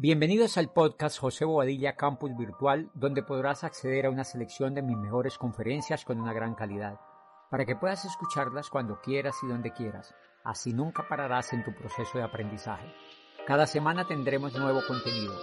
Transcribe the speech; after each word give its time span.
Bienvenidos 0.00 0.56
al 0.58 0.70
podcast 0.70 1.18
José 1.18 1.44
Bobadilla 1.44 1.96
Campus 1.96 2.30
Virtual, 2.36 2.88
donde 2.94 3.24
podrás 3.24 3.64
acceder 3.64 4.06
a 4.06 4.10
una 4.10 4.22
selección 4.22 4.72
de 4.72 4.80
mis 4.80 4.96
mejores 4.96 5.36
conferencias 5.38 6.04
con 6.04 6.20
una 6.20 6.32
gran 6.32 6.54
calidad, 6.54 7.00
para 7.50 7.66
que 7.66 7.74
puedas 7.74 8.04
escucharlas 8.04 8.70
cuando 8.70 9.00
quieras 9.00 9.34
y 9.42 9.48
donde 9.48 9.72
quieras. 9.72 10.14
Así 10.44 10.72
nunca 10.72 11.08
pararás 11.08 11.52
en 11.52 11.64
tu 11.64 11.74
proceso 11.74 12.16
de 12.16 12.22
aprendizaje. 12.22 12.94
Cada 13.44 13.66
semana 13.66 14.06
tendremos 14.06 14.56
nuevo 14.56 14.82
contenido. 14.86 15.34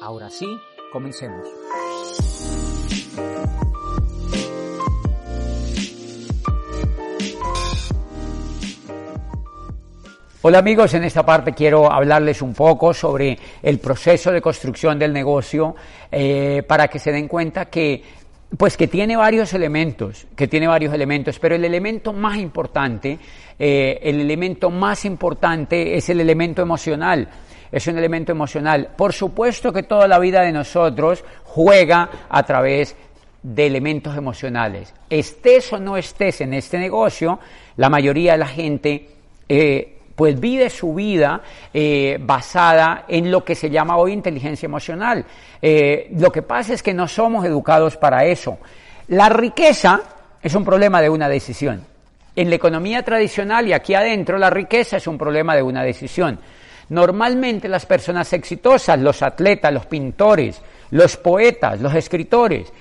Ahora 0.00 0.30
sí, 0.30 0.56
comencemos. 0.92 1.48
Hola 10.48 10.58
amigos, 10.60 10.94
en 10.94 11.02
esta 11.02 11.26
parte 11.26 11.52
quiero 11.52 11.90
hablarles 11.90 12.40
un 12.40 12.54
poco 12.54 12.94
sobre 12.94 13.36
el 13.64 13.80
proceso 13.80 14.30
de 14.30 14.40
construcción 14.40 14.96
del 14.96 15.12
negocio 15.12 15.74
eh, 16.08 16.62
para 16.68 16.86
que 16.86 17.00
se 17.00 17.10
den 17.10 17.26
cuenta 17.26 17.64
que 17.64 18.00
pues 18.56 18.76
que 18.76 18.86
tiene 18.86 19.16
varios 19.16 19.52
elementos, 19.54 20.28
que 20.36 20.46
tiene 20.46 20.68
varios 20.68 20.94
elementos, 20.94 21.40
pero 21.40 21.56
el 21.56 21.64
elemento 21.64 22.12
más 22.12 22.36
importante, 22.36 23.18
eh, 23.58 23.98
el 24.00 24.20
elemento 24.20 24.70
más 24.70 25.04
importante 25.04 25.96
es 25.96 26.08
el 26.10 26.20
elemento 26.20 26.62
emocional. 26.62 27.28
Es 27.72 27.88
un 27.88 27.98
elemento 27.98 28.30
emocional. 28.30 28.90
Por 28.96 29.12
supuesto 29.12 29.72
que 29.72 29.82
toda 29.82 30.06
la 30.06 30.20
vida 30.20 30.42
de 30.42 30.52
nosotros 30.52 31.24
juega 31.42 32.08
a 32.28 32.44
través 32.44 32.94
de 33.42 33.66
elementos 33.66 34.16
emocionales. 34.16 34.94
Estés 35.10 35.72
o 35.72 35.80
no 35.80 35.96
estés 35.96 36.40
en 36.40 36.54
este 36.54 36.78
negocio, 36.78 37.40
la 37.76 37.90
mayoría 37.90 38.34
de 38.34 38.38
la 38.38 38.46
gente 38.46 39.08
eh, 39.48 39.95
pues 40.16 40.40
vive 40.40 40.70
su 40.70 40.94
vida 40.94 41.42
eh, 41.72 42.18
basada 42.20 43.04
en 43.06 43.30
lo 43.30 43.44
que 43.44 43.54
se 43.54 43.68
llama 43.68 43.98
hoy 43.98 44.12
inteligencia 44.12 44.66
emocional. 44.66 45.24
Eh, 45.60 46.08
lo 46.16 46.32
que 46.32 46.42
pasa 46.42 46.72
es 46.72 46.82
que 46.82 46.94
no 46.94 47.06
somos 47.06 47.44
educados 47.44 47.98
para 47.98 48.24
eso. 48.24 48.58
La 49.08 49.28
riqueza 49.28 50.00
es 50.42 50.54
un 50.54 50.64
problema 50.64 51.02
de 51.02 51.10
una 51.10 51.28
decisión. 51.28 51.84
En 52.34 52.48
la 52.48 52.56
economía 52.56 53.02
tradicional 53.02 53.68
y 53.68 53.74
aquí 53.74 53.94
adentro 53.94 54.38
la 54.38 54.50
riqueza 54.50 54.96
es 54.96 55.06
un 55.06 55.18
problema 55.18 55.54
de 55.54 55.62
una 55.62 55.82
decisión. 55.82 56.40
Normalmente 56.88 57.68
las 57.68 57.84
personas 57.84 58.32
exitosas, 58.32 58.98
los 58.98 59.22
atletas, 59.22 59.72
los 59.72 59.86
pintores, 59.86 60.62
los 60.90 61.16
poetas, 61.16 61.80
los 61.80 61.94
escritores, 61.94 62.72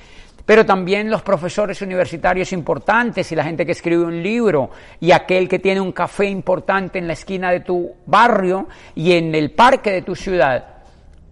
pero 0.45 0.65
también 0.65 1.09
los 1.09 1.23
profesores 1.23 1.81
universitarios 1.81 2.53
importantes 2.53 3.31
y 3.31 3.35
la 3.35 3.43
gente 3.43 3.65
que 3.65 3.71
escribe 3.71 4.03
un 4.03 4.21
libro 4.21 4.69
y 4.99 5.11
aquel 5.11 5.49
que 5.49 5.59
tiene 5.59 5.81
un 5.81 5.91
café 5.91 6.25
importante 6.25 6.99
en 6.99 7.07
la 7.07 7.13
esquina 7.13 7.51
de 7.51 7.61
tu 7.61 7.93
barrio 8.05 8.67
y 8.93 9.13
en 9.13 9.33
el 9.33 9.51
parque 9.51 9.91
de 9.91 10.01
tu 10.03 10.15
ciudad, 10.15 10.63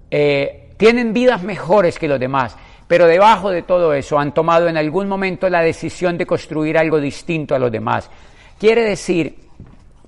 eh, 0.09 0.69
tienen 0.77 1.13
vidas 1.13 1.43
mejores 1.43 1.99
que 1.99 2.07
los 2.07 2.19
demás. 2.19 2.57
Pero 2.87 3.05
debajo 3.05 3.49
de 3.49 3.61
todo 3.61 3.93
eso 3.93 4.19
han 4.19 4.33
tomado 4.33 4.67
en 4.67 4.77
algún 4.77 5.07
momento 5.07 5.49
la 5.49 5.61
decisión 5.61 6.17
de 6.17 6.25
construir 6.25 6.77
algo 6.77 6.99
distinto 6.99 7.55
a 7.55 7.59
los 7.59 7.71
demás. 7.71 8.09
Quiere 8.59 8.83
decir 8.83 9.35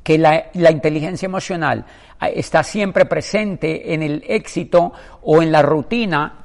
que 0.03 0.17
la, 0.17 0.45
inteligencia 0.53 1.25
emocional 1.25 1.85
ah, 2.19 2.29
está 2.29 2.63
siempre 2.63 3.05
presente 3.05 3.93
en 3.93 4.03
el 4.03 4.23
éxito 4.27 4.93
o 5.23 5.41
en 5.41 5.51
la 5.51 5.61
rutina 5.61 6.44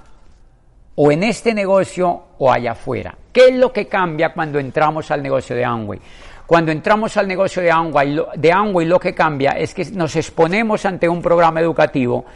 o 1.03 1.11
en 1.11 1.23
este 1.23 1.55
negocio 1.55 2.25
o 2.37 2.53
allá 2.53 2.73
afuera. 2.73 3.17
¿Qué 3.33 3.49
es 3.49 3.55
lo 3.55 3.73
que 3.73 3.87
cambia 3.87 4.35
cuando 4.35 4.59
entramos 4.59 5.11
al 5.11 5.23
negocio 5.23 5.57
de 5.57 5.65
Amway? 5.65 5.99
Cuando 6.47 6.73
entramos 6.73 7.17
al 7.17 7.27
negocio 7.27 7.63
de 7.63 7.71
Amway, 7.71 8.21
de 8.37 8.53
Amway 8.53 8.87
lo 8.87 9.01
que 9.01 9.15
cambia 9.15 9.53
es 9.53 9.73
que 9.73 9.87
nos 9.93 10.15
exponemos 10.15 10.85
ante 10.85 11.09
un 11.09 11.23
programa 11.23 11.59
educativo 11.63 12.27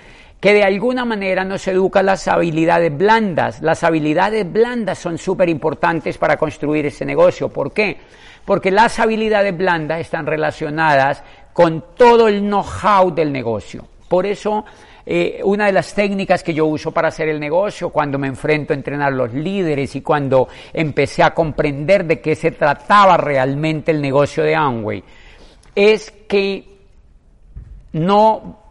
que 0.41 0.55
de 0.55 0.65
alguna 0.65 1.05
manera 1.05 1.45
nos 1.45 1.69
educa 1.69 2.03
las 2.03 2.27
habilidades 2.27 2.97
blandas. 2.97 3.61
Las 3.61 3.85
habilidades 3.85 4.51
blandas 4.51 4.99
son 4.99 5.19
súper 5.19 5.51
importantes 5.51 6.17
para 6.17 6.39
construir 6.39 6.87
ese 6.87 7.05
negocio. 7.05 7.51
¿Por 7.51 7.71
qué? 7.71 7.99
Porque 8.47 8.71
las 8.71 8.99
habilidades 8.99 9.55
blandas 9.55 10.01
están 10.01 10.25
relacionadas 10.25 11.23
con 11.53 11.85
todo 11.95 12.29
el 12.29 12.41
know-how 12.41 13.11
del 13.11 13.31
negocio. 13.31 13.87
Por 14.09 14.25
eso 14.25 14.65
eh, 15.07 15.41
una 15.45 15.67
de 15.67 15.73
las 15.73 15.95
técnicas 15.95 16.43
que 16.43 16.55
yo 16.55 16.67
uso 16.67 16.91
para 16.91 17.09
hacer 17.09 17.29
el 17.29 17.39
negocio, 17.39 17.91
cuando 17.91 18.19
me 18.19 18.27
enfrento 18.27 18.73
a 18.73 18.77
entrenar 18.77 19.13
los 19.13 19.33
líderes 19.33 19.95
y 19.97 20.01
cuando 20.01 20.49
empecé 20.73 21.23
a 21.23 21.35
comprender 21.35 22.05
de 22.07 22.21
qué 22.21 22.35
se 22.35 22.53
trataba 22.53 23.17
realmente 23.17 23.93
el 23.93 24.01
negocio 24.01 24.43
de 24.43 24.55
Amway, 24.55 25.05
es 25.75 26.11
que 26.29 26.65
no 27.93 28.64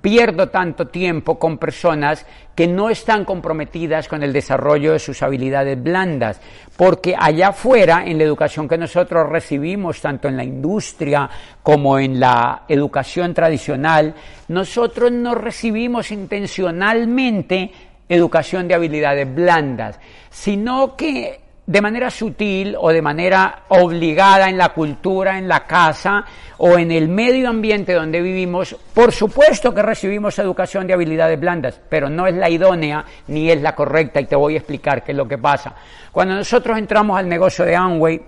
pierdo 0.00 0.48
tanto 0.48 0.88
tiempo 0.88 1.38
con 1.38 1.58
personas 1.58 2.24
que 2.54 2.66
no 2.66 2.90
están 2.90 3.24
comprometidas 3.24 4.08
con 4.08 4.22
el 4.22 4.32
desarrollo 4.32 4.92
de 4.92 4.98
sus 4.98 5.22
habilidades 5.22 5.80
blandas, 5.82 6.40
porque 6.76 7.14
allá 7.18 7.48
afuera, 7.48 8.04
en 8.06 8.18
la 8.18 8.24
educación 8.24 8.68
que 8.68 8.78
nosotros 8.78 9.28
recibimos, 9.28 10.00
tanto 10.00 10.28
en 10.28 10.36
la 10.36 10.44
industria 10.44 11.28
como 11.62 11.98
en 11.98 12.18
la 12.18 12.64
educación 12.68 13.34
tradicional, 13.34 14.14
nosotros 14.48 15.12
no 15.12 15.34
recibimos 15.34 16.10
intencionalmente 16.10 17.72
educación 18.08 18.68
de 18.68 18.74
habilidades 18.74 19.32
blandas, 19.32 19.98
sino 20.30 20.96
que 20.96 21.47
de 21.68 21.82
manera 21.82 22.10
sutil 22.10 22.74
o 22.80 22.88
de 22.88 23.02
manera 23.02 23.64
obligada 23.68 24.48
en 24.48 24.56
la 24.56 24.70
cultura, 24.70 25.36
en 25.36 25.46
la 25.46 25.66
casa 25.66 26.24
o 26.56 26.78
en 26.78 26.90
el 26.90 27.08
medio 27.08 27.50
ambiente 27.50 27.92
donde 27.92 28.22
vivimos, 28.22 28.74
por 28.94 29.12
supuesto 29.12 29.74
que 29.74 29.82
recibimos 29.82 30.38
educación 30.38 30.86
de 30.86 30.94
habilidades 30.94 31.38
blandas, 31.38 31.78
pero 31.90 32.08
no 32.08 32.26
es 32.26 32.34
la 32.34 32.48
idónea 32.48 33.04
ni 33.26 33.50
es 33.50 33.60
la 33.60 33.74
correcta 33.74 34.18
y 34.18 34.24
te 34.24 34.34
voy 34.34 34.54
a 34.54 34.58
explicar 34.58 35.04
qué 35.04 35.12
es 35.12 35.18
lo 35.18 35.28
que 35.28 35.36
pasa. 35.36 35.74
Cuando 36.10 36.36
nosotros 36.36 36.78
entramos 36.78 37.18
al 37.18 37.28
negocio 37.28 37.66
de 37.66 37.76
Amway, 37.76 38.22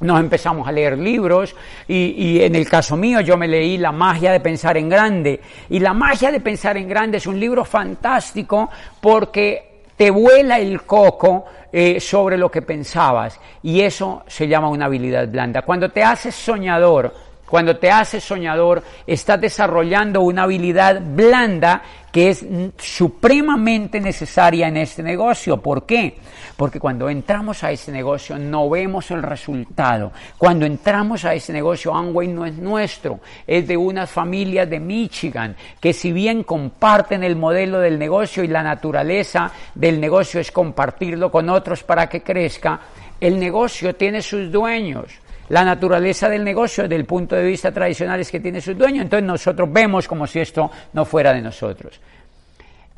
nos 0.00 0.20
empezamos 0.20 0.68
a 0.68 0.72
leer 0.72 0.98
libros 0.98 1.56
y, 1.88 1.94
y, 1.94 2.42
en 2.42 2.54
el 2.54 2.68
caso 2.68 2.94
mío 2.94 3.22
yo 3.22 3.38
me 3.38 3.48
leí 3.48 3.78
La 3.78 3.92
magia 3.92 4.32
de 4.32 4.40
pensar 4.40 4.76
en 4.76 4.90
grande. 4.90 5.40
Y 5.70 5.78
La 5.78 5.94
magia 5.94 6.30
de 6.30 6.40
pensar 6.40 6.76
en 6.76 6.88
grande 6.88 7.16
es 7.16 7.26
un 7.26 7.40
libro 7.40 7.64
fantástico 7.64 8.68
porque 9.00 9.71
te 9.96 10.10
vuela 10.10 10.58
el 10.58 10.82
coco 10.82 11.44
eh, 11.72 12.00
sobre 12.00 12.36
lo 12.36 12.50
que 12.50 12.62
pensabas 12.62 13.38
y 13.62 13.80
eso 13.80 14.22
se 14.26 14.48
llama 14.48 14.68
una 14.68 14.86
habilidad 14.86 15.28
blanda. 15.28 15.62
Cuando 15.62 15.90
te 15.90 16.02
haces 16.02 16.34
soñador, 16.34 17.12
cuando 17.52 17.76
te 17.76 17.90
haces 17.90 18.24
soñador, 18.24 18.82
estás 19.06 19.38
desarrollando 19.38 20.22
una 20.22 20.44
habilidad 20.44 21.02
blanda 21.04 21.82
que 22.10 22.30
es 22.30 22.46
supremamente 22.78 24.00
necesaria 24.00 24.68
en 24.68 24.78
este 24.78 25.02
negocio. 25.02 25.58
¿Por 25.58 25.84
qué? 25.84 26.16
Porque 26.56 26.80
cuando 26.80 27.10
entramos 27.10 27.62
a 27.62 27.70
este 27.70 27.92
negocio 27.92 28.38
no 28.38 28.70
vemos 28.70 29.10
el 29.10 29.22
resultado. 29.22 30.12
Cuando 30.38 30.64
entramos 30.64 31.26
a 31.26 31.34
este 31.34 31.52
negocio, 31.52 31.94
Amway 31.94 32.28
no 32.28 32.46
es 32.46 32.56
nuestro, 32.56 33.20
es 33.46 33.68
de 33.68 33.76
unas 33.76 34.08
familias 34.08 34.70
de 34.70 34.80
Michigan 34.80 35.54
que 35.78 35.92
si 35.92 36.10
bien 36.10 36.44
comparten 36.44 37.22
el 37.22 37.36
modelo 37.36 37.80
del 37.80 37.98
negocio 37.98 38.42
y 38.42 38.48
la 38.48 38.62
naturaleza 38.62 39.52
del 39.74 40.00
negocio 40.00 40.40
es 40.40 40.50
compartirlo 40.50 41.30
con 41.30 41.50
otros 41.50 41.82
para 41.82 42.08
que 42.08 42.22
crezca, 42.22 42.80
el 43.20 43.38
negocio 43.38 43.94
tiene 43.94 44.22
sus 44.22 44.50
dueños 44.50 45.20
la 45.52 45.64
naturaleza 45.64 46.30
del 46.30 46.42
negocio 46.42 46.84
desde 46.84 46.96
el 46.96 47.04
punto 47.04 47.36
de 47.36 47.44
vista 47.44 47.70
tradicional 47.70 48.18
es 48.18 48.30
que 48.30 48.40
tiene 48.40 48.62
sus 48.62 48.76
dueños, 48.76 49.02
entonces 49.02 49.26
nosotros 49.26 49.70
vemos 49.70 50.08
como 50.08 50.26
si 50.26 50.40
esto 50.40 50.70
no 50.94 51.04
fuera 51.04 51.34
de 51.34 51.42
nosotros. 51.42 52.00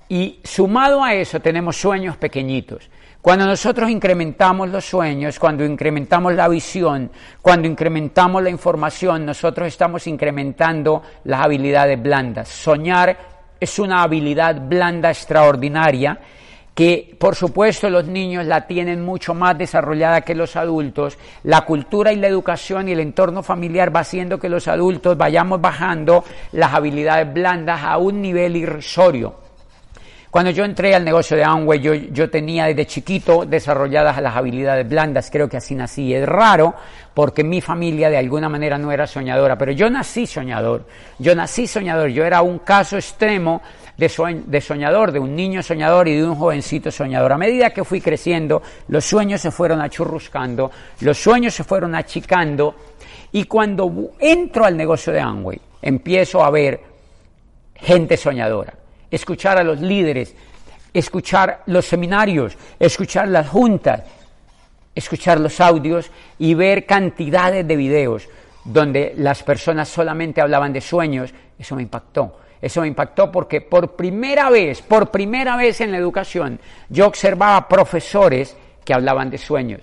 Y 0.09 0.39
sumado 0.45 1.03
a 1.03 1.15
eso 1.15 1.41
tenemos 1.41 1.77
sueños 1.77 2.17
pequeñitos. 2.17 2.89
Cuando 3.21 3.45
nosotros 3.45 3.91
incrementamos 3.91 4.69
los 4.69 4.85
sueños, 4.85 5.37
cuando 5.41 5.65
incrementamos 5.65 6.33
la 6.35 6.47
visión, 6.47 7.11
cuando 7.43 7.67
incrementamos 7.67 8.41
la 8.41 8.51
información, 8.51 9.27
nosotros 9.27 9.67
estamos 9.67 10.07
incrementando 10.07 11.03
las 11.25 11.41
habilidades 11.41 12.01
blandas. 12.01 12.51
Soñar 12.51 13.19
es 13.59 13.79
una 13.81 14.05
habilidad 14.05 14.61
blanda 14.61 15.11
extraordinaria 15.11 16.21
que 16.75 17.17
por 17.19 17.37
supuesto 17.37 17.89
los 17.89 18.07
niños 18.07 18.47
la 18.47 18.67
tienen 18.67 19.05
mucho 19.05 19.33
más 19.33 19.57
desarrollada 19.57 20.23
que 20.23 20.35
los 20.35 20.57
adultos, 20.57 21.19
la 21.45 21.63
cultura 21.63 22.13
y 22.13 22.17
la 22.17 22.27
educación 22.27 22.89
y 22.89 22.93
el 22.93 23.01
entorno 23.01 23.43
familiar 23.43 23.95
va 23.95 24.01
haciendo 24.01 24.39
que 24.39 24.49
los 24.49 24.67
adultos 24.67 25.17
vayamos 25.17 25.61
bajando 25.61 26.25
las 26.53 26.75
habilidades 26.75 27.33
blandas 27.33 27.83
a 27.85 27.99
un 27.99 28.21
nivel 28.21 28.57
irrisorio. 28.57 29.44
Cuando 30.35 30.51
yo 30.51 30.65
entré 30.65 30.93
al 30.97 31.05
negocio 31.05 31.37
de 31.37 31.45
Amway, 31.45 31.79
yo, 31.79 31.95
yo, 31.95 32.29
tenía 32.29 32.65
desde 32.65 32.87
chiquito 32.87 33.47
desarrolladas 33.47 34.21
las 34.21 34.35
habilidades 34.35 34.89
blandas, 34.89 35.31
creo 35.31 35.49
que 35.49 35.59
así 35.59 35.77
nací. 35.77 36.13
Es 36.13 36.27
raro 36.27 36.75
porque 37.15 37.45
mi 37.45 37.61
familia 37.61 38.11
de 38.11 38.17
alguna 38.17 38.49
manera 38.49 38.77
no 38.77 38.91
era 38.91 39.07
soñadora, 39.07 39.57
pero 39.57 39.71
yo 39.71 39.89
nací 39.89 40.27
soñador. 40.27 40.87
Yo 41.21 41.37
nací 41.37 41.69
soñador, 41.69 42.09
yo 42.09 42.25
era 42.25 42.43
un 42.43 42.59
caso 42.59 42.97
extremo 42.97 43.63
de, 43.97 44.11
de 44.45 44.61
soñador, 44.61 45.13
de 45.13 45.21
un 45.21 45.37
niño 45.37 45.63
soñador 45.63 46.09
y 46.09 46.17
de 46.17 46.25
un 46.25 46.35
jovencito 46.35 46.91
soñador. 46.91 47.33
A 47.33 47.39
medida 47.39 47.71
que 47.71 47.85
fui 47.85 48.01
creciendo, 48.01 48.61
los 48.89 49.05
sueños 49.05 49.41
se 49.41 49.53
fueron 49.53 49.81
achurruscando, 49.81 50.69
los 51.03 51.17
sueños 51.17 51.55
se 51.55 51.63
fueron 51.63 51.95
achicando 51.95 52.75
y 53.31 53.45
cuando 53.45 54.11
entro 54.19 54.65
al 54.65 54.77
negocio 54.77 55.13
de 55.13 55.21
Amway, 55.21 55.61
empiezo 55.81 56.45
a 56.45 56.51
ver 56.51 56.81
gente 57.77 58.17
soñadora 58.17 58.75
escuchar 59.15 59.59
a 59.59 59.65
los 59.65 59.81
líderes, 59.81 60.35
escuchar 60.93 61.63
los 61.67 61.87
seminarios, 61.87 62.57
escuchar 62.79 63.29
las 63.29 63.49
juntas, 63.49 64.03
escuchar 64.95 65.41
los 65.41 65.61
audios 65.61 66.11
y 66.39 66.55
ver 66.55 66.87
cantidades 66.87 67.67
de 67.67 67.77
videos 67.77 68.29
donde 68.65 69.15
las 69.17 69.43
personas 69.43 69.89
solamente 69.89 70.41
hablaban 70.41 70.73
de 70.73 70.81
sueños, 70.81 71.33
eso 71.59 71.77
me 71.77 71.83
impactó. 71.83 72.41
Eso 72.61 72.81
me 72.81 72.89
impactó 72.89 73.31
porque 73.31 73.61
por 73.61 73.95
primera 73.95 74.49
vez, 74.49 74.81
por 74.81 75.11
primera 75.11 75.55
vez 75.55 75.83
en 75.83 75.93
la 75.93 75.99
educación, 75.99 76.59
yo 76.89 77.07
observaba 77.07 77.69
profesores 77.69 78.57
que 78.83 78.95
hablaban 78.95 79.29
de 79.29 79.37
sueños. 79.37 79.83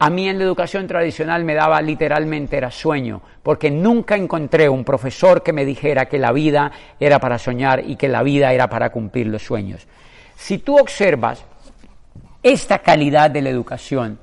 A 0.00 0.10
mí 0.10 0.28
en 0.28 0.38
la 0.38 0.44
educación 0.44 0.86
tradicional 0.86 1.44
me 1.44 1.54
daba 1.54 1.82
literalmente 1.82 2.56
era 2.56 2.70
sueño, 2.70 3.20
porque 3.42 3.68
nunca 3.68 4.14
encontré 4.14 4.68
un 4.68 4.84
profesor 4.84 5.42
que 5.42 5.52
me 5.52 5.64
dijera 5.64 6.06
que 6.06 6.18
la 6.18 6.30
vida 6.30 6.70
era 7.00 7.18
para 7.18 7.38
soñar 7.38 7.82
y 7.84 7.96
que 7.96 8.06
la 8.06 8.22
vida 8.22 8.52
era 8.52 8.68
para 8.68 8.90
cumplir 8.90 9.26
los 9.26 9.42
sueños. 9.42 9.88
Si 10.36 10.58
tú 10.58 10.78
observas, 10.78 11.44
esta 12.44 12.78
calidad 12.78 13.28
de 13.28 13.42
la 13.42 13.50
educación 13.50 14.20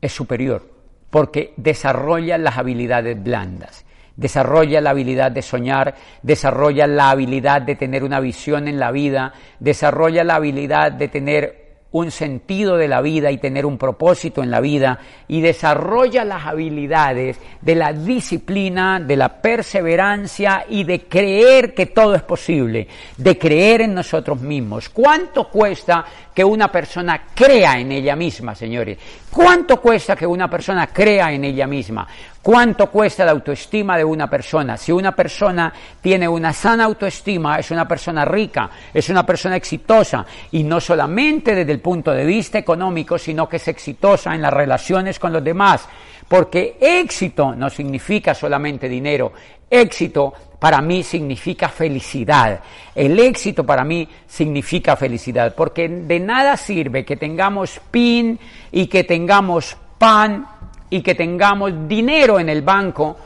es 0.00 0.12
superior, 0.12 0.70
porque 1.10 1.52
desarrolla 1.56 2.38
las 2.38 2.58
habilidades 2.58 3.20
blandas, 3.20 3.84
desarrolla 4.14 4.80
la 4.80 4.90
habilidad 4.90 5.32
de 5.32 5.42
soñar, 5.42 5.96
desarrolla 6.22 6.86
la 6.86 7.10
habilidad 7.10 7.62
de 7.62 7.74
tener 7.74 8.04
una 8.04 8.20
visión 8.20 8.68
en 8.68 8.78
la 8.78 8.92
vida, 8.92 9.32
desarrolla 9.58 10.22
la 10.22 10.36
habilidad 10.36 10.92
de 10.92 11.08
tener 11.08 11.61
un 11.92 12.10
sentido 12.10 12.76
de 12.76 12.88
la 12.88 13.00
vida 13.00 13.30
y 13.30 13.38
tener 13.38 13.66
un 13.66 13.78
propósito 13.78 14.42
en 14.42 14.50
la 14.50 14.60
vida 14.60 14.98
y 15.28 15.40
desarrolla 15.40 16.24
las 16.24 16.46
habilidades 16.46 17.38
de 17.60 17.74
la 17.74 17.92
disciplina, 17.92 18.98
de 18.98 19.16
la 19.16 19.40
perseverancia 19.40 20.64
y 20.68 20.84
de 20.84 21.04
creer 21.04 21.74
que 21.74 21.86
todo 21.86 22.14
es 22.14 22.22
posible, 22.22 22.88
de 23.16 23.38
creer 23.38 23.82
en 23.82 23.94
nosotros 23.94 24.40
mismos. 24.40 24.88
¿Cuánto 24.88 25.48
cuesta 25.48 26.04
que 26.34 26.44
una 26.44 26.72
persona 26.72 27.24
crea 27.34 27.78
en 27.78 27.92
ella 27.92 28.16
misma, 28.16 28.54
señores? 28.54 28.98
¿Cuánto 29.30 29.80
cuesta 29.80 30.16
que 30.16 30.26
una 30.26 30.48
persona 30.48 30.86
crea 30.86 31.32
en 31.32 31.44
ella 31.44 31.66
misma? 31.66 32.08
¿Cuánto 32.42 32.90
cuesta 32.90 33.24
la 33.24 33.30
autoestima 33.30 33.96
de 33.96 34.04
una 34.04 34.28
persona? 34.28 34.76
Si 34.76 34.90
una 34.90 35.14
persona 35.14 35.72
tiene 36.00 36.26
una 36.26 36.52
sana 36.52 36.84
autoestima, 36.84 37.60
es 37.60 37.70
una 37.70 37.86
persona 37.86 38.24
rica, 38.24 38.68
es 38.92 39.08
una 39.10 39.24
persona 39.24 39.54
exitosa, 39.54 40.26
y 40.50 40.64
no 40.64 40.80
solamente 40.80 41.54
desde 41.54 41.70
el 41.70 41.80
punto 41.80 42.10
de 42.10 42.24
vista 42.24 42.58
económico, 42.58 43.16
sino 43.16 43.48
que 43.48 43.58
es 43.58 43.68
exitosa 43.68 44.34
en 44.34 44.42
las 44.42 44.52
relaciones 44.52 45.20
con 45.20 45.32
los 45.32 45.44
demás. 45.44 45.88
Porque 46.26 46.78
éxito 46.80 47.54
no 47.54 47.70
significa 47.70 48.34
solamente 48.34 48.88
dinero, 48.88 49.32
éxito 49.70 50.34
para 50.58 50.80
mí 50.80 51.04
significa 51.04 51.68
felicidad. 51.68 52.60
El 52.92 53.20
éxito 53.20 53.64
para 53.64 53.84
mí 53.84 54.08
significa 54.26 54.96
felicidad, 54.96 55.54
porque 55.54 55.88
de 55.88 56.18
nada 56.18 56.56
sirve 56.56 57.04
que 57.04 57.16
tengamos 57.16 57.80
pin 57.92 58.36
y 58.72 58.88
que 58.88 59.04
tengamos 59.04 59.76
pan 59.98 60.44
y 60.92 61.00
que 61.00 61.14
tengamos 61.14 61.88
dinero 61.88 62.38
en 62.38 62.50
el 62.50 62.60
banco 62.60 63.16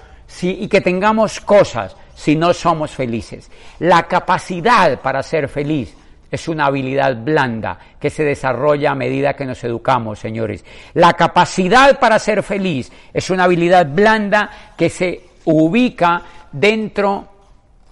y 0.40 0.68
que 0.68 0.80
tengamos 0.80 1.40
cosas 1.40 1.96
si 2.14 2.36
no 2.36 2.54
somos 2.54 2.92
felices. 2.92 3.50
La 3.80 4.04
capacidad 4.04 5.00
para 5.00 5.20
ser 5.24 5.48
feliz 5.48 5.92
es 6.30 6.46
una 6.46 6.66
habilidad 6.66 7.16
blanda 7.16 7.76
que 7.98 8.08
se 8.08 8.22
desarrolla 8.22 8.92
a 8.92 8.94
medida 8.94 9.34
que 9.34 9.44
nos 9.44 9.64
educamos, 9.64 10.20
señores. 10.20 10.64
La 10.94 11.14
capacidad 11.14 11.98
para 11.98 12.20
ser 12.20 12.44
feliz 12.44 12.92
es 13.12 13.30
una 13.30 13.44
habilidad 13.44 13.84
blanda 13.84 14.48
que 14.76 14.88
se 14.88 15.24
ubica 15.46 16.22
dentro 16.52 17.36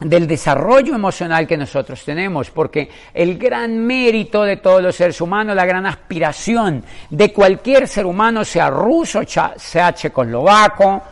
del 0.00 0.26
desarrollo 0.26 0.94
emocional 0.94 1.46
que 1.46 1.56
nosotros 1.56 2.05
tenemos, 2.05 2.50
porque 2.50 2.88
el 3.12 3.38
gran 3.38 3.79
mérito 3.79 4.43
de 4.43 4.56
todos 4.56 4.82
los 4.82 4.96
seres 4.96 5.20
humanos, 5.20 5.56
la 5.56 5.67
gran 5.67 5.87
aspiración 5.87 6.85
de 7.11 7.32
cualquier 7.32 7.88
ser 7.88 8.05
humano, 8.05 8.44
sea 8.44 8.70
ruso, 8.70 9.20
sea 9.26 9.94
checoslovaco, 9.94 11.02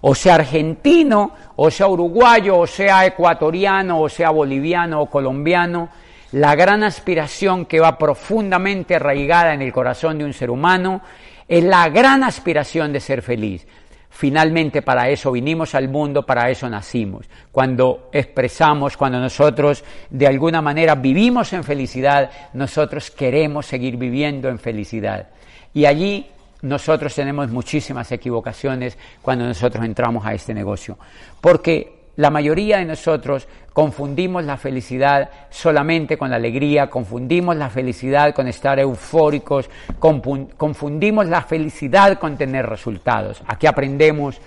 o 0.00 0.14
sea 0.14 0.36
argentino, 0.36 1.32
o 1.56 1.70
sea 1.70 1.86
uruguayo, 1.88 2.58
o 2.58 2.66
sea 2.66 3.04
ecuatoriano, 3.04 4.00
o 4.00 4.08
sea 4.08 4.30
boliviano 4.30 5.02
o 5.02 5.06
colombiano, 5.06 5.90
la 6.32 6.54
gran 6.54 6.84
aspiración 6.84 7.66
que 7.66 7.80
va 7.80 7.98
profundamente 7.98 8.94
arraigada 8.94 9.52
en 9.52 9.62
el 9.62 9.72
corazón 9.72 10.18
de 10.18 10.24
un 10.24 10.32
ser 10.32 10.50
humano 10.50 11.02
es 11.48 11.64
la 11.64 11.88
gran 11.88 12.22
aspiración 12.22 12.92
de 12.92 13.00
ser 13.00 13.22
feliz. 13.22 13.66
Finalmente 14.10 14.82
para 14.82 15.08
eso 15.08 15.32
vinimos 15.32 15.74
al 15.74 15.88
mundo, 15.88 16.26
para 16.26 16.50
eso 16.50 16.68
nacimos. 16.68 17.26
Cuando 17.52 18.10
expresamos, 18.12 18.96
cuando 18.96 19.20
nosotros 19.20 19.84
de 20.10 20.26
alguna 20.26 20.60
manera 20.60 20.96
vivimos 20.96 21.52
en 21.52 21.64
felicidad, 21.64 22.30
nosotros 22.52 23.10
queremos 23.10 23.66
seguir 23.66 23.96
viviendo 23.96 24.48
en 24.48 24.58
felicidad. 24.58 25.28
Y 25.72 25.86
allí 25.86 26.26
nosotros 26.62 27.14
tenemos 27.14 27.50
muchísimas 27.50 28.10
equivocaciones 28.12 28.98
cuando 29.22 29.46
nosotros 29.46 29.84
entramos 29.84 30.26
a 30.26 30.34
este 30.34 30.52
negocio. 30.52 30.98
Porque 31.40 31.99
la 32.20 32.28
mayoría 32.28 32.76
de 32.76 32.84
nosotros 32.84 33.48
confundimos 33.72 34.44
la 34.44 34.58
felicidad 34.58 35.30
solamente 35.48 36.18
con 36.18 36.28
la 36.28 36.36
alegría, 36.36 36.90
confundimos 36.90 37.56
la 37.56 37.70
felicidad 37.70 38.34
con 38.34 38.46
estar 38.46 38.78
eufóricos, 38.78 39.70
confundimos 39.98 41.26
la 41.28 41.40
felicidad 41.40 42.18
con 42.18 42.36
tener 42.36 42.66
resultados. 42.66 43.42
Aquí 43.46 43.66
aprendemos 43.66 44.38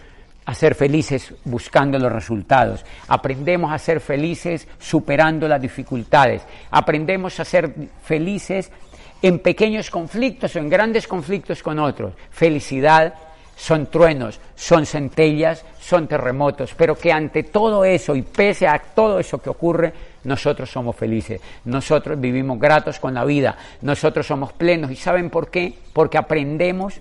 a 0.45 0.53
ser 0.53 0.75
felices 0.75 1.33
buscando 1.45 1.97
los 1.97 2.11
resultados, 2.11 2.85
aprendemos 3.07 3.73
a 3.73 3.79
ser 3.79 4.01
felices 4.01 4.67
superando 4.77 5.47
las 5.47 5.59
dificultades, 5.59 6.43
aprendemos 6.69 7.39
a 7.39 7.45
ser 7.45 7.73
felices 8.03 8.71
en 9.19 9.39
pequeños 9.39 9.89
conflictos 9.89 10.55
o 10.55 10.59
en 10.59 10.69
grandes 10.69 11.07
conflictos 11.07 11.63
con 11.63 11.79
otros. 11.79 12.13
Felicidad 12.29 13.15
son 13.55 13.87
truenos, 13.87 14.39
son 14.55 14.85
centellas, 14.85 15.65
son 15.79 16.07
terremotos, 16.07 16.73
pero 16.75 16.95
que 16.95 17.11
ante 17.11 17.43
todo 17.43 17.85
eso 17.85 18.15
y 18.15 18.21
pese 18.21 18.67
a 18.67 18.79
todo 18.79 19.19
eso 19.19 19.41
que 19.41 19.49
ocurre, 19.49 19.93
nosotros 20.23 20.71
somos 20.71 20.95
felices, 20.95 21.41
nosotros 21.65 22.19
vivimos 22.19 22.59
gratos 22.59 22.99
con 22.99 23.13
la 23.13 23.25
vida, 23.25 23.57
nosotros 23.81 24.25
somos 24.25 24.53
plenos. 24.53 24.91
¿Y 24.91 24.95
saben 24.95 25.29
por 25.29 25.49
qué? 25.49 25.77
Porque 25.93 26.17
aprendemos 26.17 26.99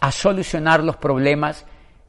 a 0.00 0.12
solucionar 0.12 0.82
los 0.82 0.96
problemas 0.96 1.64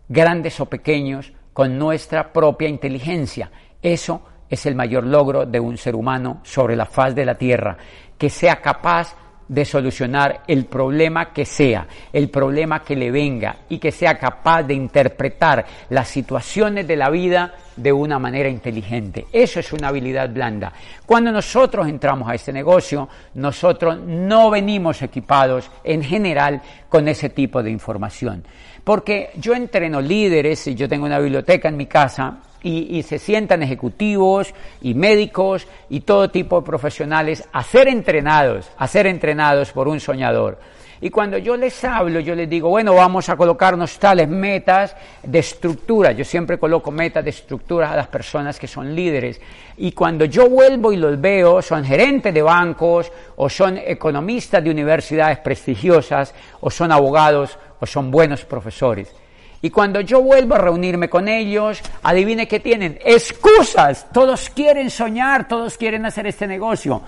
grandes 0.08 0.60
o 0.60 0.66
pequeños 0.66 1.32
con 1.54 1.78
nuestra 1.78 2.32
propia 2.32 2.68
inteligencia. 2.68 3.52
Eso 3.82 4.22
es 4.50 4.66
el 4.66 4.76
mayor 4.76 5.06
logro 5.06 5.46
de 5.46 5.60
un 5.60 5.78
ser 5.78 5.96
humano 5.96 6.42
sobre 6.44 6.76
la 6.76 6.86
faz 6.86 7.16
de 7.16 7.26
la 7.26 7.36
tierra, 7.36 7.78
que 8.18 8.30
sea 8.30 8.62
capaz 8.62 9.14
de 9.14 9.20
solucionar 9.66 10.44
el 10.48 10.66
problema 10.66 11.34
que 11.34 11.46
sea, 11.46 11.88
el 12.14 12.30
problema 12.30 12.84
que 12.84 12.96
le 12.96 13.12
venga 13.12 13.58
y 13.70 13.80
que 13.80 13.92
sea 13.92 14.18
capaz 14.18 14.64
de 14.64 14.74
interpretar 14.74 15.66
las 15.90 16.08
situaciones 16.08 16.88
de 16.88 16.96
la 16.96 17.10
vida 17.10 17.54
de 17.76 17.92
una 17.92 18.20
manera 18.20 18.50
inteligente. 18.50 19.26
Eso 19.32 19.60
es 19.60 19.74
una 19.74 19.88
habilidad 19.88 20.30
blanda. 20.30 20.72
Cuando 21.06 21.32
nosotros 21.32 21.88
entramos 21.88 22.30
a 22.30 22.36
este 22.36 22.54
negocio, 22.54 23.10
nosotros 23.36 24.00
no 24.00 24.50
venimos 24.50 25.02
equipados 25.02 25.72
en 25.84 26.04
general 26.04 26.62
con 26.88 27.08
ese 27.08 27.30
tipo 27.30 27.64
de 27.64 27.72
información. 27.72 28.44
Porque 28.84 29.32
yo 29.36 29.54
entreno 29.54 30.02
líderes 30.02 30.66
y 30.68 30.76
yo 30.76 30.88
tengo 30.88 31.06
una 31.06 31.20
biblioteca 31.20 31.70
en 31.70 31.78
mi 31.78 31.86
casa 31.86 32.40
y, 32.64 33.04
se 33.04 33.20
sientan 33.20 33.64
ejecutivos 33.64 34.54
y 34.82 34.94
médicos 34.94 35.68
y 35.90 36.02
todo 36.02 36.30
tipo 36.30 36.60
de 36.60 36.66
profesionales 36.66 37.48
a 37.52 37.64
ser 37.64 37.88
entrenados, 37.88 38.70
a 38.78 38.88
ser 38.88 39.08
entrenados 39.08 39.72
por 39.72 39.88
un 39.88 40.00
soñador. 40.00 40.60
Y 41.02 41.10
cuando 41.10 41.38
yo 41.38 41.56
les 41.56 41.82
hablo, 41.86 42.20
yo 42.20 42.36
les 42.36 42.50
digo, 42.50 42.68
bueno, 42.68 42.94
vamos 42.94 43.30
a 43.30 43.38
colocarnos 43.38 43.98
tales 43.98 44.28
metas 44.28 44.94
de 45.24 45.40
estructura. 45.40 46.12
Yo 46.12 46.26
siempre 46.26 46.60
coloco 46.60 46.92
metas 46.92 47.24
de 47.24 47.30
estructura 47.30 47.94
a 47.94 47.96
las 47.96 48.08
personas 48.08 48.60
que 48.60 48.68
son 48.68 48.94
líderes. 48.94 49.40
Y 49.78 49.94
cuando 49.94 50.26
yo 50.26 50.50
vuelvo 50.50 50.92
y 50.92 50.98
los 50.98 51.20
veo, 51.22 51.62
son 51.62 51.86
gerentes 51.86 52.34
de 52.34 52.42
bancos, 52.42 53.14
o 53.38 53.50
son 53.50 53.78
economistas 53.78 54.62
de 54.62 54.72
universidades 54.72 55.38
prestigiosas, 55.38 56.36
o 56.60 56.70
son 56.70 56.92
abogados, 56.92 57.58
o 57.80 57.86
son 57.86 58.12
buenos 58.12 58.46
profesores. 58.46 59.14
Y 59.62 59.70
cuando 59.70 60.00
yo 60.02 60.22
vuelvo 60.22 60.56
a 60.56 60.60
reunirme 60.60 61.10
con 61.10 61.28
ellos, 61.28 61.82
adivine 62.04 62.48
qué 62.48 62.60
tienen, 62.60 62.98
excusas. 63.04 64.08
Todos 64.14 64.50
quieren 64.50 64.90
soñar, 64.90 65.48
todos 65.48 65.78
quieren 65.78 66.06
hacer 66.06 66.28
este 66.28 66.48
negocio, 66.48 67.02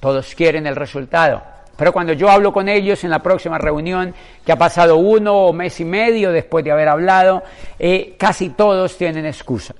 todos 0.00 0.34
quieren 0.34 0.66
el 0.66 0.76
resultado. 0.76 1.42
Pero 1.76 1.92
cuando 1.92 2.12
yo 2.12 2.28
hablo 2.28 2.52
con 2.52 2.68
ellos 2.68 3.04
en 3.04 3.10
la 3.10 3.22
próxima 3.22 3.58
reunión, 3.58 4.14
que 4.44 4.52
ha 4.52 4.56
pasado 4.56 4.96
uno 4.96 5.46
o 5.46 5.52
mes 5.52 5.78
y 5.80 5.84
medio 5.84 6.32
después 6.32 6.64
de 6.64 6.72
haber 6.72 6.88
hablado, 6.88 7.44
eh, 7.78 8.16
casi 8.18 8.48
todos 8.48 8.96
tienen 8.96 9.26
excusas. 9.26 9.76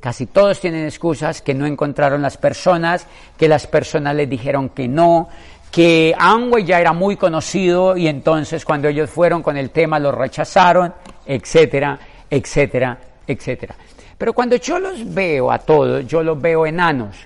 Casi 0.00 0.26
todos 0.26 0.60
tienen 0.60 0.84
excusas 0.84 1.40
que 1.40 1.54
no 1.54 1.66
encontraron 1.66 2.22
las 2.22 2.36
personas, 2.36 3.06
que 3.36 3.48
las 3.48 3.66
personas 3.66 4.14
les 4.14 4.28
dijeron 4.28 4.70
que 4.70 4.88
no, 4.88 5.28
que 5.70 6.14
Amway 6.18 6.64
ya 6.64 6.80
era 6.80 6.92
muy 6.92 7.16
conocido 7.16 7.96
y 7.96 8.08
entonces 8.08 8.64
cuando 8.64 8.88
ellos 8.88 9.10
fueron 9.10 9.42
con 9.42 9.56
el 9.56 9.70
tema 9.70 9.98
lo 9.98 10.12
rechazaron, 10.12 10.94
etcétera, 11.26 11.98
etcétera, 12.30 12.98
etcétera. 13.26 13.74
Pero 14.16 14.32
cuando 14.32 14.56
yo 14.56 14.78
los 14.78 15.12
veo 15.12 15.50
a 15.52 15.58
todos, 15.58 16.06
yo 16.06 16.22
los 16.22 16.40
veo 16.40 16.66
enanos. 16.66 17.16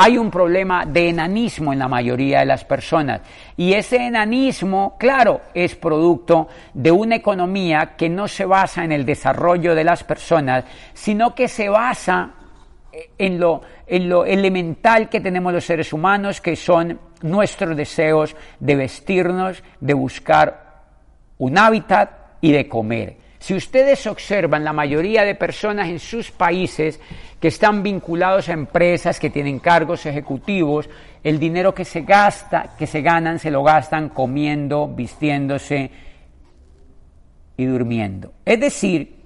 Hay 0.00 0.16
un 0.16 0.30
problema 0.30 0.86
de 0.86 1.08
enanismo 1.08 1.72
en 1.72 1.80
la 1.80 1.88
mayoría 1.88 2.38
de 2.38 2.46
las 2.46 2.64
personas. 2.64 3.20
Y 3.56 3.72
ese 3.72 3.96
enanismo, 3.96 4.94
claro, 4.96 5.40
es 5.52 5.74
producto 5.74 6.46
de 6.72 6.92
una 6.92 7.16
economía 7.16 7.96
que 7.96 8.08
no 8.08 8.28
se 8.28 8.44
basa 8.44 8.84
en 8.84 8.92
el 8.92 9.04
desarrollo 9.04 9.74
de 9.74 9.82
las 9.82 10.04
personas, 10.04 10.64
sino 10.94 11.34
que 11.34 11.48
se 11.48 11.68
basa 11.68 12.30
en 13.16 13.38
lo, 13.38 13.62
en 13.86 14.08
lo 14.08 14.24
elemental 14.24 15.08
que 15.08 15.20
tenemos 15.20 15.52
los 15.52 15.64
seres 15.64 15.92
humanos, 15.92 16.40
que 16.40 16.56
son 16.56 16.98
nuestros 17.22 17.76
deseos 17.76 18.36
de 18.60 18.76
vestirnos, 18.76 19.62
de 19.80 19.94
buscar 19.94 20.68
un 21.38 21.58
hábitat 21.58 22.10
y 22.40 22.52
de 22.52 22.68
comer. 22.68 23.16
Si 23.38 23.54
ustedes 23.54 24.06
observan 24.06 24.64
la 24.64 24.72
mayoría 24.72 25.24
de 25.24 25.34
personas 25.34 25.88
en 25.88 26.00
sus 26.00 26.30
países 26.30 27.00
que 27.40 27.48
están 27.48 27.82
vinculados 27.82 28.48
a 28.48 28.52
empresas 28.52 29.20
que 29.20 29.30
tienen 29.30 29.60
cargos 29.60 30.06
ejecutivos, 30.06 30.88
el 31.22 31.38
dinero 31.38 31.72
que 31.72 31.84
se 31.84 32.02
gasta, 32.02 32.74
que 32.76 32.86
se 32.86 33.00
ganan, 33.00 33.38
se 33.38 33.50
lo 33.50 33.62
gastan 33.62 34.08
comiendo, 34.08 34.88
vistiéndose 34.88 35.90
y 37.56 37.64
durmiendo. 37.64 38.32
Es 38.44 38.58
decir, 38.58 39.17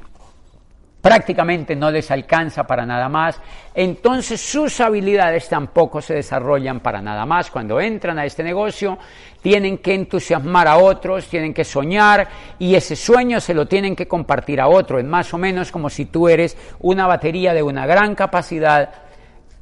prácticamente 1.02 1.75
no 1.76 1.90
les 1.90 2.11
alcanza 2.11 2.64
para 2.64 2.87
nada 2.87 3.09
más, 3.09 3.38
entonces 3.75 4.40
sus 4.40 4.80
habilidades 4.80 5.49
tampoco 5.49 6.00
se 6.00 6.14
desarrollan 6.14 6.80
para 6.80 7.02
nada 7.02 7.26
más. 7.26 7.50
Cuando 7.50 7.80
entran 7.80 8.18
a 8.18 8.25
este 8.25 8.44
negocio, 8.44 8.99
tienen 9.42 9.78
que 9.78 9.94
entusiasmar 9.94 10.68
a 10.68 10.76
otros, 10.76 11.26
tienen 11.26 11.52
que 11.52 11.64
soñar 11.64 12.28
y 12.59 12.76
ese 12.76 12.94
sueño 12.94 13.40
se 13.40 13.52
lo 13.52 13.66
tienen 13.66 13.97
que 13.97 14.06
compartir 14.06 14.61
a 14.61 14.68
otro. 14.68 15.00
Es 15.00 15.04
más 15.04 15.35
o 15.35 15.38
menos 15.38 15.73
como 15.73 15.90
si 15.90 16.06
tú 16.06 16.28
eres 16.28 16.56
una 16.78 17.09
batería 17.09 17.52
de 17.52 17.64
una 17.64 17.85
gran 17.85 18.14
capacidad 18.14 18.90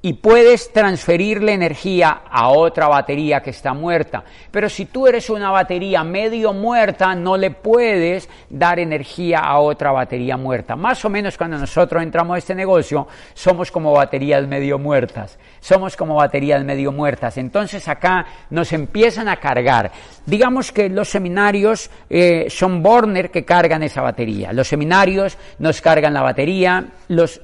y 0.03 0.15
puedes 0.15 0.73
transferirle 0.73 1.53
energía 1.53 2.23
a 2.31 2.49
otra 2.49 2.89
batería 2.89 3.41
que 3.41 3.51
está 3.51 3.75
muerta. 3.75 4.25
Pero 4.51 4.69
si 4.69 4.87
tú 4.87 5.07
eres 5.07 5.29
una 5.29 5.51
batería 5.51 6.03
medio 6.05 6.53
muerta, 6.53 7.15
no 7.15 7.37
le 7.37 7.51
puedes 7.51 8.29
dar 8.49 8.79
energía 8.79 9.41
a 9.41 9.59
otra 9.59 9.93
batería 9.93 10.37
muerta. 10.37 10.75
Más 10.75 11.05
o 11.05 11.11
menos 11.11 11.37
cuando 11.37 11.59
nosotros 11.59 12.03
entramos 12.03 12.35
a 12.35 12.39
este 12.39 12.55
negocio, 12.55 13.07
somos 13.35 13.71
como 13.71 13.93
baterías 13.93 14.47
medio 14.47 14.79
muertas. 14.79 15.39
Somos 15.61 15.97
como 15.97 16.15
baterías 16.15 16.65
medio 16.65 16.93
muertas. 16.93 17.37
Entonces 17.37 17.87
acá 17.87 18.25
nos 18.49 18.73
empiezan 18.73 19.29
a 19.29 19.37
cargar. 19.37 19.93
Digamos 20.25 20.73
que 20.73 20.89
los 20.89 21.11
seminarios 21.11 21.91
eh, 22.09 22.47
son 22.49 22.83
Borner 22.83 23.31
que 23.31 23.45
cargan 23.45 23.83
esa 23.83 24.01
batería. 24.01 24.53
Los 24.53 24.69
seminarios 24.69 25.37
nos 25.59 25.81
cargan 25.83 26.15
la 26.15 26.23
batería. 26.23 26.87
Los 27.09 27.43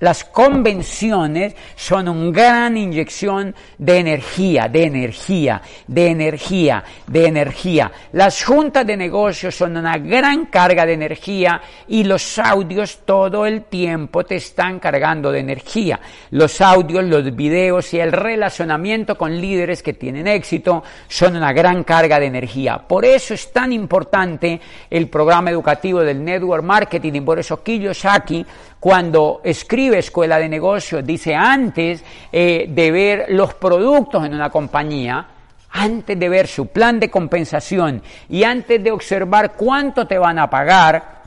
las 0.00 0.24
convenciones 0.24 1.54
son 1.74 2.08
una 2.08 2.30
gran 2.30 2.76
inyección 2.76 3.54
de 3.78 3.98
energía, 3.98 4.68
de 4.68 4.84
energía, 4.84 5.62
de 5.86 6.08
energía, 6.08 6.84
de 7.06 7.26
energía. 7.26 7.92
Las 8.12 8.44
juntas 8.44 8.86
de 8.86 8.96
negocios 8.96 9.54
son 9.54 9.76
una 9.76 9.98
gran 9.98 10.46
carga 10.46 10.86
de 10.86 10.92
energía 10.92 11.60
y 11.88 12.04
los 12.04 12.38
audios 12.38 13.00
todo 13.04 13.44
el 13.46 13.64
tiempo 13.64 14.24
te 14.24 14.36
están 14.36 14.78
cargando 14.78 15.32
de 15.32 15.40
energía. 15.40 16.00
Los 16.30 16.60
audios, 16.60 17.04
los 17.04 17.34
videos 17.34 17.92
y 17.94 18.00
el 18.00 18.12
relacionamiento 18.12 19.16
con 19.16 19.40
líderes 19.40 19.82
que 19.82 19.94
tienen 19.94 20.26
éxito 20.26 20.84
son 21.08 21.36
una 21.36 21.52
gran 21.52 21.82
carga 21.84 22.20
de 22.20 22.26
energía. 22.26 22.78
Por 22.78 23.04
eso 23.04 23.34
es 23.34 23.52
tan 23.52 23.72
importante 23.72 24.60
el 24.90 25.08
programa 25.08 25.50
educativo 25.50 26.00
del 26.00 26.24
Network 26.24 26.62
Marketing 26.62 27.14
y 27.14 27.20
por 27.20 27.38
eso 27.38 27.62
Kiyosaki 27.62 28.46
cuando 28.80 29.40
escribe 29.44 29.98
escuela 29.98 30.38
de 30.38 30.48
negocios, 30.48 31.04
dice 31.04 31.34
antes 31.34 32.04
eh, 32.30 32.66
de 32.68 32.90
ver 32.90 33.26
los 33.30 33.54
productos 33.54 34.24
en 34.24 34.34
una 34.34 34.50
compañía, 34.50 35.26
antes 35.70 36.18
de 36.18 36.28
ver 36.28 36.46
su 36.46 36.66
plan 36.68 36.98
de 36.98 37.10
compensación 37.10 38.02
y 38.28 38.44
antes 38.44 38.82
de 38.82 38.90
observar 38.90 39.52
cuánto 39.52 40.06
te 40.06 40.18
van 40.18 40.38
a 40.38 40.48
pagar, 40.48 41.18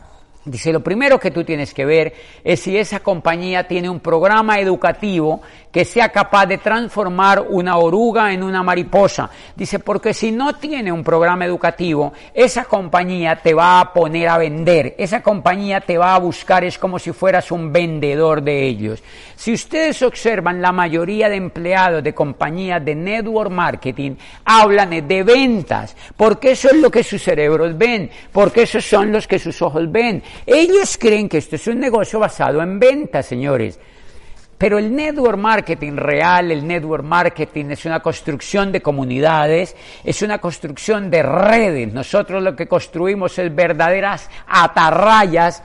Dice, 0.44 0.74
lo 0.74 0.80
primero 0.80 1.20
que 1.20 1.30
tú 1.30 1.44
tienes 1.44 1.72
que 1.72 1.86
ver 1.86 2.16
es 2.44 2.62
si 2.62 2.76
esa 2.76 3.02
compañía 3.02 3.68
tiene 3.68 3.92
un 3.92 4.00
programa 4.00 4.60
educativo 4.60 5.44
que 5.72 5.86
sea 5.86 6.10
capaz 6.10 6.46
de 6.46 6.58
transformar 6.58 7.46
una 7.50 7.78
oruga 7.78 8.34
en 8.34 8.44
una 8.44 8.62
mariposa. 8.62 9.30
Dice, 9.56 9.80
porque 9.80 10.14
si 10.14 10.32
no 10.32 10.56
tiene 10.56 10.92
un 10.92 11.04
programa 11.04 11.46
educativo, 11.46 12.14
esa 12.34 12.66
compañía 12.66 13.38
te 13.38 13.54
va 13.54 13.80
a 13.80 13.94
poner 13.94 14.28
a 14.28 14.38
vender, 14.38 14.96
esa 14.98 15.22
compañía 15.22 15.82
te 15.82 15.98
va 15.98 16.16
a 16.16 16.20
buscar, 16.20 16.64
es 16.64 16.78
como 16.78 17.00
si 17.00 17.12
fueras 17.12 17.52
un 17.52 17.72
vendedor 17.72 18.42
de 18.42 18.66
ellos. 18.66 19.02
Si 19.36 19.54
ustedes 19.54 20.02
observan, 20.02 20.62
la 20.62 20.72
mayoría 20.72 21.30
de 21.30 21.38
empleados 21.38 22.04
de 22.04 22.14
compañías 22.14 22.84
de 22.84 22.96
network 22.96 23.50
marketing 23.52 24.16
hablan 24.46 25.08
de 25.08 25.24
ventas, 25.24 25.96
porque 26.16 26.52
eso 26.52 26.70
es 26.70 26.76
lo 26.78 26.92
que 26.92 27.04
sus 27.04 27.24
cerebros 27.24 27.78
ven, 27.78 28.10
porque 28.32 28.64
esos 28.64 28.86
son 28.86 29.12
los 29.12 29.28
que 29.28 29.40
sus 29.40 29.62
ojos 29.62 29.92
ven. 29.92 30.22
Ellos 30.46 30.98
creen 31.00 31.30
que 31.30 31.38
esto 31.38 31.56
es 31.56 31.68
un 31.68 31.80
negocio 31.80 32.20
basado 32.20 32.62
en 32.62 32.80
ventas, 32.80 33.26
señores. 33.26 33.80
Pero 34.62 34.78
el 34.78 34.96
network 34.96 35.40
marketing 35.40 35.94
real, 35.94 36.52
el 36.52 36.68
network 36.68 37.04
marketing 37.04 37.72
es 37.72 37.84
una 37.86 38.00
construcción 38.00 38.72
de 38.72 38.80
comunidades, 38.80 39.76
es 40.04 40.22
una 40.22 40.38
construcción 40.38 41.10
de 41.10 41.24
redes. 41.24 41.92
Nosotros 41.92 42.44
lo 42.44 42.56
que 42.56 42.68
construimos 42.68 43.40
es 43.40 43.56
verdaderas 43.56 44.30
atarrayas 44.46 45.64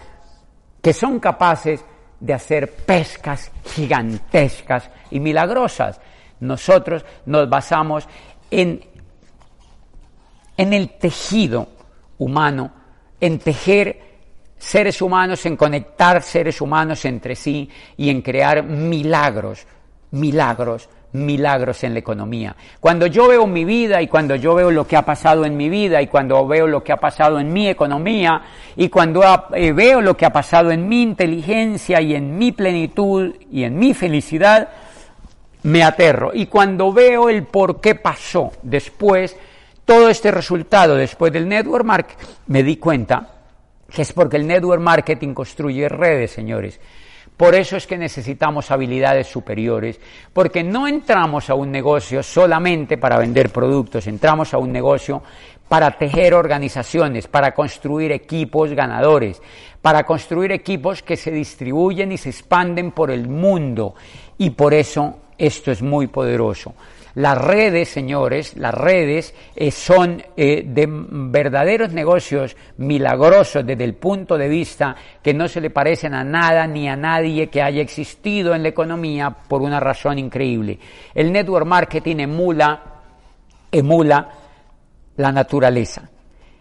que 0.81 0.95
son 0.95 1.21
capaces 1.21 1.85
de 2.19 2.33
hacer 2.33 2.73
pescas 2.73 3.53
gigantescas 3.67 4.89
y 5.11 5.21
milagrosas. 5.21 6.01
Nosotros 6.41 7.05
nos 7.27 7.51
basamos 7.51 8.09
en, 8.51 8.83
en 10.57 10.73
el 10.73 10.97
tejido 10.97 11.69
humano, 12.17 12.73
en 13.21 13.41
tejer 13.41 14.16
seres 14.59 15.03
humanos, 15.03 15.45
en 15.47 15.57
conectar 15.57 16.23
seres 16.23 16.61
humanos 16.61 17.05
entre 17.05 17.37
sí 17.37 17.69
y 17.97 18.11
en 18.11 18.23
crear 18.23 18.63
milagros, 18.63 19.67
milagros, 20.11 20.89
milagros 21.13 21.83
en 21.85 21.95
la 21.95 22.01
economía. 22.01 22.57
Cuando 22.81 23.07
yo 23.07 23.29
veo 23.29 23.47
mi 23.47 23.65
vida 23.65 24.03
y 24.03 24.09
cuando 24.09 24.37
yo 24.37 24.55
veo 24.55 24.71
lo 24.71 24.87
que 24.87 24.97
ha 24.97 25.03
pasado 25.03 25.45
en 25.45 25.57
mi 25.57 25.69
vida 25.69 26.01
y 26.03 26.07
cuando 26.07 26.47
veo 26.47 26.67
lo 26.67 26.83
que 26.83 26.93
ha 26.93 26.97
pasado 26.97 27.39
en 27.39 27.53
mi 27.53 27.69
economía 27.69 28.43
y 28.77 28.89
cuando 28.89 29.23
eh, 29.55 29.73
veo 29.73 30.01
lo 30.01 30.17
que 30.17 30.27
ha 30.27 30.33
pasado 30.33 30.71
en 30.71 30.89
mi 30.89 31.03
inteligencia 31.03 32.01
y 32.01 32.15
en 32.15 32.37
mi 32.37 32.53
plenitud 32.53 33.35
y 33.51 33.65
en 33.65 33.79
mi 33.79 33.95
felicidad, 33.95 34.69
me 35.63 35.83
aterro. 35.83 36.33
Y 36.33 36.47
cuando 36.47 36.93
veo 36.93 37.29
el 37.29 37.45
por 37.45 37.81
qué 37.81 37.95
pasó 37.95 38.53
después, 38.63 39.37
todo 39.85 40.09
este 40.09 40.31
resultado 40.31 40.97
después 40.97 41.33
del 41.33 41.49
network 41.49 41.85
mark, 41.85 42.07
me 42.47 42.63
di 42.63 42.77
cuenta 42.77 43.36
que 43.97 44.03
es 44.03 44.13
porque 44.13 44.37
el 44.37 44.47
network 44.47 44.83
marketing 44.83 45.33
construye 45.33 45.89
redes, 45.89 46.31
señores. 46.31 46.79
Por 47.35 47.55
eso 47.55 47.79
es 47.79 47.87
que 47.87 47.97
necesitamos 47.97 48.71
habilidades 48.71 49.27
superiores, 49.27 49.99
porque 50.35 50.63
no 50.63 50.87
entramos 50.87 51.49
a 51.49 51.55
un 51.55 51.73
negocio 51.73 52.23
solamente 52.23 52.99
para 52.99 53.17
vender 53.17 53.49
productos, 53.49 54.07
entramos 54.07 54.53
a 54.53 54.59
un 54.59 54.71
negocio 54.71 55.23
para 55.67 55.93
tejer 55.93 56.35
organizaciones, 56.35 57.27
para 57.27 57.55
construir 57.55 58.13
equipos 58.13 58.71
ganadores, 58.75 59.41
para 59.81 60.05
construir 60.05 60.53
equipos 60.53 61.03
que 61.03 61.17
se 61.17 61.31
distribuyen 61.31 62.13
y 62.13 62.19
se 62.19 62.29
expanden 62.29 62.91
por 62.93 63.11
el 63.11 63.27
mundo. 63.27 63.95
Y 64.37 64.51
por 64.51 64.75
eso 64.75 65.21
esto 65.39 65.73
es 65.73 65.81
muy 65.81 66.09
poderoso. 66.09 66.75
Las 67.17 67.39
redes, 67.39 67.89
señores, 67.89 68.59
las 68.59 68.75
redes 68.75 69.35
eh, 69.55 69.71
son 69.71 70.23
eh, 70.37 70.63
de 70.67 70.87
verdaderos 70.87 71.91
negocios 71.95 72.55
milagrosos 72.77 73.65
desde 73.65 73.85
el 73.85 73.95
punto 73.95 74.37
de 74.37 74.51
vista 74.51 74.95
que 75.23 75.33
no 75.33 75.49
se 75.49 75.63
le 75.63 75.71
parecen 75.71 76.13
a 76.13 76.23
nada 76.23 76.67
ni 76.67 76.91
a 76.91 76.95
nadie 76.95 77.49
que 77.49 77.63
haya 77.63 77.81
existido 77.81 78.55
en 78.55 78.63
la 78.63 78.69
economía 78.69 79.31
por 79.31 79.63
una 79.63 79.81
razón 79.81 80.19
increíble. 80.19 80.79
El 81.15 81.33
network 81.33 81.65
marketing 81.65 82.17
emula, 82.17 82.83
emula 83.73 84.29
la 85.17 85.33
naturaleza. 85.33 86.11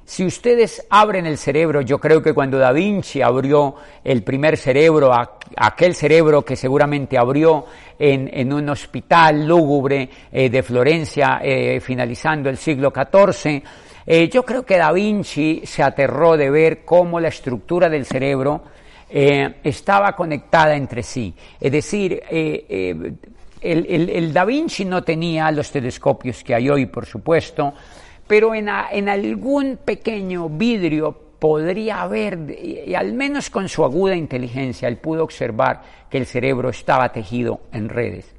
Si 0.08 0.24
ustedes 0.24 0.86
abren 0.92 1.26
el 1.26 1.40
cerebro, 1.40 1.82
yo 1.82 1.98
creo 1.98 2.22
que 2.22 2.32
cuando 2.32 2.60
Da 2.60 2.72
Vinci 2.72 3.24
abrió 3.24 3.74
el 4.04 4.22
primer 4.22 4.56
cerebro, 4.56 5.12
aquel 5.58 5.96
cerebro 5.96 6.46
que 6.46 6.56
seguramente 6.56 7.18
abrió 7.18 7.66
en, 7.98 8.54
un 8.54 8.70
hospital 8.70 9.48
lúgubre 9.48 10.08
eh, 10.32 10.48
de 10.52 10.62
Florencia, 10.62 11.40
eh, 11.42 11.80
finalizando 11.80 12.52
el 12.52 12.58
siglo 12.58 12.94
XIV, 12.94 13.64
eh, 14.06 14.30
yo 14.30 14.44
creo 14.44 14.64
que 14.64 14.78
Da 14.78 14.92
Vinci 14.92 15.64
se 15.66 15.82
aterró 15.82 16.38
de 16.38 16.52
ver 16.52 16.86
cómo 16.86 17.20
la 17.20 17.30
estructura 17.30 17.90
del 17.90 18.06
cerebro 18.06 18.62
estaba 19.10 20.12
conectada 20.16 20.76
entre 20.76 21.02
sí. 21.02 21.34
Es 21.60 21.72
decir, 21.72 22.22
el 23.62 24.34
Da 24.34 24.46
Vinci 24.46 24.84
no 24.86 25.04
tenía 25.04 25.50
los 25.52 25.72
telescopios 25.72 26.44
que 26.44 26.54
hay 26.54 26.70
hoy, 26.70 26.88
por 26.88 27.06
supuesto, 27.06 27.74
pero 28.28 28.56
en, 28.56 28.70
algún 28.70 29.78
pequeño 29.84 30.50
vidrio 30.50 31.16
podría 31.40 32.06
ver, 32.08 32.58
y 32.60 32.96
al 32.96 33.14
menos 33.14 33.50
con 33.50 33.70
su 33.70 33.84
aguda 33.84 34.16
inteligencia, 34.16 34.88
él 34.88 34.98
pudo 34.98 35.24
observar 35.24 35.82
que 36.10 36.18
el 36.18 36.26
cerebro 36.26 36.70
estaba 36.70 37.12
tejido 37.12 37.62
en 37.72 37.90
redes. 37.90 38.34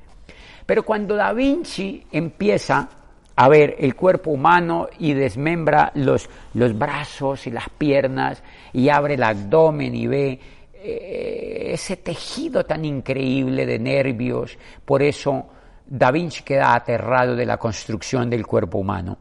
Pero 0.64 0.82
cuando 0.82 1.14
Da 1.14 1.32
Vinci 1.32 2.02
empieza 2.10 2.88
a 3.36 3.48
ver 3.48 3.76
el 3.78 3.94
cuerpo 3.94 4.30
humano 4.30 4.88
y 4.98 5.12
desmembra 5.12 5.92
los, 5.94 6.28
los 6.54 6.76
brazos 6.76 7.46
y 7.46 7.50
las 7.50 7.68
piernas 7.68 8.42
y 8.72 8.88
abre 8.88 9.14
el 9.14 9.22
abdomen 9.22 9.94
y 9.94 10.06
ve 10.06 10.40
eh, 10.74 11.70
ese 11.72 11.98
tejido 11.98 12.64
tan 12.64 12.84
increíble 12.84 13.66
de 13.66 13.78
nervios, 13.78 14.58
por 14.84 15.02
eso 15.02 15.46
Da 15.86 16.10
Vinci 16.10 16.42
queda 16.42 16.74
aterrado 16.74 17.36
de 17.36 17.46
la 17.46 17.58
construcción 17.58 18.28
del 18.28 18.44
cuerpo 18.44 18.78
humano. 18.78 19.18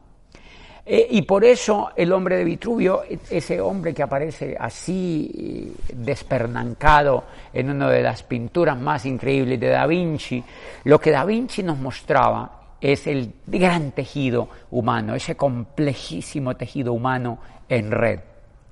Eh, 0.88 1.08
y 1.10 1.22
por 1.22 1.44
eso 1.44 1.90
el 1.96 2.12
hombre 2.12 2.36
de 2.36 2.44
Vitruvio, 2.44 3.02
ese 3.28 3.60
hombre 3.60 3.92
que 3.92 4.04
aparece 4.04 4.56
así 4.56 5.74
despernancado 5.92 7.24
en 7.52 7.70
una 7.70 7.90
de 7.90 8.02
las 8.02 8.22
pinturas 8.22 8.78
más 8.78 9.04
increíbles 9.04 9.58
de 9.58 9.68
Da 9.68 9.84
Vinci, 9.88 10.44
lo 10.84 11.00
que 11.00 11.10
Da 11.10 11.24
Vinci 11.24 11.64
nos 11.64 11.76
mostraba 11.76 12.76
es 12.80 13.08
el 13.08 13.32
gran 13.48 13.90
tejido 13.90 14.48
humano, 14.70 15.16
ese 15.16 15.34
complejísimo 15.34 16.54
tejido 16.54 16.92
humano 16.92 17.40
en 17.68 17.90
red, 17.90 18.20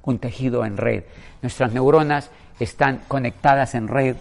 un 0.04 0.20
tejido 0.20 0.64
en 0.64 0.76
red. 0.76 1.02
Nuestras 1.42 1.72
neuronas 1.72 2.30
están 2.60 3.02
conectadas 3.08 3.74
en 3.74 3.88
red, 3.88 4.14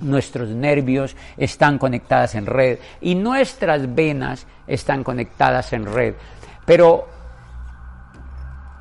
nuestros 0.00 0.48
nervios 0.48 1.14
están 1.36 1.76
conectadas 1.76 2.34
en 2.34 2.46
red 2.46 2.78
y 3.02 3.14
nuestras 3.14 3.94
venas 3.94 4.46
están 4.66 5.04
conectadas 5.04 5.74
en 5.74 5.84
red. 5.84 6.14
Pero 6.64 7.15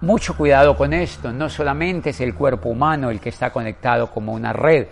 mucho 0.06 0.38
cuidado 0.38 0.78
con 0.78 0.94
esto, 0.94 1.34
no 1.34 1.50
solamente 1.50 2.12
es 2.12 2.22
el 2.22 2.36
cuerpo 2.36 2.70
humano 2.70 3.10
el 3.10 3.20
que 3.20 3.30
está 3.30 3.50
conectado 3.52 4.12
como 4.12 4.34
una 4.34 4.54
red, 4.54 4.86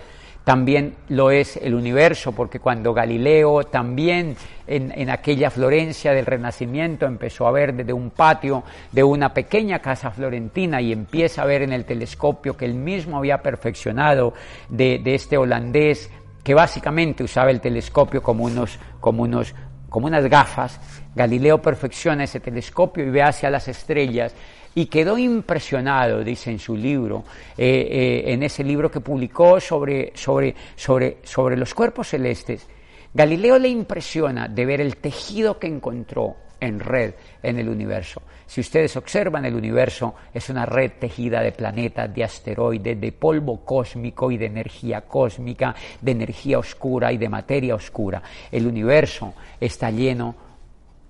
también 0.44 0.96
lo 1.08 1.32
es 1.32 1.56
el 1.58 1.74
universo, 1.74 2.34
porque 2.34 2.60
cuando 2.60 2.94
Galileo 2.94 3.64
también 3.64 4.36
en, 4.68 5.10
aquella 5.10 5.50
Florencia 5.50 6.12
del 6.12 6.26
Renacimiento 6.26 7.06
empezó 7.06 7.48
a 7.48 7.52
ver 7.52 7.74
desde 7.74 7.94
un 7.94 8.10
patio 8.10 8.64
de 8.92 9.04
una 9.04 9.34
pequeña 9.34 9.80
casa 9.80 10.12
florentina 10.12 10.82
y 10.82 10.92
empieza 10.92 11.44
a 11.44 11.46
ver 11.46 11.62
en 11.62 11.72
el 11.72 11.86
telescopio 11.86 12.58
que 12.58 12.66
él 12.66 12.74
mismo 12.74 13.18
había 13.18 13.42
perfeccionado 13.42 14.34
de, 14.68 15.00
de 15.00 15.16
este 15.16 15.38
holandés 15.38 16.10
que 16.44 16.54
básicamente 16.54 17.24
usaba 17.24 17.52
el 17.52 17.62
telescopio 17.62 18.22
como 18.22 18.44
unos, 18.44 18.78
como 19.00 19.24
unos 19.24 19.54
como 19.94 20.08
unas 20.08 20.26
gafas, 20.26 20.80
Galileo 21.14 21.62
perfecciona 21.62 22.24
ese 22.24 22.40
telescopio 22.40 23.06
y 23.06 23.12
ve 23.12 23.22
hacia 23.22 23.52
las 23.52 23.68
estrellas 23.68 24.34
y 24.76 24.88
quedó 24.88 25.18
impresionado, 25.18 26.24
dice 26.24 26.52
en 26.52 26.60
su 26.60 26.76
libro, 26.76 27.24
eh, 27.58 27.88
eh, 28.26 28.34
en 28.34 28.44
ese 28.44 28.64
libro 28.64 28.90
que 28.90 29.02
publicó 29.02 29.60
sobre, 29.60 30.12
sobre, 30.16 30.56
sobre, 30.76 31.18
sobre 31.24 31.58
los 31.58 31.74
cuerpos 31.74 32.10
celestes. 32.10 32.68
Galileo 33.14 33.60
le 33.60 33.70
impresiona 33.70 34.48
de 34.48 34.66
ver 34.66 34.82
el 34.82 34.98
tejido 34.98 35.60
que 35.60 35.68
encontró 35.68 36.36
en 36.60 36.80
red 36.80 37.14
en 37.44 37.60
el 37.60 37.70
universo. 37.70 38.22
Si 38.46 38.62
ustedes 38.62 38.96
observan 38.96 39.46
el 39.46 39.54
universo, 39.54 40.16
es 40.34 40.50
una 40.50 40.66
red 40.66 40.94
tejida 41.00 41.42
de 41.42 41.52
planetas, 41.52 42.14
de 42.14 42.24
asteroides, 42.24 43.00
de 43.00 43.12
polvo 43.12 43.64
cósmico 43.66 44.32
y 44.32 44.38
de 44.38 44.46
energía 44.46 45.02
cósmica, 45.02 45.76
de 46.02 46.12
energía 46.12 46.60
oscura 46.60 47.12
y 47.12 47.18
de 47.18 47.30
materia 47.30 47.76
oscura. 47.76 48.22
El 48.52 48.66
universo 48.66 49.34
está 49.60 49.92
lleno 49.92 50.36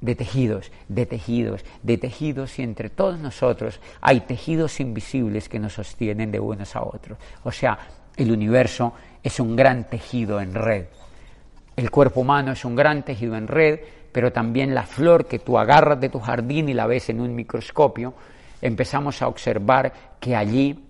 de 0.04 0.16
tejidos, 0.16 0.70
de 0.90 1.06
tejidos, 1.06 1.64
de 1.82 1.98
tejidos 1.98 2.60
y 2.60 2.64
entre 2.64 2.90
todos 2.90 3.20
nosotros 3.20 3.80
hay 4.02 4.20
tejidos 4.20 4.82
invisibles 4.82 5.48
que 5.48 5.60
nos 5.60 5.74
sostienen 5.74 6.30
de 6.30 6.42
unos 6.42 6.76
a 6.76 6.84
otros. 6.84 7.18
O 7.44 7.54
sea, 7.54 7.80
el 8.18 8.30
universo 8.30 8.94
es 9.24 9.40
un 9.40 9.56
gran 9.56 9.86
tejido 9.90 10.42
en 10.42 10.56
red. 10.56 10.88
El 11.78 11.90
cuerpo 11.90 12.20
humano 12.20 12.52
es 12.52 12.66
un 12.66 12.76
gran 12.76 13.04
tejido 13.04 13.38
en 13.38 13.48
red, 13.48 13.80
pero 14.12 14.34
también 14.34 14.76
la 14.76 14.84
flor 14.84 15.26
que 15.26 15.40
tú 15.40 15.58
agarras 15.58 16.02
de 16.02 16.10
tu 16.10 16.20
jardín 16.20 16.68
y 16.68 16.74
la 16.74 16.86
ves 16.86 17.08
en 17.08 17.22
un 17.22 17.34
microscopio, 17.34 18.14
empezamos 18.62 19.22
a 19.22 19.30
observar 19.30 19.94
que 20.20 20.36
allí 20.36 20.84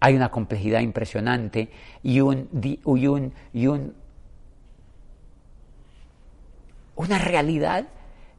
hay 0.00 0.16
una 0.16 0.30
complejidad 0.30 0.80
impresionante 0.80 1.70
y 2.02 2.20
un, 2.20 2.48
y 2.60 3.06
un, 3.06 3.32
y 3.52 3.66
un 3.68 3.94
una 7.00 7.18
realidad 7.18 7.86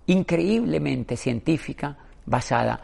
increíblemente 0.05 1.17
científica 1.17 1.97
basada 2.27 2.79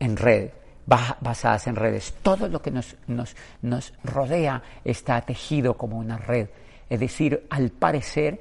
en 0.00 0.16
red, 0.16 0.48
basadas 0.86 1.66
en 1.66 1.76
redes. 1.76 2.14
Todo 2.22 2.48
lo 2.48 2.62
que 2.62 2.70
nos, 2.70 2.96
nos, 3.06 3.36
nos 3.60 3.92
rodea 4.04 4.62
está 4.84 5.20
tejido 5.20 5.74
como 5.74 5.98
una 5.98 6.16
red. 6.16 6.48
Es 6.88 6.98
decir, 6.98 7.46
al 7.50 7.68
parecer, 7.68 8.40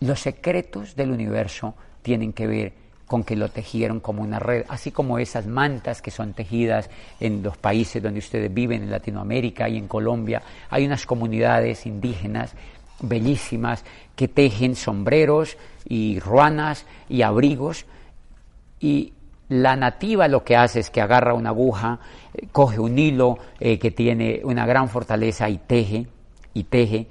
los 0.00 0.20
secretos 0.20 0.94
del 0.94 1.12
universo 1.12 1.74
tienen 2.02 2.34
que 2.34 2.46
ver 2.46 2.72
con 3.06 3.24
que 3.24 3.34
lo 3.34 3.48
tejieron 3.48 4.00
como 4.00 4.22
una 4.22 4.38
red, 4.38 4.66
así 4.68 4.90
como 4.90 5.18
esas 5.18 5.46
mantas 5.46 6.02
que 6.02 6.10
son 6.10 6.34
tejidas 6.34 6.90
en 7.20 7.42
los 7.42 7.56
países 7.56 8.02
donde 8.02 8.18
ustedes 8.18 8.52
viven, 8.52 8.82
en 8.82 8.90
Latinoamérica 8.90 9.66
y 9.66 9.78
en 9.78 9.88
Colombia. 9.88 10.42
Hay 10.68 10.84
unas 10.84 11.06
comunidades 11.06 11.86
indígenas 11.86 12.52
bellísimas 13.00 13.84
que 14.16 14.28
tejen 14.28 14.74
sombreros 14.74 15.56
y 15.88 16.18
ruanas 16.20 16.86
y 17.08 17.22
abrigos 17.22 17.86
y 18.80 19.12
la 19.48 19.76
nativa 19.76 20.28
lo 20.28 20.44
que 20.44 20.56
hace 20.56 20.80
es 20.80 20.90
que 20.90 21.00
agarra 21.00 21.34
una 21.34 21.50
aguja, 21.50 22.00
eh, 22.34 22.48
coge 22.52 22.78
un 22.78 22.98
hilo 22.98 23.38
eh, 23.58 23.78
que 23.78 23.90
tiene 23.90 24.42
una 24.44 24.66
gran 24.66 24.88
fortaleza 24.88 25.48
y 25.48 25.58
teje, 25.58 26.06
y 26.52 26.64
teje, 26.64 27.06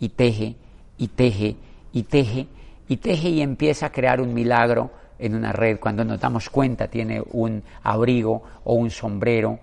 y 0.00 0.08
teje, 0.08 0.56
y 0.96 1.08
teje, 1.08 1.56
y 1.92 2.02
teje, 2.04 2.46
y 2.88 2.96
teje 2.96 3.28
y 3.28 3.42
empieza 3.42 3.86
a 3.86 3.92
crear 3.92 4.20
un 4.20 4.32
milagro 4.32 4.90
en 5.18 5.34
una 5.34 5.52
red. 5.52 5.78
Cuando 5.78 6.04
nos 6.04 6.18
damos 6.18 6.48
cuenta 6.48 6.88
tiene 6.88 7.22
un 7.32 7.62
abrigo 7.82 8.42
o 8.64 8.74
un 8.74 8.90
sombrero 8.90 9.58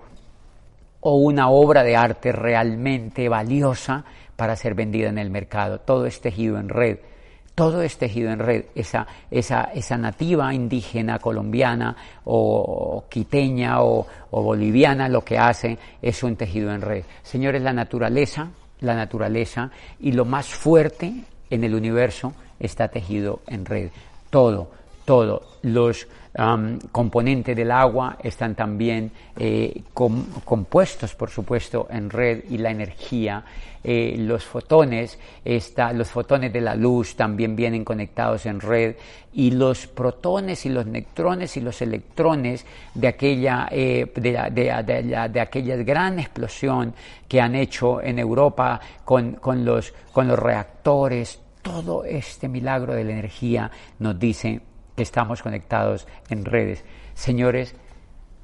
o 1.02 1.16
una 1.16 1.50
obra 1.50 1.84
de 1.84 1.96
arte 1.96 2.32
realmente 2.32 3.28
valiosa 3.28 4.06
para 4.40 4.56
ser 4.56 4.74
vendida 4.74 5.10
en 5.10 5.18
el 5.18 5.30
mercado. 5.30 5.82
Todo 5.82 6.06
es 6.06 6.22
tejido 6.22 6.58
en 6.60 6.70
red. 6.70 7.00
Todo 7.56 7.82
es 7.82 7.98
tejido 7.98 8.32
en 8.32 8.40
red. 8.40 8.64
Esa, 8.74 9.06
esa, 9.30 9.64
esa 9.76 9.98
nativa 9.98 10.54
indígena 10.54 11.20
colombiana 11.20 11.94
o, 12.24 13.04
quiteña 13.10 13.84
o, 13.84 14.08
boliviana 14.32 15.10
lo 15.10 15.26
que 15.26 15.38
hace 15.38 15.78
es 16.02 16.24
un 16.24 16.38
tejido 16.38 16.72
en 16.72 16.80
red. 16.80 17.04
Señores, 17.22 17.62
la 17.62 17.74
naturaleza, 17.74 18.48
la 18.80 18.96
naturaleza 18.96 19.72
y 20.00 20.14
lo 20.14 20.24
más 20.24 20.48
fuerte 20.48 21.14
en 21.50 21.64
el 21.66 21.76
universo 21.76 22.32
está 22.62 22.88
tejido 22.88 23.42
en 23.46 23.66
red. 23.66 23.90
Todo, 24.30 24.72
todo. 25.04 25.44
Los 25.64 26.08
componentes 26.92 27.56
del 27.56 27.72
agua 27.72 28.18
están 28.24 28.56
también 28.56 29.12
eh, 29.38 29.82
compuestos, 29.94 31.16
por 31.16 31.30
supuesto, 31.30 31.88
en 31.90 32.10
red 32.10 32.44
y 32.50 32.58
la 32.58 32.70
energía. 32.70 33.44
Eh, 33.82 34.16
los 34.18 34.44
fotones, 34.44 35.18
está, 35.44 35.94
los 35.94 36.10
fotones 36.10 36.52
de 36.52 36.60
la 36.60 36.76
luz 36.76 37.16
también 37.16 37.56
vienen 37.56 37.86
conectados 37.86 38.46
en 38.46 38.60
red 38.60 38.96
y 39.34 39.52
los 39.52 39.88
protones 39.88 40.66
y 40.66 40.70
los 40.70 40.86
neutrones 40.86 41.56
y 41.56 41.62
los 41.62 41.82
electrones 41.82 42.66
de 42.94 43.08
aquella, 43.08 43.70
eh, 43.72 44.12
de, 44.16 45.30
de, 45.32 45.40
aquella 45.40 45.78
gran 45.78 46.20
explosión 46.20 46.94
que 47.28 47.40
han 47.40 47.56
hecho 47.56 48.02
en 48.02 48.20
Europa 48.20 48.82
con, 49.06 49.34
con, 49.34 49.64
los, 49.64 49.94
con 50.12 50.28
los 50.28 50.38
reactores, 50.38 51.40
todo 51.62 52.04
este 52.04 52.50
milagro 52.50 52.94
de 52.94 53.06
la 53.06 53.14
energía 53.14 53.72
nos 54.00 54.20
dice 54.20 54.62
estamos 55.04 55.42
conectados 55.42 56.08
en 56.30 56.46
redes. 56.46 56.84
Señores, 57.14 57.76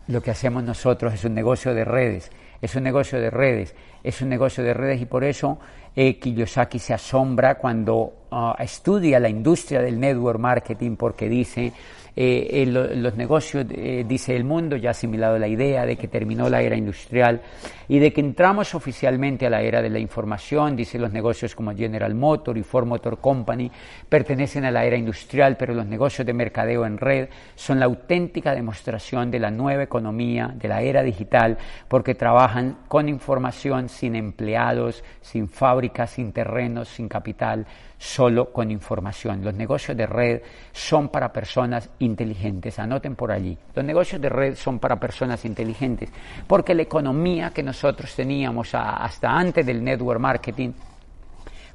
lo 0.08 0.22
que 0.22 0.32
hacemos 0.32 0.64
nosotros 0.64 1.14
es 1.14 1.26
un 1.26 1.34
negocio 1.34 1.74
de 1.74 1.86
redes, 1.86 2.32
es 2.62 2.76
un 2.76 2.84
negocio 2.84 3.20
de 3.20 3.30
redes, 3.30 3.76
es 4.04 4.22
un 4.22 4.30
negocio 4.30 4.64
de 4.64 4.74
redes 4.74 5.02
y 5.02 5.06
por 5.06 5.24
eso 5.24 5.60
eh, 5.96 6.20
Kiyosaki 6.20 6.78
se 6.78 6.94
asombra 6.94 7.56
cuando 7.56 8.28
ah, 8.32 8.56
estudia 8.60 9.20
la 9.20 9.30
industria 9.30 9.82
del 9.82 10.00
network 10.00 10.40
marketing 10.40 10.96
porque 10.96 11.30
dice 11.30 11.74
eh, 12.16 12.66
los 12.66 13.16
negocios, 13.16 13.66
eh, 13.72 14.06
dice 14.08 14.36
el 14.36 14.46
mundo, 14.46 14.78
ya 14.78 14.90
ha 14.90 14.92
asimilado 14.92 15.38
la 15.38 15.48
idea 15.48 15.86
de 15.86 15.98
que 15.98 16.08
terminó 16.08 16.50
la 16.50 16.62
era 16.62 16.76
industrial 16.76 17.42
y 17.88 18.00
de 18.00 18.14
que 18.14 18.22
entramos 18.22 18.74
oficialmente 18.74 19.46
a 19.46 19.50
la 19.50 19.62
era 19.62 19.82
de 19.82 19.90
la 19.90 20.00
información, 20.00 20.76
dice 20.76 20.98
los 20.98 21.12
negocios 21.12 21.56
como 21.56 21.76
General 21.76 22.16
Motor 22.16 22.58
y 22.58 22.64
Ford 22.64 22.88
Motor 22.88 23.20
Company 23.20 23.70
pertenecen 24.08 24.66
a 24.66 24.72
la 24.72 24.86
era 24.86 24.96
industrial, 24.96 25.58
pero 25.58 25.74
los 25.74 25.86
negocios 25.86 26.26
de 26.26 26.34
mercadeo 26.34 26.86
en 26.86 26.98
red 26.98 27.30
son 27.56 27.80
la 27.80 27.86
auténtica 27.86 28.56
demostración 28.56 29.30
de 29.30 29.40
la 29.40 29.52
nueva 29.52 29.84
economía, 29.84 30.54
de 30.56 30.68
la 30.68 30.82
era 30.82 31.04
digital, 31.04 31.58
porque 31.88 32.16
trabajan 32.16 32.78
con 32.88 33.10
información 33.10 33.90
sin 33.90 34.16
empleados, 34.16 35.04
sin 35.22 35.50
fábricas, 35.50 36.12
sin 36.12 36.32
terrenos, 36.32 36.88
sin 36.88 37.10
capital, 37.10 37.66
solo 37.98 38.52
con 38.52 38.72
información. 38.72 39.44
Los 39.44 39.54
negocios 39.54 39.96
de 39.98 40.06
red 40.06 40.42
son 40.72 41.10
para 41.10 41.32
personas 41.32 41.90
inteligentes. 42.00 42.80
Anoten 42.80 43.16
por 43.16 43.32
allí. 43.32 43.58
Los 43.74 43.86
negocios 43.86 44.22
de 44.22 44.30
red 44.30 44.56
son 44.56 44.80
para 44.80 45.00
personas 45.00 45.46
inteligentes, 45.46 46.10
porque 46.48 46.76
la 46.76 46.84
economía 46.84 47.52
que 47.52 47.64
nosotros 47.64 48.14
teníamos 48.16 48.70
hasta 48.74 49.32
antes 49.32 49.66
del 49.66 49.84
network 49.84 50.20
marketing, 50.20 50.72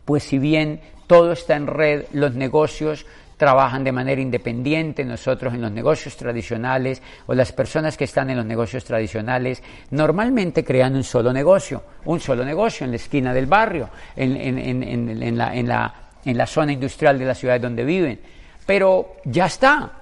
pues 0.05 0.25
si 0.25 0.39
bien 0.39 0.81
todo 1.07 1.33
está 1.33 1.57
en 1.57 1.67
red, 1.67 2.05
los 2.13 2.35
negocios 2.35 3.07
trabajan 3.41 3.83
de 3.83 3.91
manera 3.91 4.21
independiente, 4.21 5.03
nosotros 5.03 5.55
en 5.55 5.63
los 5.63 5.73
negocios 5.73 6.15
tradicionales 6.15 7.01
o 7.27 7.33
las 7.33 7.53
personas 7.53 7.97
que 7.97 8.05
están 8.05 8.29
en 8.29 8.37
los 8.37 8.45
negocios 8.45 8.85
tradicionales 8.85 9.63
normalmente 9.93 10.63
crean 10.63 10.95
un 10.95 11.03
solo 11.03 11.33
negocio, 11.33 11.83
un 12.05 12.21
solo 12.21 12.45
negocio 12.45 12.85
en 12.85 12.91
la 12.91 12.97
esquina 12.97 13.33
del 13.33 13.47
barrio, 13.47 13.89
en, 14.15 15.39
la, 15.39 15.95
en 16.25 16.37
la 16.37 16.47
zona 16.47 16.73
industrial 16.73 17.19
de 17.19 17.25
la 17.25 17.35
ciudad 17.35 17.61
donde 17.61 17.85
viven. 17.85 18.21
Pero 18.67 19.17
ya 19.25 19.47
está. 19.47 19.93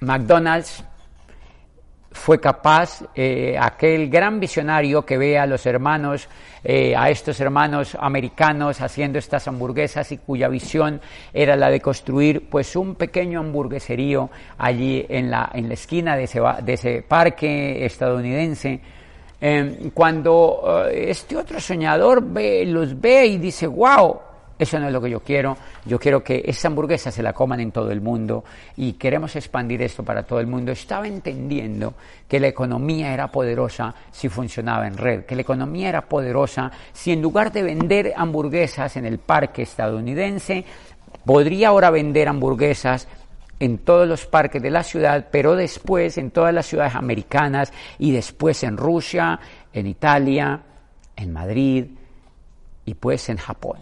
McDonald's 0.00 0.84
fue 2.18 2.40
capaz, 2.40 3.02
eh, 3.14 3.56
aquel 3.58 4.10
gran 4.10 4.40
visionario 4.40 5.04
que 5.04 5.16
ve 5.16 5.38
a 5.38 5.46
los 5.46 5.64
hermanos, 5.66 6.28
eh, 6.64 6.94
a 6.96 7.10
estos 7.10 7.40
hermanos 7.40 7.96
americanos 7.98 8.80
haciendo 8.80 9.18
estas 9.18 9.46
hamburguesas 9.46 10.10
y 10.12 10.18
cuya 10.18 10.48
visión 10.48 11.00
era 11.32 11.56
la 11.56 11.70
de 11.70 11.80
construir 11.80 12.48
pues 12.50 12.76
un 12.76 12.96
pequeño 12.96 13.40
hamburgueserío 13.40 14.30
allí 14.58 15.06
en 15.08 15.30
la, 15.30 15.50
en 15.54 15.68
la 15.68 15.74
esquina 15.74 16.16
de 16.16 16.24
ese, 16.24 16.40
de 16.62 16.72
ese 16.72 17.02
parque 17.02 17.84
estadounidense. 17.84 18.80
Em, 19.40 19.90
cuando 19.90 20.88
eh, 20.90 21.10
este 21.10 21.36
otro 21.36 21.60
soñador 21.60 22.22
ve, 22.24 22.64
los 22.66 23.00
ve 23.00 23.26
y 23.26 23.38
dice, 23.38 23.66
wow, 23.66 24.18
eso 24.58 24.80
no 24.80 24.88
es 24.88 24.92
lo 24.92 25.00
que 25.00 25.10
yo 25.10 25.20
quiero. 25.20 25.56
Yo 25.84 25.98
quiero 25.98 26.24
que 26.24 26.42
esa 26.44 26.68
hamburguesa 26.68 27.12
se 27.12 27.22
la 27.22 27.32
coman 27.32 27.60
en 27.60 27.70
todo 27.70 27.92
el 27.92 28.00
mundo 28.00 28.42
y 28.76 28.94
queremos 28.94 29.36
expandir 29.36 29.80
esto 29.82 30.02
para 30.02 30.24
todo 30.24 30.40
el 30.40 30.48
mundo. 30.48 30.72
Estaba 30.72 31.06
entendiendo 31.06 31.94
que 32.26 32.40
la 32.40 32.48
economía 32.48 33.14
era 33.14 33.30
poderosa 33.30 33.94
si 34.10 34.28
funcionaba 34.28 34.88
en 34.88 34.96
red, 34.96 35.24
que 35.24 35.36
la 35.36 35.42
economía 35.42 35.88
era 35.88 36.02
poderosa 36.02 36.72
si 36.92 37.12
en 37.12 37.22
lugar 37.22 37.52
de 37.52 37.62
vender 37.62 38.12
hamburguesas 38.16 38.96
en 38.96 39.06
el 39.06 39.18
parque 39.18 39.62
estadounidense, 39.62 40.64
podría 41.24 41.68
ahora 41.68 41.90
vender 41.90 42.26
hamburguesas 42.28 43.06
en 43.60 43.78
todos 43.78 44.06
los 44.06 44.26
parques 44.26 44.62
de 44.62 44.70
la 44.70 44.82
ciudad, 44.82 45.28
pero 45.30 45.56
después 45.56 46.18
en 46.18 46.30
todas 46.30 46.54
las 46.54 46.66
ciudades 46.66 46.94
americanas 46.94 47.72
y 47.98 48.12
después 48.12 48.62
en 48.62 48.76
Rusia, 48.76 49.38
en 49.72 49.86
Italia, 49.86 50.62
en 51.16 51.32
Madrid 51.32 51.86
y 52.84 52.94
pues 52.94 53.28
en 53.28 53.36
Japón 53.36 53.78